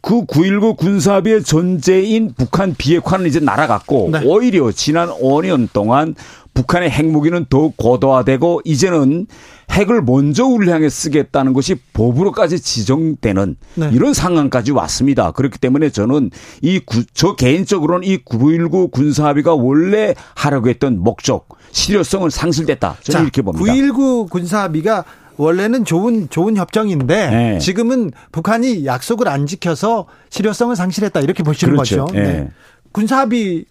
[0.03, 4.21] 그 9.19 군사합의의 존재인 북한 비핵화는 이제 날아갔고 네.
[4.25, 6.13] 오히려 지난 5년 동안
[6.53, 9.27] 북한의 핵무기는 더욱 고도화되고 이제는
[9.71, 13.89] 핵을 먼저 우리를 향해 쓰겠다는 것이 법으로까지 지정되는 네.
[13.93, 15.31] 이런 상황까지 왔습니다.
[15.31, 16.31] 그렇기 때문에 저는
[16.61, 16.81] 이
[17.13, 22.97] 저 개인적으로는 이 9.19 군사합의가 원래 하려고 했던 목적, 실효성은 상실됐다.
[23.03, 23.73] 저는 이렇게 봅니다.
[23.73, 25.05] 9.19 군사합의가
[25.37, 27.57] 원래는 좋은 좋은 협정인데 네.
[27.59, 32.05] 지금은 북한이 약속을 안 지켜서 실효성을 상실했다 이렇게 보시는 그렇죠.
[32.05, 32.17] 거죠.
[32.19, 32.49] 예.
[32.91, 33.65] 군사합의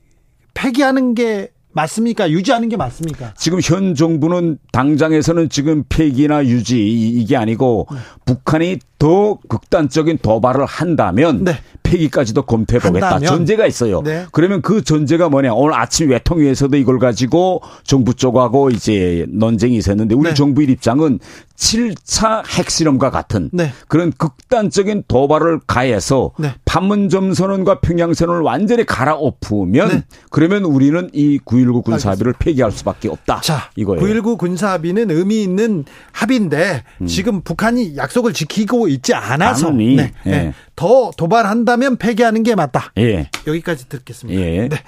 [0.55, 2.31] 폐기하는 게 맞습니까?
[2.31, 3.33] 유지하는 게 맞습니까?
[3.39, 7.99] 지금 현 정부는 당장에서는 지금 폐기나 유지 이- 이게 아니고 네.
[8.27, 11.55] 북한이 더 극단적인 도발을 한다면 네.
[11.93, 13.19] 폐기까지도 검토해 보겠다.
[13.21, 14.01] 전제가 있어요.
[14.03, 14.25] 네.
[14.33, 15.53] 그러면 그 전제가 뭐냐?
[15.53, 20.35] 오늘 아침 외통위에서도 이걸 가지고 정부 쪽하고 이제 논쟁이 있었는데 우리 네.
[20.35, 21.19] 정부의 입장은
[21.57, 23.73] 7차 핵실험과 같은 네.
[23.89, 26.55] 그런 극단적인 도발을 가해서 네.
[26.73, 30.03] 판문점 선언과 평양 선언을 완전히 갈아엎으면 네.
[30.31, 33.43] 그러면 우리는 이 9.19 군사합의를 폐기할 수밖에 없다.
[33.43, 34.03] 자, 이거예요.
[34.03, 39.97] 9.19 군사합의는 의미 있는 합의인데 지금 북한이 약속을 지키고 있지 않아서 음.
[39.97, 40.33] 네, 네.
[40.33, 40.55] 예.
[40.75, 42.91] 더 도발한다면 폐기하는 게 맞다.
[42.97, 43.29] 예.
[43.47, 44.41] 여기까지 듣겠습니다.
[44.41, 44.69] 예.
[44.69, 44.83] 네.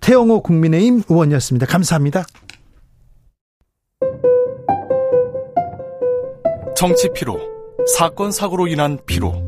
[0.00, 1.66] 태영호 국민의힘 의원이었습니다.
[1.66, 2.26] 감사합니다.
[6.76, 7.38] 정치 피로,
[7.96, 9.47] 사건 사고로 인한 피로,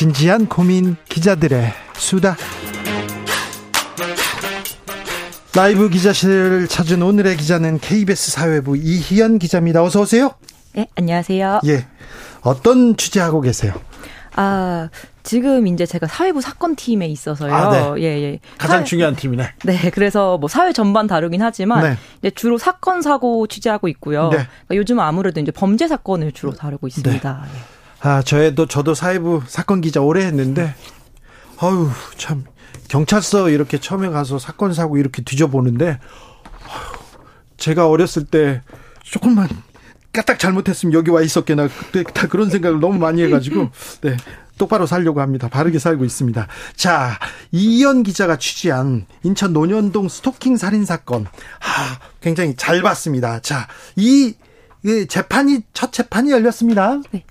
[0.00, 2.36] 진지한 고민 기자들의 수다.
[5.54, 9.82] 라이브 기자실을 찾은 오늘의 기자는 KBS 사회부 이희연 기자입니다.
[9.82, 10.34] 어서 오세요.
[10.74, 11.62] 네, 안녕하세요.
[11.64, 11.86] 예.
[12.42, 13.72] 어떤 취재하고 계세요?
[14.34, 14.90] 아,
[15.22, 17.54] 지금 이제 제가 사회부 사건 팀에 있어서요.
[17.54, 18.02] 아, 네.
[18.02, 18.38] 예, 예.
[18.58, 19.48] 가장 사회- 중요한 팀이네.
[19.64, 21.96] 네, 그래서 뭐 사회 전반 다루긴 하지만 네.
[22.18, 24.24] 이제 주로 사건 사고 취재하고 있고요.
[24.24, 24.36] 네.
[24.66, 27.44] 그러니까 요즘은 아무래도 이제 범죄 사건을 주로 다루고 있습니다.
[27.46, 27.75] 예.
[28.00, 30.74] 아, 저에도 저도 사회부 사건 기자 오래 했는데
[31.58, 32.44] 아유, 참
[32.88, 35.98] 경찰서 이렇게 처음에 가서 사건 사고 이렇게 뒤져보는데
[37.56, 38.62] 제가 어렸을 때
[39.02, 39.48] 조금만
[40.12, 43.70] 까딱 잘못했으면 여기 와 있었겠나 그때 다 그런 생각을 너무 많이 해가지고
[44.02, 44.16] 네
[44.56, 45.48] 똑바로 살려고 합니다.
[45.48, 46.46] 바르게 살고 있습니다.
[46.76, 47.18] 자
[47.52, 53.40] 이현 기자가 취재한 인천 논현동 스토킹 살인 사건 아 굉장히 잘 봤습니다.
[53.40, 54.34] 자이
[55.08, 57.00] 재판이 첫 재판이 열렸습니다.
[57.10, 57.24] 네,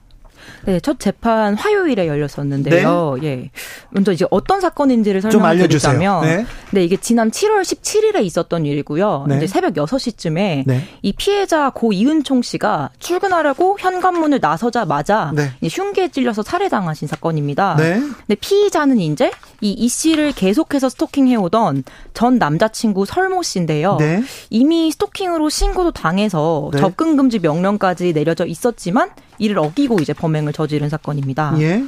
[0.81, 3.17] 첫 재판 화요일에 열렸었는데요.
[3.23, 3.51] 예.
[3.89, 5.31] 먼저 이제 어떤 사건인지를 네.
[5.31, 6.45] 설명드리자면 네.
[6.71, 6.83] 네.
[6.83, 9.25] 이게 지난 7월 17일에 있었던 일이고요.
[9.29, 9.37] 네.
[9.37, 10.87] 이제 새벽 6시쯤에 네.
[11.01, 15.51] 이 피해자 고 이은총 씨가 출근하려고 현관문을 나서자마자 네.
[15.63, 17.75] 흉기에 찔려서 살해당하신 사건입니다.
[17.77, 17.99] 네.
[17.99, 19.31] 근데 피의자는 이제
[19.61, 23.97] 이 이 씨를 계속해서 스토킹해 오던 전 남자친구 설모 씨인데요.
[23.97, 24.23] 네.
[24.49, 26.79] 이미 스토킹으로 신고도 당해서 네.
[26.79, 31.55] 접근 금지 명령까지 내려져 있었지만 이를 어기고 이제 범행을 저지른 사건입니다.
[31.59, 31.83] 예.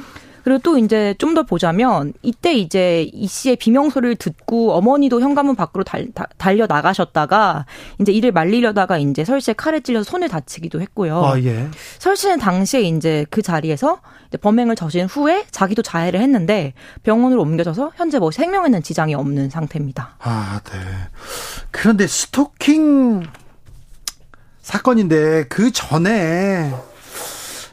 [0.48, 5.54] 그리고 또 이제 좀 더 보자면 이때 이제 이 씨의 비명 소리를 듣고 어머니도 현관문
[5.54, 6.08] 밖으로 달,
[6.56, 7.66] 려 나가셨다가
[8.00, 11.22] 이제 이를 말리려다가 이제 설 씨의 칼에 찔려서 손을 다치기도 했고요.
[11.22, 11.68] 아, 예.
[11.98, 16.72] 설 씨는 당시에 이제 그 자리에서 이제 범행을 저지른 후에 자기도 자해를 했는데
[17.02, 20.16] 병원으로 옮겨져서 현재 뭐 생명에는 지장이 없는 상태입니다.
[20.18, 20.78] 아, 네.
[21.70, 23.24] 그런데 스토킹
[24.62, 26.72] 사건인데 그 전에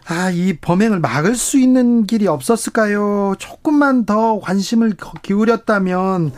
[0.07, 3.35] 아, 이 범행을 막을 수 있는 길이 없었을까요?
[3.39, 6.31] 조금만 더 관심을 기울였다면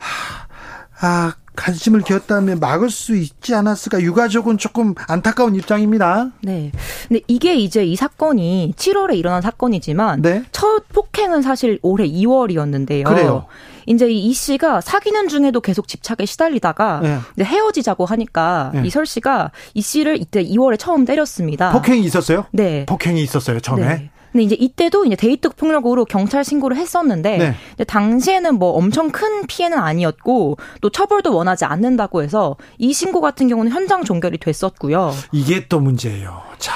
[0.00, 4.00] 아, 아 관심을 기울였다면 막을 수 있지 않았을까?
[4.00, 6.30] 유가족은 조금 안타까운 입장입니다.
[6.40, 6.72] 네.
[7.06, 10.44] 근데 이게 이제 이 사건이 7월에 일어난 사건이지만 네.
[10.50, 13.04] 첫 폭행은 사실 올해 2월이었는데요.
[13.04, 13.46] 그래요.
[13.88, 17.18] 이제 이 씨가 사귀는 중에도 계속 집착에 시달리다가 네.
[17.36, 18.82] 이제 헤어지자고 하니까 네.
[18.84, 21.72] 이설 씨가 이 씨를 이때 2월에 처음 때렸습니다.
[21.72, 22.44] 폭행이 있었어요?
[22.52, 22.84] 네.
[22.86, 23.86] 폭행이 있었어요, 처음에.
[23.86, 24.10] 네.
[24.30, 27.38] 근데 이제 이때도 이제 데이트 폭력으로 경찰 신고를 했었는데
[27.78, 27.84] 네.
[27.84, 33.72] 당시에는 뭐 엄청 큰 피해는 아니었고 또 처벌도 원하지 않는다고 해서 이 신고 같은 경우는
[33.72, 35.14] 현장 종결이 됐었고요.
[35.32, 36.42] 이게 또 문제예요.
[36.58, 36.74] 자,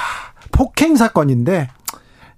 [0.51, 1.69] 폭행 사건인데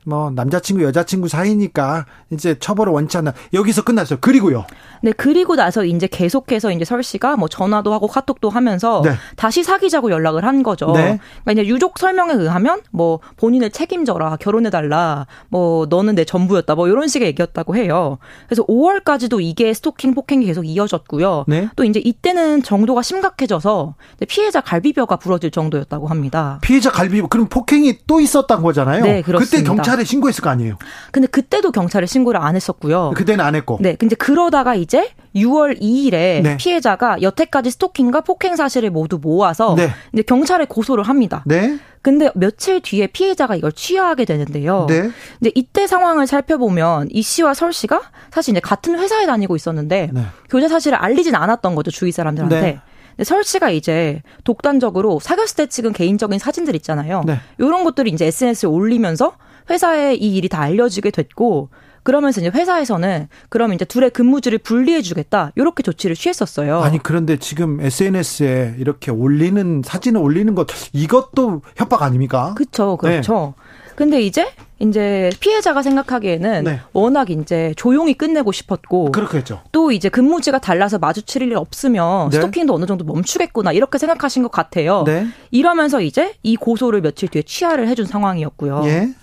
[0.05, 4.19] 뭐 남자친구 여자친구 사이니까 이제 처벌을 원치 않나 여기서 끝났어요.
[4.21, 4.67] 그리고요.
[5.03, 9.13] 네, 그리고 나서 이제 계속해서 이제 설 씨가 뭐 전화도 하고 카톡도 하면서 네.
[9.37, 10.93] 다시 사귀자고 연락을 한 거죠.
[10.93, 11.19] 네.
[11.43, 16.89] 그러니까 이제 유족 설명에 의하면 뭐 본인을 책임져라, 결혼해 달라, 뭐 너는 내 전부였다, 뭐
[16.89, 18.19] 이런 식의 얘기였다고 해요.
[18.47, 21.45] 그래서 5월까지도 이게 스토킹 폭행이 계속 이어졌고요.
[21.49, 21.69] 네.
[21.77, 23.95] 또 이제 이때는 정도가 심각해져서
[24.29, 26.59] 피해자 갈비뼈가 부러질 정도였다고 합니다.
[26.63, 29.05] 피해자 갈비 그럼 폭행이 또 있었던 거잖아요.
[29.05, 29.57] 네, 그렇습니다.
[29.57, 30.77] 그때 경찰 에 신고했을 거 아니에요.
[31.11, 33.13] 근데 그때도 경찰에 신고를 안 했었고요.
[33.15, 33.79] 그때는 안 했고.
[33.81, 36.57] 네, 근데 그러다가 이제 6월 2일에 네.
[36.59, 39.91] 피해자가 여태까지 스토킹과 폭행 사실을 모두 모아서 네.
[40.13, 41.43] 이제 경찰에 고소를 합니다.
[41.47, 41.79] 네.
[42.03, 44.87] 근데 며칠 뒤에 피해자가 이걸 취하하게 되는데요.
[44.89, 45.11] 네.
[45.39, 50.27] 근데 이때 상황을 살펴보면 이 씨와 설 씨가 사실 이제 같은 회사에 다니고 있었는데 네.
[50.51, 52.61] 교제 사실을 알리진 않았던 거죠 주위 사람들한테.
[52.61, 52.81] 네.
[53.17, 57.23] 근데 설 씨가 이제 독단적으로 사귀었을 때 찍은 개인적인 사진들 있잖아요.
[57.25, 57.41] 네.
[57.59, 59.37] 이런 것들이 이제 SNS에 올리면서
[59.71, 61.71] 회사에 이 일이 다 알려지게 됐고
[62.03, 65.53] 그러면서 이제 회사에서는 그러면 이제 둘의 근무지를 분리해 주겠다.
[65.57, 66.81] 이렇게 조치를 취했었어요.
[66.81, 72.55] 아니 그런데 지금 SNS에 이렇게 올리는 사진을 올리는 것 이것도 협박 아닙니까?
[72.57, 72.99] 그렇죠.
[72.99, 73.55] 그렇죠.
[73.97, 74.49] 근데 이제
[74.81, 76.81] 이제 피해자가 생각하기에는 네.
[76.93, 79.63] 워낙 이제 조용히 끝내고 싶었고 그렇겠죠.
[79.73, 82.37] 또 이제 근무지가 달라서 마주칠 일 없으면 네.
[82.37, 85.05] 스토킹도 어느 정도 멈추겠구나 이렇게 생각하신 것 같아요.
[85.07, 85.27] 네.
[85.53, 88.83] 이러면서 이제 이 고소를 며칠 뒤에 취하를 해준 상황이었고요.
[88.85, 89.15] 예.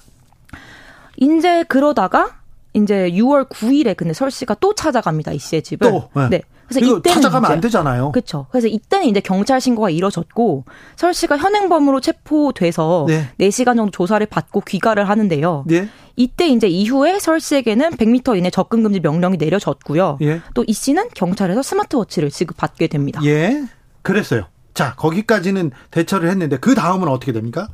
[1.22, 2.32] 이제 그러다가
[2.74, 5.90] 이제 6월 9일에 근데 설 씨가 또 찾아갑니다 이 씨의 집을.
[5.90, 6.30] 또, 네.
[6.30, 6.42] 네.
[6.68, 8.12] 그래서 이때는 찾아가면 이제 안 되잖아요.
[8.12, 8.48] 그렇죠.
[8.50, 10.64] 그래서 이때는 이제 경찰 신고가 이뤄졌고
[10.96, 13.30] 설 씨가 현행범으로 체포돼서 네.
[13.40, 15.66] 4시간 정도 조사를 받고 귀가를 하는데요.
[15.68, 15.90] 네.
[16.16, 20.18] 이때 이제 이후에 설 씨에게는 100m 이내 접근 금지 명령이 내려졌고요.
[20.22, 20.42] 예.
[20.54, 23.22] 또이 씨는 경찰에서 스마트워치를 지급받게 됩니다.
[23.26, 23.66] 예.
[24.02, 24.46] 그랬어요.
[24.74, 27.68] 자, 거기까지는 대처를 했는데 그 다음은 어떻게 됩니까?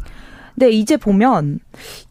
[0.60, 1.60] 네, 이제 보면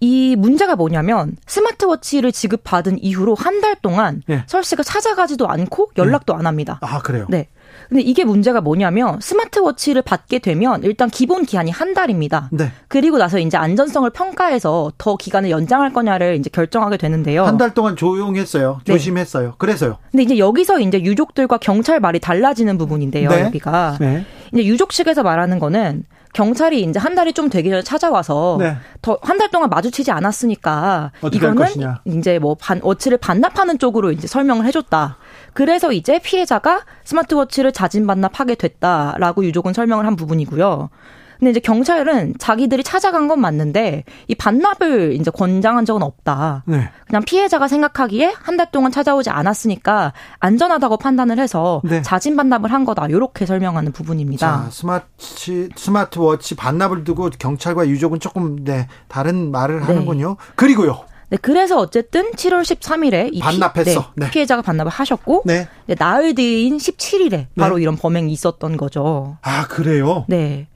[0.01, 4.45] 이 문제가 뭐냐면 스마트워치를 지급받은 이후로 한 달 동안 예.
[4.47, 6.79] 설 씨가 찾아가지도 않고 연락도 안 합니다.
[6.83, 7.27] 아, 그래요.
[7.31, 7.49] 네.
[7.89, 12.51] 근데 이게 문제가 뭐냐면 스마트워치를 받게 되면 일단 기본 기한이 한 달입니다.
[12.53, 12.71] 네.
[12.89, 17.45] 그리고 나서 이제 안전성을 평가해서 더 기간을 연장할 거냐를 이제 결정하게 되는데요.
[17.45, 18.81] 한 달 동안 조용했어요.
[18.85, 18.93] 네.
[18.93, 19.55] 조심했어요.
[19.59, 19.97] 그래서요.
[20.11, 23.31] 근데 이제 여기서 이제 유족들과 경찰 말이 달라지는 부분인데요.
[23.31, 23.41] 네.
[23.43, 24.25] 여기가 네.
[24.53, 26.05] 이제 유족 측에서 말하는 거는
[26.37, 28.77] 경찰이 이제 한 달이 좀 되기 전에 찾아와서 네.
[29.01, 31.57] 더한 달 동안 마주치지 않았으니까 이거는.
[32.05, 35.17] 이제 뭐 반, 워치를 반납하는 쪽으로 이제 설명을 해줬다.
[35.55, 40.91] 그래서 이제 피해자가 스마트워치를 자진 반납하게 됐다라고 유족은 설명을 한 부분이고요.
[41.39, 46.65] 근데 이제 경찰은 자기들이 찾아간 건 맞는데 이 반납을 이제 권장한 적은 없다.
[46.67, 46.89] 네.
[47.07, 52.01] 그냥 피해자가 생각하기에 한 달 동안 찾아오지 않았으니까 안전하다고 판단을 해서 네.
[52.01, 53.07] 자진 반납을 한 거다.
[53.09, 54.65] 이렇게 설명하는 부분입니다.
[54.65, 60.37] 자, 스마트 스마트워치 반납을 두고 경찰과 유족은 조금 네, 다른 말을 하는군요.
[60.55, 61.01] 그리고요.
[61.29, 64.01] 네, 그래서 어쨌든 7월 13일에 이 반납했어.
[64.15, 64.31] 피, 네.
[64.31, 65.69] 피해자가 반납을 하셨고 네.
[65.87, 69.37] 네, 나흘 뒤인 17일에 바로 이런 범행이 있었던 거죠.
[69.43, 70.25] 아, 그래요.
[70.29, 70.69] 네.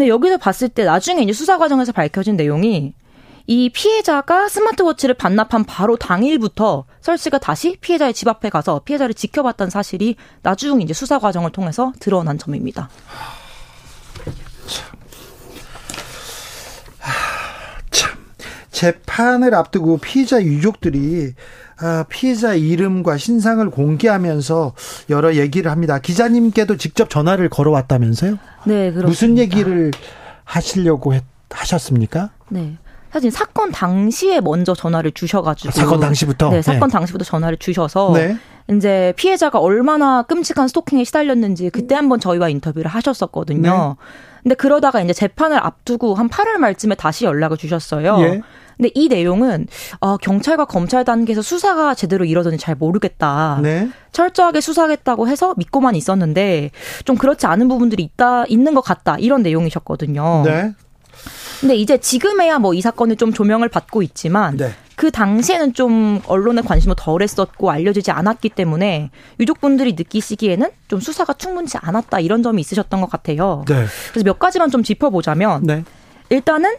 [0.00, 2.94] 근데 여기서 봤을 때 나중에 이제 수사 과정에서 밝혀진 내용이
[3.46, 9.68] 이 피해자가 스마트워치를 반납한 바로 당일부터 설 씨가 다시 피해자의 집 앞에 가서 피해자를 지켜봤다는
[9.68, 12.88] 사실이 나중 이제 수사 과정을 통해서 드러난 점입니다.
[17.90, 18.18] 참
[18.70, 21.34] 재판을 앞두고 피해자 유족들이
[21.69, 21.69] 아,
[22.08, 24.74] 피해자 이름과 신상을 공개하면서
[25.10, 25.98] 여러 얘기를 합니다.
[25.98, 28.32] 기자님께도 직접 전화를 걸어왔다면서요?
[28.64, 29.06] 네, 그렇습니다.
[29.08, 29.90] 무슨 얘기를
[30.44, 32.30] 하시려고 했, 하셨습니까?
[32.48, 32.76] 네.
[33.12, 36.50] 사실 사건 당시에 먼저 전화를 주셔가지고 아, 사건 당시부터?
[36.50, 36.92] 네, 사건 네.
[36.92, 38.36] 당시부터 전화를 주셔서 네.
[38.70, 43.96] 이제 피해자가 얼마나 끔찍한 스토킹에 시달렸는지 그때 한번 저희와 인터뷰를 하셨었거든요.
[43.98, 44.04] 네.
[44.44, 48.16] 근데 그러다가 이제 재판을 앞두고 한 8월 말쯤에 다시 연락을 주셨어요.
[48.20, 48.42] 예.
[48.80, 49.66] 근데 이 내용은
[50.00, 53.60] 아, 경찰과 검찰 단계에서 수사가 제대로 이루어졌는지 잘 모르겠다.
[53.62, 53.90] 네.
[54.12, 56.70] 철저하게 수사하겠다고 해서 믿고만 있었는데
[57.04, 60.42] 좀 그렇지 않은 부분들이 있다 있는 것 같다 이런 내용이셨거든요.
[60.46, 60.72] 네.
[61.60, 64.70] 근데 이제 지금에야 뭐 이 사건이 좀 조명을 받고 있지만 네.
[64.96, 72.20] 그 당시에는 좀 언론의 관심도 덜했었고 알려지지 않았기 때문에 유족분들이 느끼시기에는 좀 수사가 충분치 않았다
[72.20, 73.64] 이런 점이 있으셨던 것 같아요.
[73.68, 73.84] 네.
[74.12, 75.84] 그래서 몇 가지만 좀 짚어보자면 네.
[76.30, 76.76] 일단은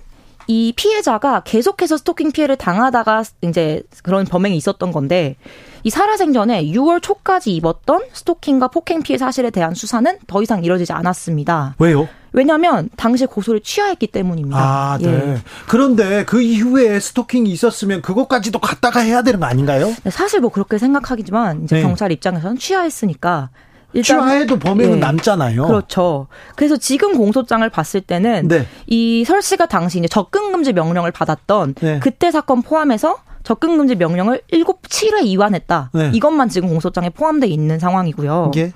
[0.52, 5.38] 이 피해자가 계속해서 스토킹 피해를 당하다가 이제 그런 범행이 있었던 건데
[5.84, 11.76] 이 살아생전에 6월 초까지 입었던 스토킹과 폭행 피해 사실에 대한 수사는 더 이상 이뤄지지 않았습니다.
[11.80, 12.10] 왜요?
[12.34, 14.58] 왜냐하면 당시 고소를 취하했기 때문입니다.
[14.58, 15.08] 아, 네.
[15.08, 15.38] 예.
[15.70, 19.94] 그런데 그 이후에 스토킹이 있었으면 그것까지도 갖다가 해야 되는 거 아닌가요?
[20.04, 21.82] 네, 사실 뭐 그렇게 생각하기지만 이제 네.
[21.82, 23.52] 경찰 입장에서는 취하했으니까
[23.94, 25.00] 일단 취하해도 범행은 예.
[25.00, 25.68] 남잖아요.
[25.68, 26.28] 그렇죠.
[26.56, 28.66] 그래서 지금 공소장을 봤을 때는 네.
[28.88, 32.00] 이설 씨가 당시 이제 접근 금지 명령을 받았던 네.
[32.00, 35.92] 그때 사건 포함해서 접근 금지 명령을 7, 7회 이완했다.
[35.94, 36.12] 네.
[36.14, 38.52] 이것만 지금 공소장에 포함돼 있는 상황이고요.
[38.54, 38.72] 이게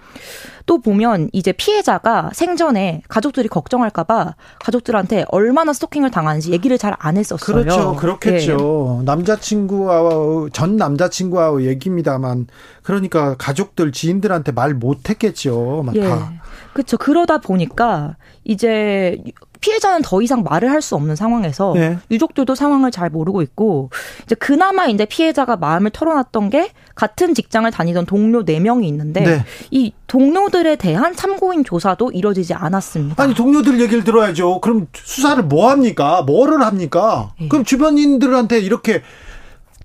[0.65, 7.63] 또 보면 이제 피해자가 생전에 가족들이 걱정할까봐 가족들한테 얼마나 스토킹을 당하는지 얘기를 잘 안 했었어요.
[7.63, 7.93] 그렇죠.
[7.93, 7.99] 예.
[7.99, 9.01] 그렇겠죠.
[9.05, 12.47] 남자친구와 전 남자친구와 얘기입니다만
[12.83, 15.83] 그러니까 가족들 지인들한테 말 못했겠죠.
[15.85, 16.01] 막 예.
[16.01, 16.33] 다.
[16.73, 16.97] 그렇죠.
[16.97, 19.21] 그러다 보니까 이제
[19.65, 21.97] 피해자는 더 이상 말을 할 수 없는 상황에서 네.
[22.11, 23.89] 유족들도 상황을 잘 모르고 있고
[24.23, 29.45] 이제 그나마 이제 피해자가 마음을 털어놨던 게 같은 직장을 다니던 동료 4 명이 있는데 네.
[29.71, 33.23] 이 동료들에 대한 참고인 조사도 이루어지지 않았습니다.
[33.23, 34.61] 아니 동료들 얘기를 들어야죠.
[34.61, 36.21] 그럼 수사를 뭐 합니까?
[36.21, 37.31] 뭐를 합니까?
[37.41, 37.47] 예.
[37.47, 39.01] 그럼 주변인들한테 이렇게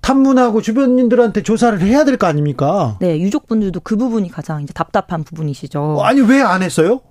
[0.01, 2.97] 탐문하고 주변인들한테 조사를 해야 될 거 아닙니까?
[2.99, 5.99] 네, 유족분들도 그 부분이 가장 이제 답답한 부분이시죠.
[6.03, 7.01] 아니 왜 안 했어요?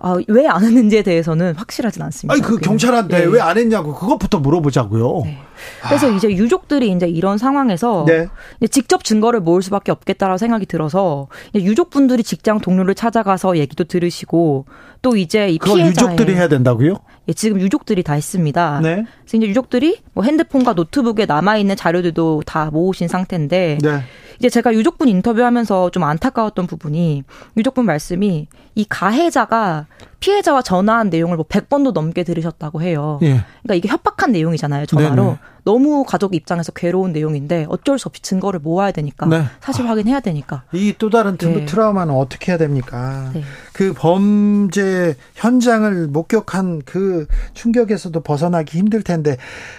[0.00, 2.32] 아, 왜 안 했는지에 대해서는 확실하진 않습니다.
[2.34, 2.66] 아니 그 그게.
[2.66, 3.24] 경찰한테 예.
[3.24, 5.22] 왜안 했냐고 그것부터 물어보자고요.
[5.24, 5.38] 네.
[5.82, 8.28] 그래서 이제 유족들이 이제 이런 상황에서 네.
[8.70, 14.66] 직접 증거를 모을 수밖에 없겠다라고 생각이 들어서 유족분들이 직장 동료를 찾아가서 얘기도 들으시고
[15.02, 16.96] 또 이제 이 그걸 피해자의 유족들이 해야 된다고요?
[17.28, 18.80] 예, 지금 유족들이 다 했습니다.
[18.82, 19.04] 네.
[19.22, 24.00] 그래서 이제 유족들이 뭐 핸드폰과 노트북에 남아 있는 자료들도 다 모으신 상태인데 네.
[24.38, 27.24] 이제 제가 유족분 인터뷰하면서 좀 안타까웠던 부분이
[27.58, 29.86] 유족분 말씀이 이 가해자가
[30.20, 33.18] 피해자와 전화한 내용을 뭐 100번도 넘게 들으셨다고 해요.
[33.22, 33.44] 예.
[33.62, 35.22] 그러니까 이게 협박한 내용이잖아요, 전화로.
[35.22, 35.36] 네네.
[35.64, 39.26] 너무 가족 입장에서 괴로운 내용인데 어쩔 수 없이 증거를 모아야 되니까.
[39.26, 39.44] 네.
[39.60, 40.64] 사실 확인해야 되니까.
[40.72, 41.64] 이 또 다른 트- 네.
[41.64, 43.30] 트라우마는 어떻게 해야 됩니까?
[43.34, 43.42] 네.
[43.72, 49.36] 그 범죄 현장을 목격한 그 충격에서도 벗어나기 힘들 텐데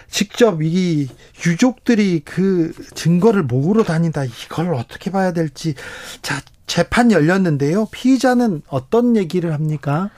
[0.09, 1.07] 직접 이
[1.45, 5.75] 유족들이 그 증거를 모으러 다닌다 이걸 어떻게 봐야 될지
[6.21, 10.09] 자 재판 열렸는데요 피의자는 어떤 얘기를 합니까?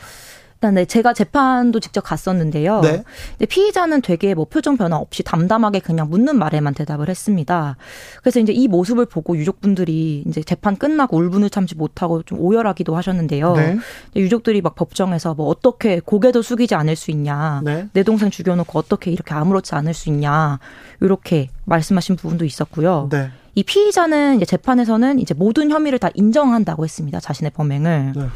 [0.71, 2.81] 네, 제가 재판도 직접 갔었는데요.
[2.81, 3.03] 네.
[3.31, 7.77] 근데 피의자는 되게 뭐 표정 변화 없이 담담하게 그냥 묻는 말에만 대답을 했습니다.
[8.21, 13.53] 그래서 이제 이 모습을 보고 유족분들이 이제 재판 끝나고 울분을 참지 못하고 좀 오열하기도 하셨는데요.
[13.55, 13.77] 네.
[14.15, 17.61] 유족들이 막 법정에서 뭐 어떻게 고개도 숙이지 않을 수 있냐.
[17.63, 17.87] 네.
[17.93, 20.59] 내 동생 죽여놓고 어떻게 이렇게 아무렇지 않을 수 있냐.
[21.01, 23.09] 이렇게 말씀하신 부분도 있었고요.
[23.11, 23.29] 네.
[23.55, 27.19] 이 피의자는 이제 재판에서는 이제 모든 혐의를 다 인정한다고 했습니다.
[27.19, 28.13] 자신의 범행을.
[28.15, 28.27] 네.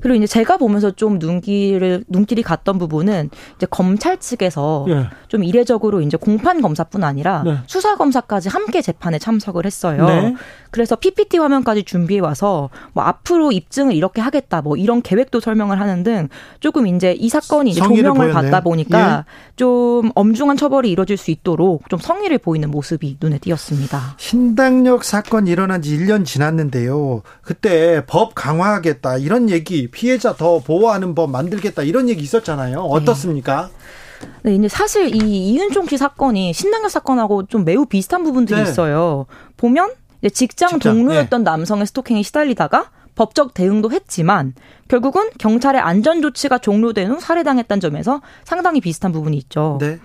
[0.00, 5.08] 그리고 이제 제가 보면서 좀 눈길을 눈길이 갔던 부분은 이제 검찰 측에서 예.
[5.28, 7.58] 좀 이례적으로 이제 공판 검사뿐 아니라 네.
[7.66, 10.06] 수사 검사까지 함께 재판에 참석을 했어요.
[10.06, 10.34] 네.
[10.70, 16.02] 그래서 PPT 화면까지 준비해 와서 뭐 앞으로 입증을 이렇게 하겠다 뭐 이런 계획도 설명을 하는
[16.02, 16.28] 등
[16.60, 18.32] 조금 이제 이 사건이 이제 조명을 보였네요.
[18.32, 19.24] 받다 보니까
[19.56, 24.16] 좀 엄중한 처벌이 이루어질 수 있도록 좀 성의를 보이는 모습이 눈에 띄었습니다.
[24.18, 27.22] 신당역 사건 일어난 지 1년 지났는데요.
[27.42, 32.80] 그때 법 강화하겠다 이런 얘기 피해자 더 보호하는 법 만들겠다 이런 얘기 있었잖아요.
[32.80, 33.70] 어떻습니까?
[34.42, 38.68] 네, 이제 사실 이 이은총 씨 사건이 신당역 사건하고 좀 매우 비슷한 부분들이 네.
[38.68, 39.26] 있어요.
[39.56, 39.92] 보면
[40.32, 44.54] 직장, 직장, 동료였던 남성의 스토킹에 시달리다가 법적 대응도 했지만
[44.88, 49.78] 결국은 경찰의 안전 조치가 종료된 후 살해당했다는 점에서 상당히 비슷한 부분이 있죠.
[49.80, 49.98] 네.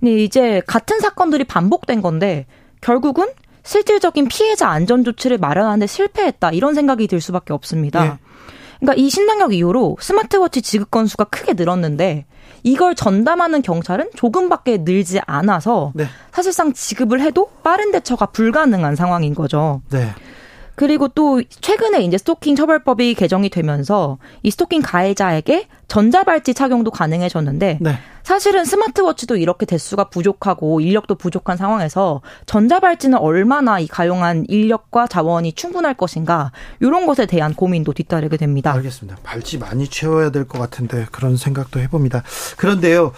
[0.00, 2.46] 근데 이제 같은 사건들이 반복된 건데
[2.80, 3.28] 결국은
[3.62, 8.04] 실질적인 피해자 안전 조치를 마련하는데 실패했다 이런 생각이 들 수밖에 없습니다.
[8.04, 8.12] 네.
[8.86, 12.26] 그러니까 이 신당역 이후로 스마트워치 지급 건수가 크게 늘었는데
[12.62, 16.06] 이걸 전담하는 경찰은 조금밖에 늘지 않아서 네.
[16.32, 19.82] 사실상 지급을 해도 빠른 대처가 불가능한 상황인 거죠.
[19.90, 20.14] 네.
[20.76, 27.98] 그리고 또 최근에 이제 스토킹 처벌법이 개정이 되면서 이 스토킹 가해자에게 전자발찌 착용도 가능해졌는데 네.
[28.22, 35.94] 사실은 스마트워치도 이렇게 대수가 부족하고 인력도 부족한 상황에서 전자발찌는 얼마나 이 가용한 인력과 자원이 충분할
[35.94, 38.72] 것인가 이런 것에 대한 고민도 뒤따르게 됩니다.
[38.72, 39.18] 알겠습니다.
[39.22, 42.22] 발찌 많이 채워야 될 것 같은데 그런 생각도 해봅니다.
[42.56, 43.12] 그런데요,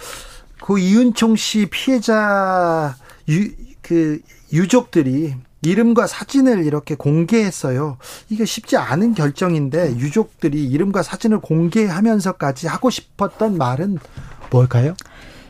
[0.63, 2.95] 그 이은총 씨 피해자
[3.27, 3.49] 유,
[3.81, 4.19] 그
[4.53, 7.97] 유족들이 이름과 사진을 이렇게 공개했어요.
[8.29, 13.97] 이게 쉽지 않은 결정인데 유족들이 이름과 사진을 공개하면서까지 하고 싶었던 말은
[14.51, 14.95] 뭘까요?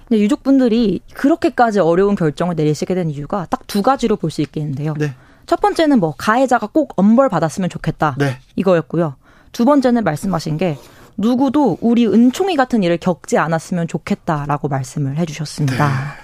[0.08, 4.96] 근데 유족분들이 그렇게까지 어려운 결정을 내리시게 된 이유가 딱 두 가지로 볼 수 있겠는데요.
[4.98, 5.14] 네.
[5.46, 8.16] 첫 번째는 뭐 가해자가 꼭 엄벌 받았으면 좋겠다.
[8.18, 8.40] 네.
[8.56, 9.16] 이거였고요.
[9.52, 10.78] 두 번째는 말씀하신 게
[11.18, 16.16] 누구도 우리 은총이 같은 일을 겪지 않았으면 좋겠다라고 말씀을 해주셨습니다.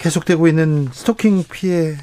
[0.00, 1.96] 계속되고 있는 스토킹 피해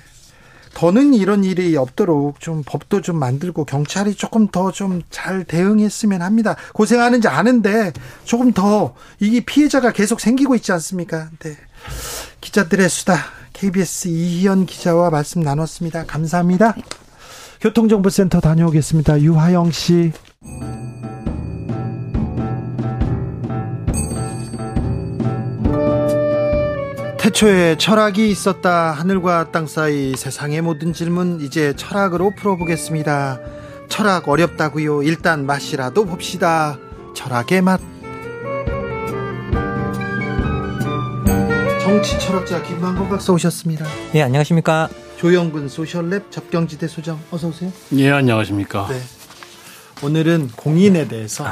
[0.74, 6.56] 더는 이런 일이 없도록 좀 법도 좀 만들고 경찰이 조금 더 좀 잘 대응했으면 합니다.
[6.74, 7.94] 고생하는지 아는데
[8.24, 11.30] 조금 더 이게 피해자가 계속 생기고 있지 않습니까?
[11.40, 11.56] 네.
[12.42, 13.18] 기자들의 수다
[13.54, 16.06] KBS 이희연 기자와 말씀 나눴습니다.
[16.06, 16.76] 감사합니다.
[17.62, 19.22] 교통정보센터 다녀오겠습니다.
[19.22, 20.12] 유하영 씨.
[27.24, 28.92] 태초에 철학이 있었다.
[28.92, 33.40] 하늘과 땅 사이 세상의 모든 질문 이제 철학으로 풀어보겠습니다.
[33.88, 35.04] 철학 어렵다고요.
[35.04, 36.78] 일단 맛이라도 봅시다.
[37.16, 37.80] 철학의 맛.
[41.82, 43.86] 정치 철학자 김만곤 박사 오셨습니다.
[44.16, 44.90] 예, 안녕하십니까.
[45.16, 47.72] 조영근 소셜랩 접경지대 소장 어서 오세요.
[47.94, 48.88] 예, 안녕하십니까.
[48.90, 49.00] 네.
[50.06, 51.46] 오늘은 공인에 대해서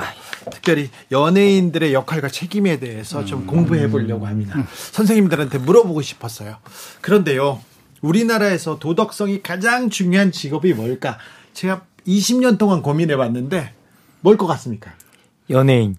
[0.50, 4.66] 특별히 연예인들의 역할과 책임에 대해서 좀 공부해 보려고 합니다.
[4.92, 6.58] 선생님들한테 물어보고 싶었어요.
[7.02, 7.62] 그런데요,
[8.02, 11.18] 우리나라에서 도덕성이 가장 중요한 직업이 뭘까?
[11.54, 13.74] 제가 20년 동안 고민해 봤는데
[14.22, 14.92] 뭘 것 같습니까?
[15.52, 15.95] 연예인.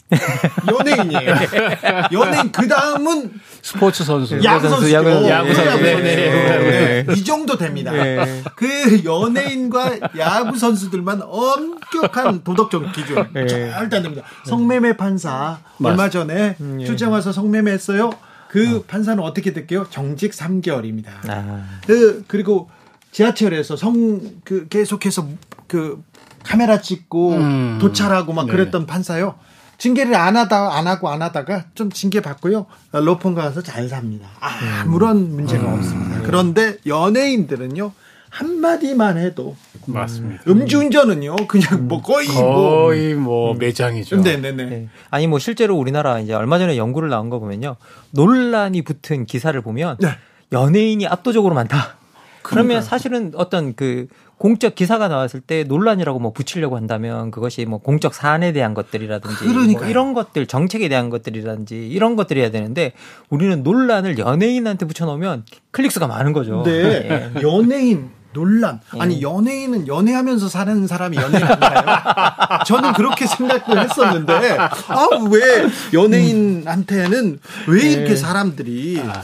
[0.70, 1.34] 연예인이에요.
[2.12, 4.42] 연예인 그 다음은 스포츠 선수.
[4.42, 7.14] 야구 선수, 야구 선수, 야구 선수, 네, 네, 네, 네.
[7.14, 7.92] 이 정도 됩니다.
[7.92, 8.42] 네.
[8.56, 13.46] 그 연예인과 야구 선수들만 엄격한 도덕적 기준 네.
[13.46, 14.22] 절대 안 됩니다.
[14.46, 16.86] 성매매 판사 얼마 전에 음, 예.
[16.86, 18.10] 출장 와서 성매매했어요.
[18.48, 19.86] 그 판사는 어떻게 될게요?
[19.90, 21.06] 정직 3개월입니다.
[21.28, 22.68] 아, 그 그리고
[23.10, 25.26] 지하철에서 성 그 계속해서
[25.66, 26.02] 그
[26.43, 27.78] 카메라 찍고 음.
[27.81, 28.52] 도찰하고 막 네.
[28.52, 29.35] 그랬던 판사요.
[29.78, 32.66] 징계를 안 하다 안 하고 안 하다가 좀 징계 받고요.
[32.93, 34.28] 로펌 가서 잘 삽니다.
[34.40, 36.23] 아 무런 문제가 없습니다.
[36.23, 37.90] 그런데 연예인들은요
[38.31, 39.56] 한 마디만 해도
[39.86, 40.44] 맞습니다.
[40.47, 44.20] 음주운전은요 그냥 뭐 거의 뭐 거의 뭐 매장이죠.
[44.20, 44.64] 네네네.
[44.64, 44.89] 네.
[45.10, 47.77] 아니 뭐 실제로 우리나라 이제 얼마 전에 연구를 나온 거 보면요.
[48.12, 50.10] 논란이 붙은 기사를 보면 네.
[50.52, 51.97] 연예인이 압도적으로 많다.
[52.43, 52.89] 그러면 그러니까요.
[52.89, 54.06] 사실은 어떤 그
[54.43, 59.44] 공적 기사가 나왔을 때 논란이라고 뭐 붙이려고 한다면 그것이 뭐 공적 사안에 대한 것들이라든지.
[59.44, 62.93] 뭐 이런 것들 정책에 대한 것들이라든지 이런 것들이 해야 되는데
[63.28, 66.64] 우리는 논란을 연예인한테 붙여놓으면 클릭수가 많은 거죠.
[66.66, 66.73] 네.
[67.36, 67.40] 예.
[67.40, 68.81] 연예인 논란.
[68.98, 71.85] 아니 연예인은 연애하면서 사는 사람이 연예인 아닌가요?
[72.66, 77.39] 저는 그렇게 생각을 했었는데 아 왜 연예인한테는
[77.69, 79.23] 왜 이렇게 사람들이 아,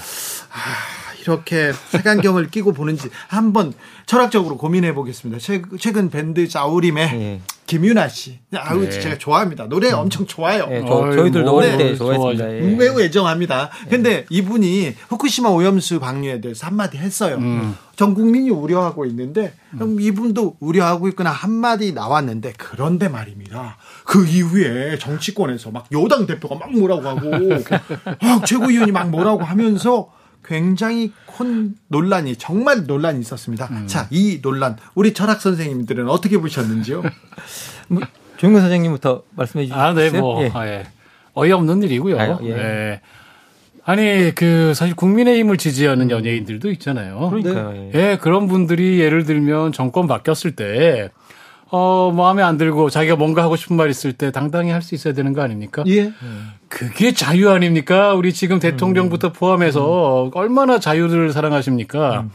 [1.23, 3.73] 이렇게 색안경을 끼고 보는지 한번
[4.07, 5.39] 철학적으로 고민해 보겠습니다.
[5.40, 7.40] 최- 최근 밴드 자우림의 예.
[7.66, 8.39] 김윤아 씨.
[8.57, 8.89] 아우 네.
[8.90, 9.69] 제가 좋아합니다.
[9.69, 10.66] 노래 엄청 좋아요.
[10.70, 11.97] 예, 저, 어이, 저희들도 뭐, 어릴 때 네.
[11.97, 12.55] 좋아했습니다.
[12.57, 12.61] 예.
[12.77, 13.70] 매우 애정합니다.
[13.90, 17.36] 근데 이분이 후쿠시마 오염수 방류에 대해서 한마디 했어요.
[17.36, 17.77] 음.
[17.97, 23.77] 전 국민이 우려하고 있는데 그럼 이분도 우려하고 있구나 한마디 나왔는데 그런데 말입니다.
[24.05, 27.20] 그 이후에 정치권에서 막 여당 대표가 막 뭐라고 하고
[28.20, 30.11] 아, 최고위원이 막 뭐라고 하면서
[30.48, 33.66] 굉장히 큰 논란이 정말 논란이 있었습니다.
[33.70, 33.86] 음.
[33.86, 37.02] 자, 이 논란 우리 철학 선생님들은 어떻게 보셨는지요?
[37.88, 38.00] 뭐,
[38.38, 39.78] 조영근 선생님부터 말씀해 주시죠.
[39.78, 40.50] 아, 네, 뭐, 예.
[40.54, 40.86] 아, 예.
[41.34, 42.18] 어이없는 일이고요.
[42.18, 42.48] 아유, 예.
[42.48, 43.00] 예.
[43.84, 47.28] 아니, 그, 사실 국민의힘을 지지하는 연예인들도 있잖아요.
[47.28, 47.74] 그러니까요.
[47.74, 47.90] 예.
[47.94, 51.10] 예, 그런 분들이 예를 들면 정권 바뀌었을 때,
[51.70, 55.12] 어, 마음에 안 들고 자기가 뭔가 하고 싶은 말 있을 때 당당히 할 수 있어야
[55.12, 55.85] 되는 거 아닙니까?
[55.89, 56.12] 예.
[56.69, 58.15] 그게 자유 아닙니까?
[58.15, 62.27] 우리 지금 대통령부터 포함해서 얼마나 자유를 사랑하십니까?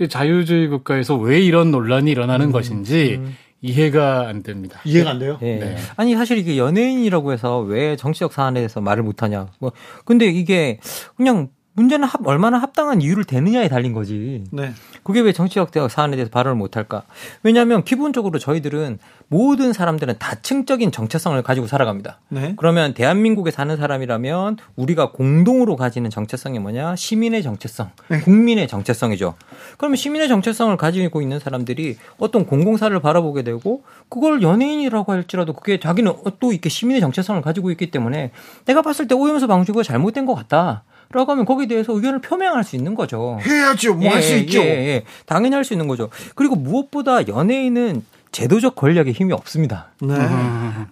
[0.00, 3.20] 이 자유주의 국가에서 왜 이런 논란이 일어나는 것인지
[3.60, 4.80] 이해가 안 됩니다.
[4.84, 5.38] 이해가 안 돼요?
[5.42, 5.56] 예.
[5.58, 5.76] 네.
[5.96, 9.48] 아니 사실 이게 연예인이라고 해서 왜 정치적 사안에 대해서 말을 못하냐.
[9.60, 9.70] 뭐
[10.04, 10.80] 근데 이게
[11.16, 14.44] 그냥 문제는 합, 얼마나 합당한 이유를 대느냐에 달린 거지.
[14.50, 14.72] 네.
[15.02, 17.04] 그게 왜 정치적 사안에 대해서 발언을 못할까?
[17.42, 22.20] 왜냐하면 기본적으로 저희들은 모든 사람들은 다층적인 정체성을 가지고 살아갑니다.
[22.28, 22.52] 네.
[22.58, 26.94] 그러면 대한민국에 사는 사람이라면 우리가 공동으로 가지는 정체성이 뭐냐?
[26.96, 28.20] 시민의 정체성, 네.
[28.20, 29.34] 국민의 정체성이죠.
[29.78, 36.12] 그러면 시민의 정체성을 가지고 있는 사람들이 어떤 공공사를 바라보게 되고 그걸 연예인이라고 할지라도 그게 자기는
[36.38, 38.30] 또 이렇게 시민의 정체성을 가지고 있기 때문에
[38.66, 40.84] 내가 봤을 때 오염수 방류가 잘못된 것 같다.
[41.12, 43.38] 라고 하면 거기에 대해서 의견을 표명할 수 있는 거죠.
[43.42, 43.94] 해야죠.
[43.94, 44.60] 뭐 할수 예, 있죠.
[44.60, 45.04] 예, 예.
[45.26, 46.08] 당연히 할 수 있는 거죠.
[46.34, 49.88] 그리고 무엇보다 연예인은 제도적 권력에 힘이 없습니다.
[50.00, 50.14] 네.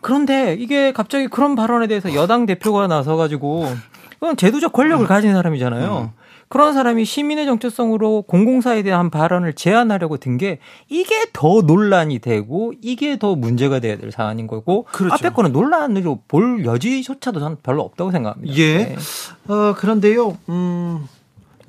[0.00, 3.66] 그런데 이게 갑자기 그런 발언에 대해서 여당 대표가 나서 가지고
[4.20, 6.12] 그건 제도적 권력을 가진 사람이잖아요.
[6.50, 10.58] 그런 사람이 시민의 정체성으로 공공사에 대한 발언을 제한하려고 든 게
[10.88, 15.14] 이게 더 논란이 되고 이게 더 문제가 돼야 될 사안인 거고 그렇죠.
[15.14, 18.54] 앞에 거는 논란으로 볼 여지조차도 저는 별로 없다고 생각합니다.
[18.56, 18.76] 예.
[18.78, 18.96] 네.
[19.48, 21.06] 어, 그런데요, 음,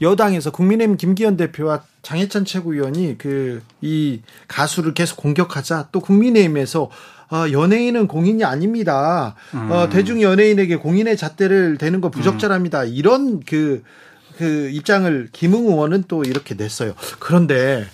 [0.02, 6.90] 여당에서 국민의힘 김기현 대표와 장혜찬 최고위원이 그, 이 가수를 계속 공격하자 또 국민의힘에서
[7.32, 9.36] 어, 연예인은 공인이 아닙니다.
[9.70, 12.86] 어, 대중 연예인에게 공인의 잣대를 대는 거 부적절합니다.
[12.86, 13.84] 이런 그,
[14.42, 16.96] 그 입장을 김웅 의원은 또 이렇게 냈어요.
[17.20, 17.86] 그런데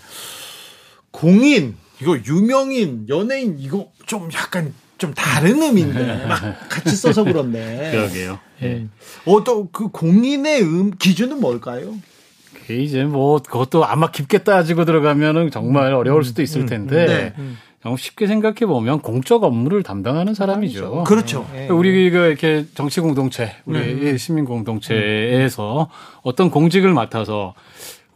[1.11, 8.39] 공인, 이거 유명인, 연예인, 이거 좀 약간 좀 다른 의미인데 막 같이 써서 그런데 그러게요.
[8.63, 8.87] 예.
[9.25, 11.95] 어, 또 그 공인의 음, 기준은 뭘까요?
[12.53, 17.43] 그게 이제 뭐 그것도 아마 깊게 따지고 들어가면은 정말 어려울 수도 있을 텐데 네.
[17.87, 21.05] 정 쉽게 생각해 보면 공적 업무를 담당하는 사람이죠.
[21.05, 21.47] 그렇죠.
[21.49, 25.89] 그러니까 우리가 이렇게 정치 공동체, 우리 시민 공동체에서
[26.21, 27.53] 어떤 공직을 맡아서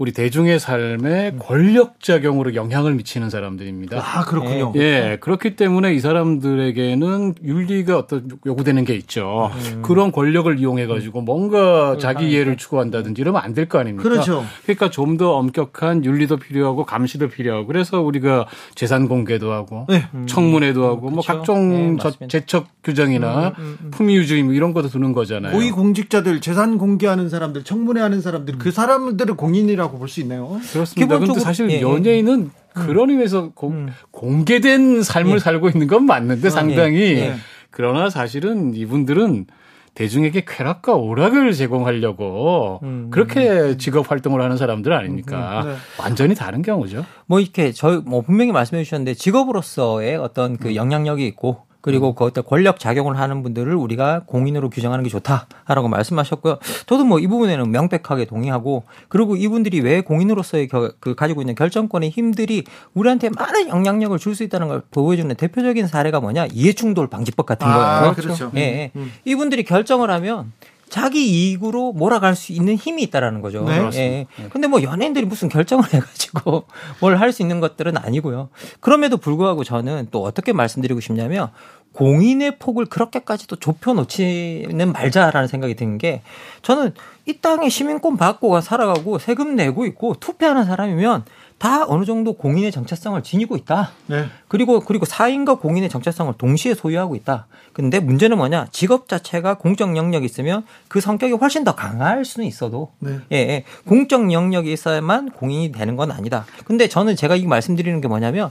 [0.02, 3.98] 우리 대중의 삶에 권력 작용으로 영향을 미치는 사람들입니다.
[4.00, 4.74] 아, 그렇군요.
[4.78, 9.52] 예, 그렇기 때문에 이 사람들에게는 윤리가 어떤 요구되는 게 있죠.
[9.84, 14.10] 그런 권력을 이용해 가지고 뭔가 자기 이해를 추구한다든지 이러면 안 될 거 아닙니까?
[14.10, 14.44] 그렇죠.
[14.64, 20.06] 그러니까 좀 더 엄격한 윤리도 필요하고 감시도 필요하고 그래서 우리가 재산 공개도 하고 네.
[20.26, 21.28] 청문회도 하고 뭐 그렇죠.
[21.28, 22.28] 각종 네.
[22.30, 23.54] 재척 규정이나
[23.92, 25.52] 품위유주의 뭐 이런 것도 두는 거잖아요.
[25.52, 30.60] 고위 공직자들 재산 공개하는 사람들 청문회 하는 사람들 그 사람들을 공인이라고 볼 수 있나요?
[30.72, 31.18] 그렇습니다.
[31.18, 31.82] 기본적으로- 사실 예, 예.
[31.82, 37.34] 연예인은 그런 의미에서 공, 공개된 삶을 살고 있는 건 맞는데 상당히 예, 예.
[37.70, 39.48] 그러나 사실은 이분들은
[39.94, 42.80] 대중에게 쾌락과 오락을 제공하려고
[43.12, 45.64] 그렇게 직업 활동을 하는 사람들 아닙니까?
[45.66, 45.76] 네.
[46.00, 47.06] 완전히 다른 경우죠.
[47.26, 50.58] 뭐 이렇게 저뭐 분명히 말씀해 주셨는데 직업으로서의 어떤 음.
[50.58, 55.88] 그 영향력이 있고 그리고 그 어떤 권력 작용을 하는 분들을 우리가 공인으로 규정하는 게 좋다라고
[55.90, 56.58] 말씀하셨고요.
[56.86, 62.10] 저도 뭐 이 부분에는 명백하게 동의하고 그리고 이분들이 왜 공인으로서의 겨- 그 가지고 있는 결정권의
[62.12, 62.64] 힘들이
[62.94, 68.00] 우리한테 많은 영향력을 줄 수 있다는 걸 보여주는 대표적인 사례가 뭐냐 이해충돌 방지법 같은 아,
[68.00, 68.14] 거예요.
[68.16, 68.52] 그렇죠.
[68.56, 68.92] 예, 예.
[69.26, 70.54] 이분들이 결정을 하면
[70.92, 73.64] 자기 이익으로 몰아갈 수 있는 힘이 있다라는 거죠.
[73.64, 74.28] 네.
[74.40, 74.48] 예.
[74.50, 76.66] 근데 뭐 연예인들이 무슨 결정을 해가지고
[77.00, 78.50] 뭘 할 수 있는 것들은 아니고요.
[78.82, 81.50] 그럼에도 불구하고 저는 또 어떻게 말씀드리고 싶냐면
[81.94, 86.22] 공인의 폭을 그렇게까지 또 좁혀놓지는 말자라는 생각이 드는 게
[86.62, 86.94] 저는
[87.26, 91.24] 이 땅에 시민권 받고 살아가고 세금 내고 있고 투표하는 사람이면
[91.62, 93.92] 다 어느 정도 공인의 정체성을 지니고 있다.
[94.08, 94.26] 네.
[94.48, 97.46] 그리고 그리고 사인과 공인의 정체성을 동시에 소유하고 있다.
[97.72, 98.70] 근데 문제는 뭐냐?
[98.72, 103.20] 직업 자체가 공적 영역이 있으면 그 성격이 훨씬 더 강할 수는 있어도 네.
[103.32, 103.64] 예, 예.
[103.88, 106.48] 공적 영역이 있어야만 공인이 되는 건 아니다.
[106.66, 108.50] 근데 저는 제가 이 말씀드리는 게 뭐냐면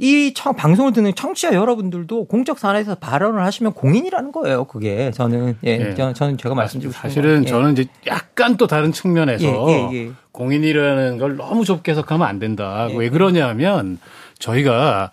[0.00, 4.64] 이 청, 방송을 듣는 청취자 여러분들도 공적 사안에서 발언을 하시면 공인이라는 거예요.
[4.64, 5.94] 그게 저는 예, 예.
[5.94, 7.48] 저- 저는 제가 말씀드리고 사실은 건, 예.
[7.48, 10.10] 저는 이제 약간 또 다른 측면에서 예, 예, 예.
[10.30, 12.86] 공인이라는 걸 너무 좁게 해석하면 안 된다.
[12.90, 12.96] 예.
[12.96, 13.98] 왜 그러냐면
[14.38, 15.10] 저희가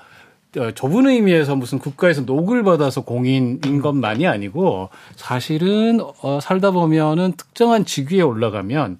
[0.57, 7.83] 어, 좁은 의미에서 무슨 국가에서 녹을 받아서 공인인 것만이 아니고 사실은 어, 살다 보면은 특정한
[7.85, 8.99] 직위에 올라가면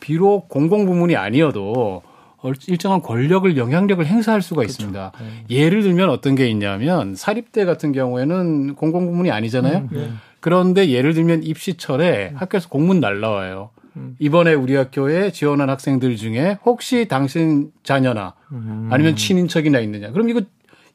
[0.00, 2.05] 비록 공공부문이 아니어도 어,
[2.68, 5.12] 일정한 권력을 영향력을 행사할 수가 있습니다.
[5.50, 9.88] 예를 들면 어떤 게 있냐면 사립대 같은 경우에는 공공부문이 아니잖아요.
[10.40, 13.70] 그런데 예를 들면 입시철에 학교에서 공문 날라와요.
[14.18, 18.34] 이번에 우리 학교에 지원한 학생들 중에 혹시 당신 자녀나
[18.90, 20.10] 아니면 친인척이나 있느냐.
[20.10, 20.42] 그럼 이거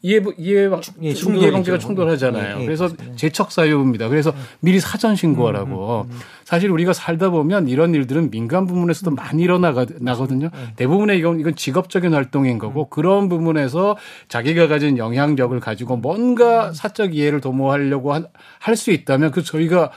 [0.04, 0.68] 이해 이해
[1.04, 1.78] 예, 충돌 방지가.
[1.78, 2.58] 충돌하잖아요.
[2.58, 3.16] 예, 예, 그래서 맞습니다.
[3.18, 4.10] 재척 사유입니다.
[4.10, 6.08] 그래서 미리 사전 신고하라고.
[6.44, 10.50] 사실 우리가 살다 보면 이런 일들은 민간 부문에서도 많이 일어나거든요.
[10.76, 13.96] 대부분의 이건 이건 직업적인 활동인 거고 그런 부분에서
[14.28, 19.92] 자기가 가진 영향력을 가지고 뭔가 사적 이해를 도모하려고 할 수 있다면 그 저희가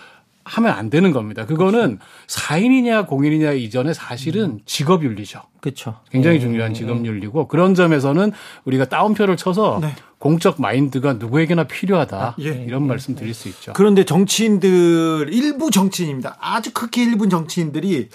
[0.44, 1.46] 하면 안 되는 겁니다.
[1.46, 5.40] 그거는 사인이냐 공인이냐 이전에 사실은 직업 윤리죠.
[5.60, 6.00] 그렇죠.
[6.10, 8.32] 굉장히 중요한 직업 윤리고 그런 점에서는
[8.64, 9.94] 우리가 따옴표를 쳐서 네.
[10.18, 12.64] 공적 마인드가 누구에게나 필요하다 예.
[12.66, 13.72] 이런 말씀 드릴 수 있죠.
[13.74, 16.36] 그런데 정치인들 일부 정치인입니다.
[16.40, 18.08] 아주 극히 일부 정치인들이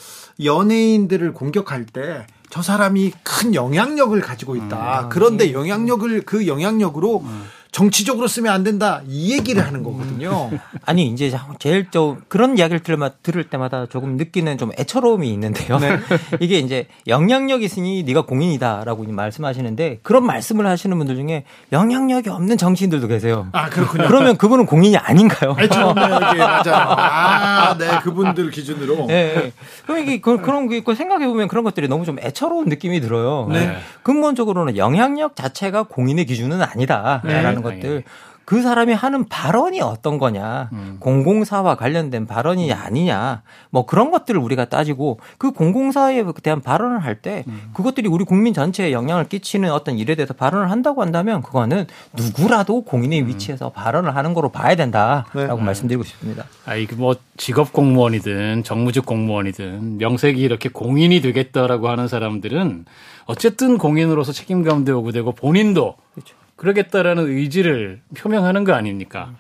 [0.44, 5.04] 연예인들을 공격할 때 저 사람이 큰 영향력을 가지고 있다.
[5.04, 5.10] 음.
[5.10, 7.24] 그런데 영향력을 그 영향력으로
[7.72, 9.02] 정치적으로 쓰면 안 된다.
[9.08, 10.50] 이 얘기를 하는 거거든요.
[10.86, 15.78] 아니 이제 제일 좀 그런 이야기를 들을, 들을 때마다 조금 느끼는 좀 애처로움이 있는데요.
[15.78, 16.00] 네.
[16.40, 23.08] 이게 이제 영향력 있으니 네가 공인이다라고 말씀하시는데 그런 말씀을 하시는 분들 중에 영향력이 없는 정치인들도
[23.08, 23.48] 계세요.
[23.52, 24.08] 아 그렇군요.
[24.08, 25.56] 그러면 그분은 공인이 아닌가요?
[25.60, 26.74] 애처롭네요, 이게 맞아요.
[26.76, 29.08] 아, 네, 그분들 기준으로.
[29.10, 29.52] 예, 예.
[29.86, 33.48] 그럼 이게 그, 런 게 있고 생각해 보면 그런 것들이 너무 좀 애처로운 느낌이 들어요.
[33.52, 33.78] 네.
[34.04, 37.22] 근본적으로는 영향력 자체가 공인의 기준은 아니다
[37.62, 37.76] 네.
[37.76, 38.04] 것들.
[38.50, 40.98] 그 사람이 하는 발언이 어떤 거냐, 음.
[41.00, 47.70] 공공사와 관련된 발언이 아니냐, 뭐 그런 것들을 우리가 따지고 그 공공사에 대한 발언을 할때 음.
[47.76, 53.28] 그것들이 우리 국민 전체에 영향을 끼치는 어떤 일에 대해서 발언을 한다고 한다면 그거는 누구라도 공인의
[53.28, 55.64] 위치에서 발언을 하는 거로 봐야 된다라고 네.
[55.64, 56.46] 말씀드리고 싶습니다.
[56.66, 62.86] 아, 이그 뭐 직업 공무원이든 정무직 공무원이든 명색이 이렇게 공인이 되겠다라고 하는 사람들은
[63.26, 66.39] 어쨌든 공인으로서 책임감도 요구되고 본인도 그렇죠.
[66.60, 69.34] 그러겠다라는 의지를 표명하는 거 아닙니까?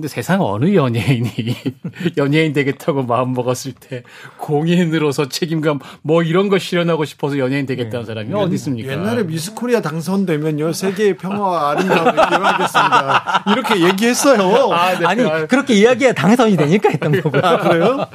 [0.00, 1.30] 근데 세상 어느 연예인이
[2.16, 4.02] 연예인 되겠다고 마음 먹었을 때
[4.38, 8.92] 공인으로서 책임감 뭐 이런 거 실현하고 싶어서 연예인 되겠다는 사람이 어디 있습니까?
[8.92, 13.44] 옛날에 미스 코리아 당선되면요 세계의 평화와 아름다움을 기원하겠습니다.
[13.52, 14.72] 이렇게 얘기했어요.
[14.72, 15.04] 아, 네.
[15.04, 17.42] 아니 그렇게 이야기가 당선이 되니까 했던 거고요.
[17.44, 18.06] 아, 그래요?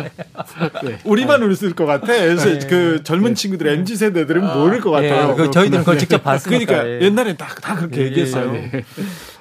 [0.83, 0.97] 네.
[1.03, 2.07] 우리만 웃을 것 같아.
[2.07, 5.33] 그래서 그 젊은 친구들 MZ 세대들은 모를 것 같아요.
[5.33, 6.65] 예, 그 저희들은 그걸 직접 봤으니까.
[6.65, 7.01] 그러니까 예.
[7.05, 8.55] 옛날에 다, 다 그렇게 예, 얘기했어요.
[8.55, 8.83] 예,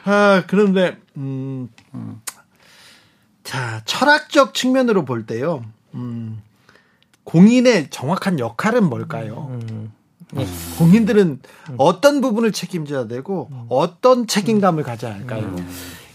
[0.05, 1.69] 아 그런데 음,
[3.45, 5.65] 자 철학적 측면으로 볼 때요.
[5.95, 6.43] 음,
[7.23, 9.49] 공인의 정확한 역할은 뭘까요?
[9.51, 9.93] 음.
[10.79, 11.41] 공인들은
[11.77, 15.55] 어떤 부분을 책임져야 되고 어떤 책임감을 가져야 할까요?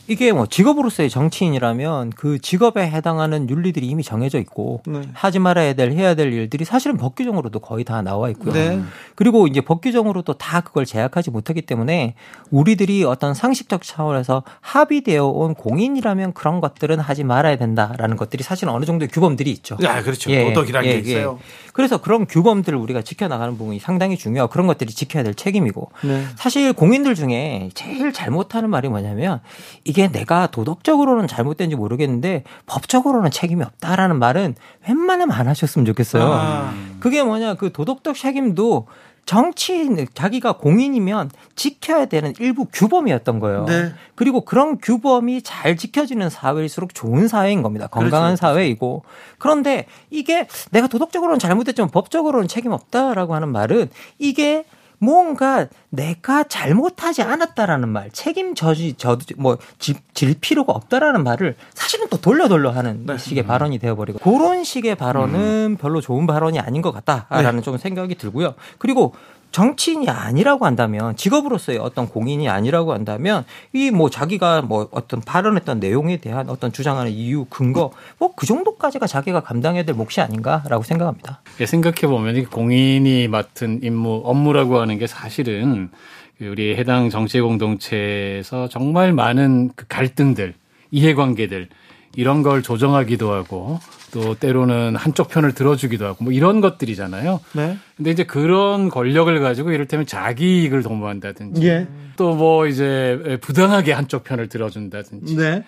[0.10, 5.02] 이게 뭐 직업으로서의 정치인이라면 그 직업에 해당하는 윤리들이 이미 정해져 있고 네.
[5.14, 8.54] 하지 말아야 될 해야 될 일들이 사실은 법 규정으로도 거의 다 나와 있고요.
[8.54, 8.82] 네.
[9.14, 12.16] 그리고 이제 법 규정으로도 다 그걸 제약하지 못하기 때문에
[12.50, 18.86] 우리들이 어떤 상식적 차원에서 합의되어 온 공인이라면 그런 것들은 하지 말아야 된다라는 것들이 사실은 어느
[18.86, 19.78] 정도의 규범들이 있죠.
[19.84, 20.32] 야, 그렇죠.
[20.32, 21.38] 도덕이란 게 있어요.
[21.74, 26.26] 그래서 그런 규범들을 우리가 지켜나가는 부분이 상당히 중요하고 그런 것들이 지켜야 될 책임이고 네.
[26.36, 29.40] 사실 공인들 중에 제일 잘못하는 말이 뭐냐면
[29.84, 34.56] 이게 내가 도덕적으로는 잘못된지 모르겠는데 법적으로는 책임이 없다라는 말은
[34.88, 36.24] 웬만하면 안 하셨으면 좋겠어요.
[36.24, 36.74] 아.
[37.00, 38.88] 그게 뭐냐 그 도덕적 책임도
[39.30, 43.66] 정치인 자기가 공인이면 지켜야 되는 일부 규범이었던 거예요.
[43.66, 43.94] 네.
[44.16, 47.86] 그리고 그런 규범이 잘 지켜지는 사회일수록 좋은 사회인 겁니다.
[47.86, 48.42] 건강한 그렇죠.
[48.42, 49.04] 사회이고.
[49.38, 54.66] 그런데 이게 내가 도덕적으로는 잘못했지만 법적으로는 책임 없다라고 하는 말은 이게
[55.00, 62.08] 뭔가 내가 잘못하지 않았다라는 말, 책임 저지, 저, 뭐, 질, 질 필요가 없다라는 말을 사실은
[62.10, 63.18] 또 돌려 돌려 하는 네.
[63.18, 68.56] 식의 발언이 되어버리고, 그런 식의 발언은 별로 좋은 발언이 아닌 것 같다라는 좀 생각이 들고요.
[68.78, 69.14] 그리고
[69.52, 76.18] 정치인이 아니라고 한다면 직업으로서의 어떤 공인이 아니라고 한다면 이 뭐 자기가 뭐 어떤 발언했던 내용에
[76.18, 81.42] 대한 어떤 주장하는 이유 근거 뭐 그 정도까지가 자기가 감당해야 될 몫이 아닌가라고 생각합니다.
[81.60, 85.90] 예, 생각해 보면 이 공인이 맡은 임무 업무라고 하는 게 사실은
[86.38, 90.54] 그 우리 해당 정치 공동체에서 정말 많은 그 갈등들,
[90.92, 91.68] 이해관계들
[92.16, 93.80] 이런 걸 조정하기도 하고
[94.12, 97.40] 또 때로는 한쪽 편을 들어주기도 하고 뭐 이런 것들이잖아요.
[97.54, 97.78] 네.
[97.98, 101.88] 근데 이제 그런 권력을 가지고 이를테면 자기 이익을 도모한다든지 예.
[102.18, 105.64] 또뭐 이제 부당하게 한쪽 편을 들어준다든지 네.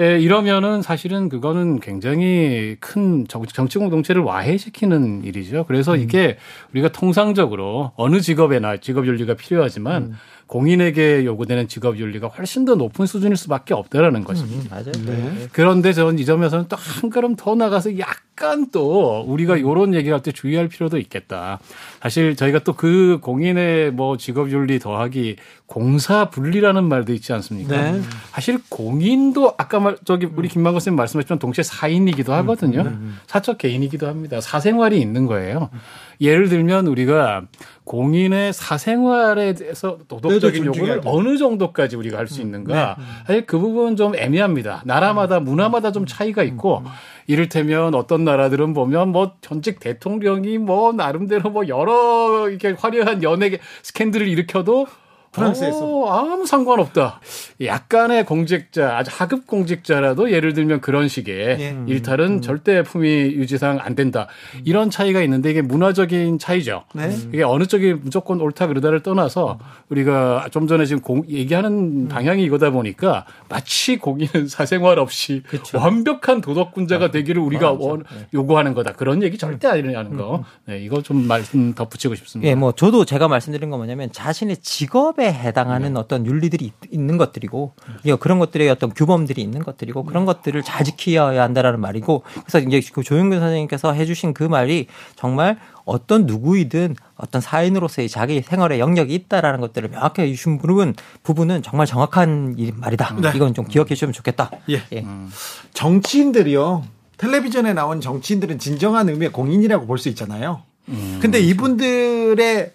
[0.00, 5.64] 예, 이러면은 사실은 그거는 굉장히 큰 정- 정치 공동체를 와해시키는 일이죠.
[5.68, 6.36] 그래서 이게
[6.72, 10.14] 우리가 통상적으로 어느 직업에나 직업 윤리가 필요하지만
[10.46, 14.76] 공인에게 요구되는 직업 윤리가 훨씬 더 높은 수준일 수밖에 없다라는 것입니다.
[14.76, 14.92] 맞아요.
[15.06, 15.48] 네.
[15.52, 20.32] 그런데 저는 이 점에서는 또 한 걸음 더 나가서 약간 또 우리가 요런 얘기할 때
[20.32, 21.58] 주의할 필요도 있겠다.
[22.02, 27.92] 사실 저희가 또 그 공인의 뭐 직업 윤리 더하기 공사 분리라는 말도 있지 않습니까?
[27.92, 28.00] 네.
[28.32, 32.92] 사실 공인도 아까 말 저기 우리 김만건 선생님 말씀하셨지만 동시에 사인이기도 하거든요.
[33.26, 34.40] 사적 개인이기도 합니다.
[34.40, 35.70] 사생활이 있는 거예요.
[36.20, 37.42] 예를 들면 우리가
[37.84, 41.08] 공인의 사생활에 대해서 도덕적인 네, 요구를 존중해야 돼.
[41.10, 42.96] 어느 정도까지 우리가 할 수 있는가?
[43.26, 44.82] 사실 그 부분은 좀 애매합니다.
[44.86, 46.82] 나라마다 문화마다 좀 차이가 있고
[47.26, 54.26] 이를테면 어떤 나라들은 보면 뭐 전직 대통령이 뭐 나름대로 뭐 여러 이렇게 화려한 연예 스캔들을
[54.28, 54.86] 일으켜도
[55.34, 55.84] 프랑스에서.
[55.84, 57.20] 어, 아무 상관없다.
[57.60, 61.76] 약간의 공직자, 아주 하급 공직자라도 예를 들면 그런 식의 예.
[61.86, 64.28] 일탈은 절대 품위 유지상 안 된다.
[64.64, 66.84] 이런 차이가 있는데 이게 문화적인 차이죠.
[66.94, 67.14] 네.
[67.32, 69.58] 이게 어느 쪽이 무조건 옳다 그르다를 떠나서
[69.88, 75.42] 우리가 좀 전에 지금 공, 얘기하는 방향이 이거다 보니까 마치 공인은 사생활 없이
[75.74, 78.92] 완벽한 도덕군자가 되기를 우리가 원, 요구하는 거다.
[78.92, 80.44] 그런 얘기 절대 아니라는 거.
[80.66, 82.48] 네, 이거 좀 말씀 덧붙이고 싶습니다.
[82.48, 87.72] 예, 뭐 저도 제가 말씀드린 건 뭐냐면 자신의 직업에 해당하는 어떤 윤리들이 있, 있는 것들이고
[88.06, 92.80] 예, 그런 것들의 어떤 규범들이 있는 것들이고 그런 것들을 잘 지켜야 한다라는 말이고 그래서 이제
[92.92, 94.86] 그 조영근 선생님께서 해주신 그 말이
[95.16, 101.86] 정말 어떤 누구이든 어떤 사인으로서의 자기 생활에 영역이 있다라는 것들을 명확히 해주신 부분 부분은 정말
[101.86, 103.16] 정확한 이 말이다.
[103.20, 103.32] 네.
[103.34, 104.50] 이건 좀 기억해 주시면 좋겠다.
[104.70, 104.82] 예.
[104.92, 105.04] 예.
[105.74, 106.84] 정치인들이요.
[107.16, 110.62] 텔레비전에 나온 정치인들은 진정한 의미의 공인이라고 볼 수 있잖아요.
[111.20, 112.72] 근데 이분들의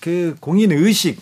[0.00, 1.20] 그 공인 의식,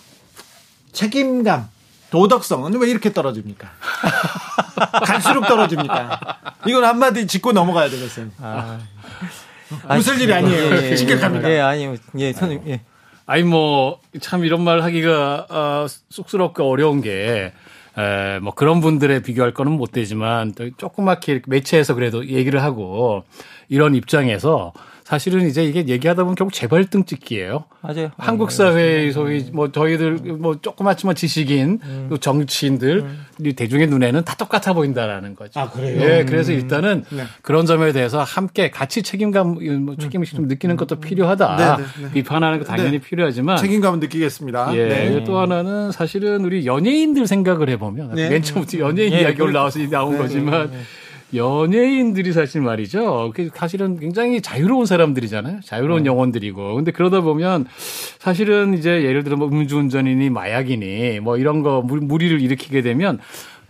[0.93, 1.69] 책임감,
[2.11, 3.69] 도덕성은 왜 이렇게 떨어집니까?
[5.07, 6.21] 갈수록 떨어집니까?
[6.67, 8.27] 이건 한마디 짚고 넘어가야 되겠어요.
[9.97, 10.77] 웃을 일이 아니에요.
[10.77, 11.51] 예, 예, 심각합니다.
[11.51, 11.97] 예, 아니요.
[12.19, 12.69] 예, 선생님.
[12.69, 12.81] 예.
[13.27, 17.53] 아니 뭐 참 이런 말 하기가 어, 쑥스럽고 어려운 게.
[17.99, 23.25] 에, 뭐 그런 분들에 비교할 거는 못 되지만 또 조그맣게 이렇게 매체에서 그래도 얘기를 하고
[23.69, 24.73] 이런 입장에서
[25.13, 27.65] 사실은 이제 이게 얘기하다 보면 결국 재발등 찍기예요.
[27.83, 28.13] 맞아요.
[28.17, 33.05] 한국 사회의 소위 뭐 저희들 뭐 조그맣지만 지식인 또 정치인들
[33.45, 35.61] 이 대중의 눈에는 다 똑같아 보인다라는 거죠.
[35.61, 36.01] 아, 그래요?
[36.01, 37.25] 예, 그래서 일단은 네.
[37.43, 41.57] 그런 점에 대해서 함께 같이 책임감 뭐 책임을 좀 느끼는 것도 필요하다.
[41.57, 42.11] 네, 네, 네.
[42.15, 42.99] 비판하는 거 당연히 네.
[42.99, 44.75] 필요하지만 책임감을 느끼겠습니다.
[44.77, 45.25] 예, 네.
[45.25, 48.31] 또 하나는 사실은 우리 연예인들 생각을 해보면 네.
[48.31, 49.51] 맨 처음부터 연예인 예, 이야기 그렇죠.
[49.51, 50.71] 올라와서 나온 거지만
[51.35, 53.33] 연예인들이 사실 말이죠.
[53.35, 55.61] 그 사실은 굉장히 자유로운 사람들이잖아요.
[55.65, 56.75] 자유로운 영혼들이고.
[56.75, 57.67] 근데 그러다 보면
[58.19, 63.19] 사실은 이제 예를 들어 뭐 음주운전이니 마약이니 뭐 이런 거 무- 무리를 일으키게 되면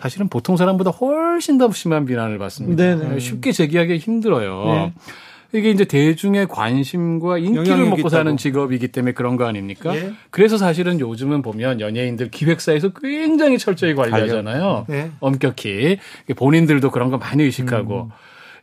[0.01, 2.83] 사실은 보통 사람보다 훨씬 더 심한 비난을 받습니다.
[2.97, 3.19] 네네.
[3.21, 4.65] 쉽게 제기하기 힘들어요.
[4.67, 4.93] 네.
[5.53, 8.37] 이게 이제 대중의 관심과 인기를 먹고 사는 있다고.
[8.37, 9.95] 직업이기 때문에 그런 거 아닙니까?
[9.95, 10.12] 예.
[10.31, 14.87] 그래서 사실은 요즘은 보면 연예인들 기획사에서 굉장히 철저히 관리하잖아요.
[14.89, 15.11] 네.
[15.20, 15.99] 엄격히
[16.37, 18.05] 본인들도 그런 거 많이 의식하고.
[18.05, 18.11] 음.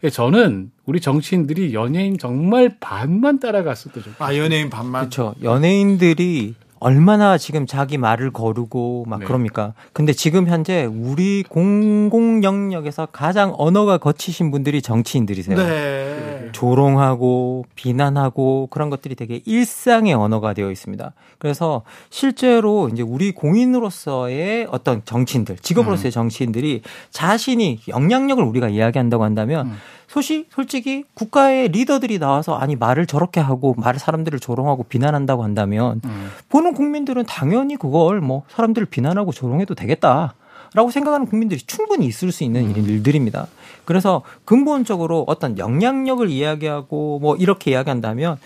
[0.03, 4.27] 예, 저는 우리 정치인들이 연예인 정말 반만 따라갔어도 좋겠어요.
[4.27, 5.01] 아 연예인 반만.
[5.01, 5.35] 그렇죠.
[5.43, 9.25] 연예인들이 얼마나 지금 자기 말을 거르고 막 네.
[9.25, 9.73] 그럽니까?
[9.93, 15.57] 근데 지금 현재 우리 공공 영역에서 가장 언어가 거치신 분들이 정치인들이세요.
[15.57, 16.49] 네.
[16.51, 21.13] 조롱하고 비난하고 그런 것들이 되게 일상의 언어가 되어 있습니다.
[21.37, 26.81] 그래서 실제로 이제 우리 공인으로서의 어떤 정치인들, 직업으로서의 정치인들이
[27.11, 29.77] 자신이 영향력을 우리가 이야기한다고 한다면
[30.09, 36.01] 소시 솔직히 국가의 리더들이 나와서 아니 말을 저렇게 하고 말을 사람들을 조롱하고 비난한다고 한다면
[36.49, 40.33] 보는 국민들은 당연히 그걸 뭐 사람들을 비난하고 조롱해도 되겠다.
[40.75, 43.47] 라고 생각하는 국민들이 충분히 있을 수 있는 일들입니다.
[43.85, 48.37] 그래서 근본적으로 어떤 영향력을 이야기하고 뭐 이렇게 이야기한다면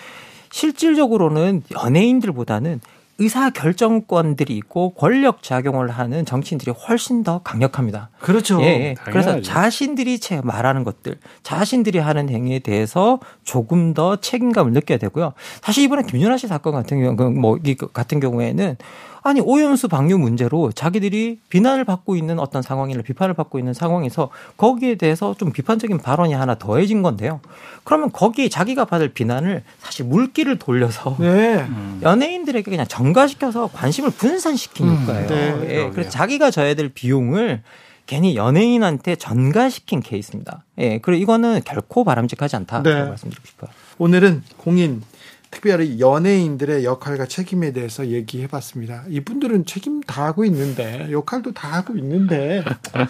[0.49, 2.79] 실질적으로는 연예인들보다는
[3.19, 8.09] 의사 결정권들이 있고 권력 작용을 하는 정치인들이 훨씬 더 강력합니다.
[8.19, 8.59] 그렇죠.
[8.61, 8.95] 예, 예.
[9.05, 9.41] 그래서 당연하죠.
[9.43, 15.33] 자신들이 제 말하는 것들, 자신들이 하는 행위에 대해서 조금 더 책임감을 느껴야 되고요.
[15.61, 18.77] 사실 이번에 김윤아 씨 사건 같은 경우, 뭐, 이 같은 경우에는
[19.23, 24.95] 아니 오염수 방류 문제로 자기들이 비난을 받고 있는 어떤 상황이나 비판을 받고 있는 상황에서 거기에
[24.95, 27.39] 대해서 좀 비판적인 발언이 하나 더해진 건데요.
[27.85, 31.65] 그러면 거기에 자기가 받을 비난을 사실 물기를 돌려서 네.
[32.01, 35.27] 연예인들에게 그냥 전가시켜서 관심을 분산시킨 거예요.
[35.27, 37.61] 네, 예, 그래서 자기가 져야 될 비용을
[38.05, 40.63] 괜히 연예인한테 전가시킨 케이스입니다.
[40.79, 43.03] 예, 그리고 이거는 결코 바람직하지 않다라고 네.
[43.05, 43.69] 말씀드리고 싶어요.
[43.97, 45.01] 오늘은 공인
[45.53, 49.03] 특별히 연예인들의 역할과 책임에 대해서 얘기해 봤습니다.
[49.07, 52.63] 이분들은 책임 다 하고 있는데 역할도 다 하고 있는데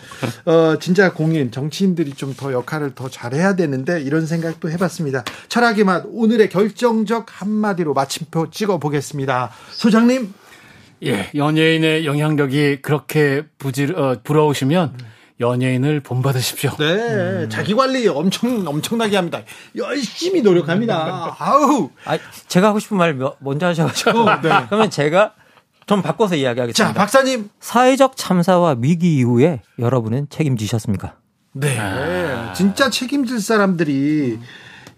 [0.46, 5.24] 어 진짜 공인 정치인들이 좀 더 역할을 더 잘해야 되는데 이런 생각도 해 봤습니다.
[5.50, 9.52] 철학의 맛 오늘의 결정적 한마디로 마침표 찍어 보겠습니다.
[9.70, 10.34] 소장님
[11.04, 14.94] 예, 연예인의 영향력이 그렇게 부질, 어, 부러우시면
[15.44, 16.72] 연예인을 본받으십시오.
[16.80, 19.42] 네, 자기 관리 엄청 엄청나게 합니다.
[19.76, 21.36] 열심히 노력합니다.
[21.38, 21.90] 아우.
[22.06, 22.18] 아,
[22.48, 24.50] 제가 하고 싶은 말 몇- 먼저 하셔가지고 네.
[24.70, 25.34] 그러면 제가
[25.86, 26.94] 좀 바꿔서 이야기하겠습니다.
[26.94, 27.50] 자, 박사님.
[27.60, 31.16] 사회적 참사와 위기 이후에 여러분은 책임지셨습니까?
[31.56, 31.78] 네.
[32.56, 34.40] 진짜 책임질 사람들이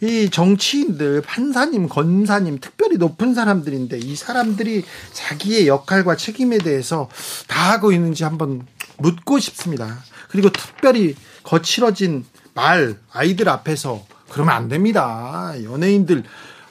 [0.01, 7.09] 이 정치인들, 판사님, 건사님, 특별히 높은 사람들인데 이 사람들이 자기의 역할과 책임에 대해서
[7.47, 8.65] 다 하고 있는지 한번
[8.97, 10.03] 묻고 싶습니다.
[10.29, 15.53] 그리고 특별히 거칠어진 말, 아이들 앞에서 그러면 안 됩니다.
[15.63, 16.23] 연예인들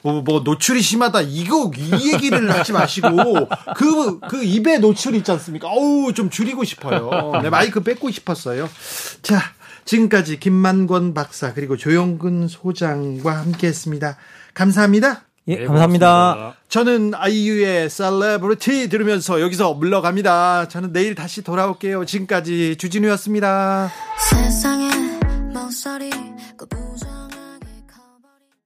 [0.05, 3.07] 뭐, 뭐 노출이 심하다 이거 이 얘기를 하지 마시고
[3.75, 5.67] 그그 입에 노출 있지 않습니까?
[5.67, 7.41] 어우 좀 줄이고 싶어요.
[7.41, 8.69] 네, 마이크 뺏고 싶었어요.
[9.23, 9.54] 자
[9.85, 14.17] 지금까지 김만권 박사 그리고 조영근 소장과 함께했습니다.
[14.53, 15.23] 감사합니다.
[15.47, 16.33] 예, 네, 감사합니다.
[16.33, 16.61] 고맙습니다.
[16.69, 20.67] 저는 아이유의 셀레브리티 들으면서 여기서 물러갑니다.
[20.67, 22.05] 저는 내일 다시 돌아올게요.
[22.05, 23.91] 지금까지 주진우였습니다.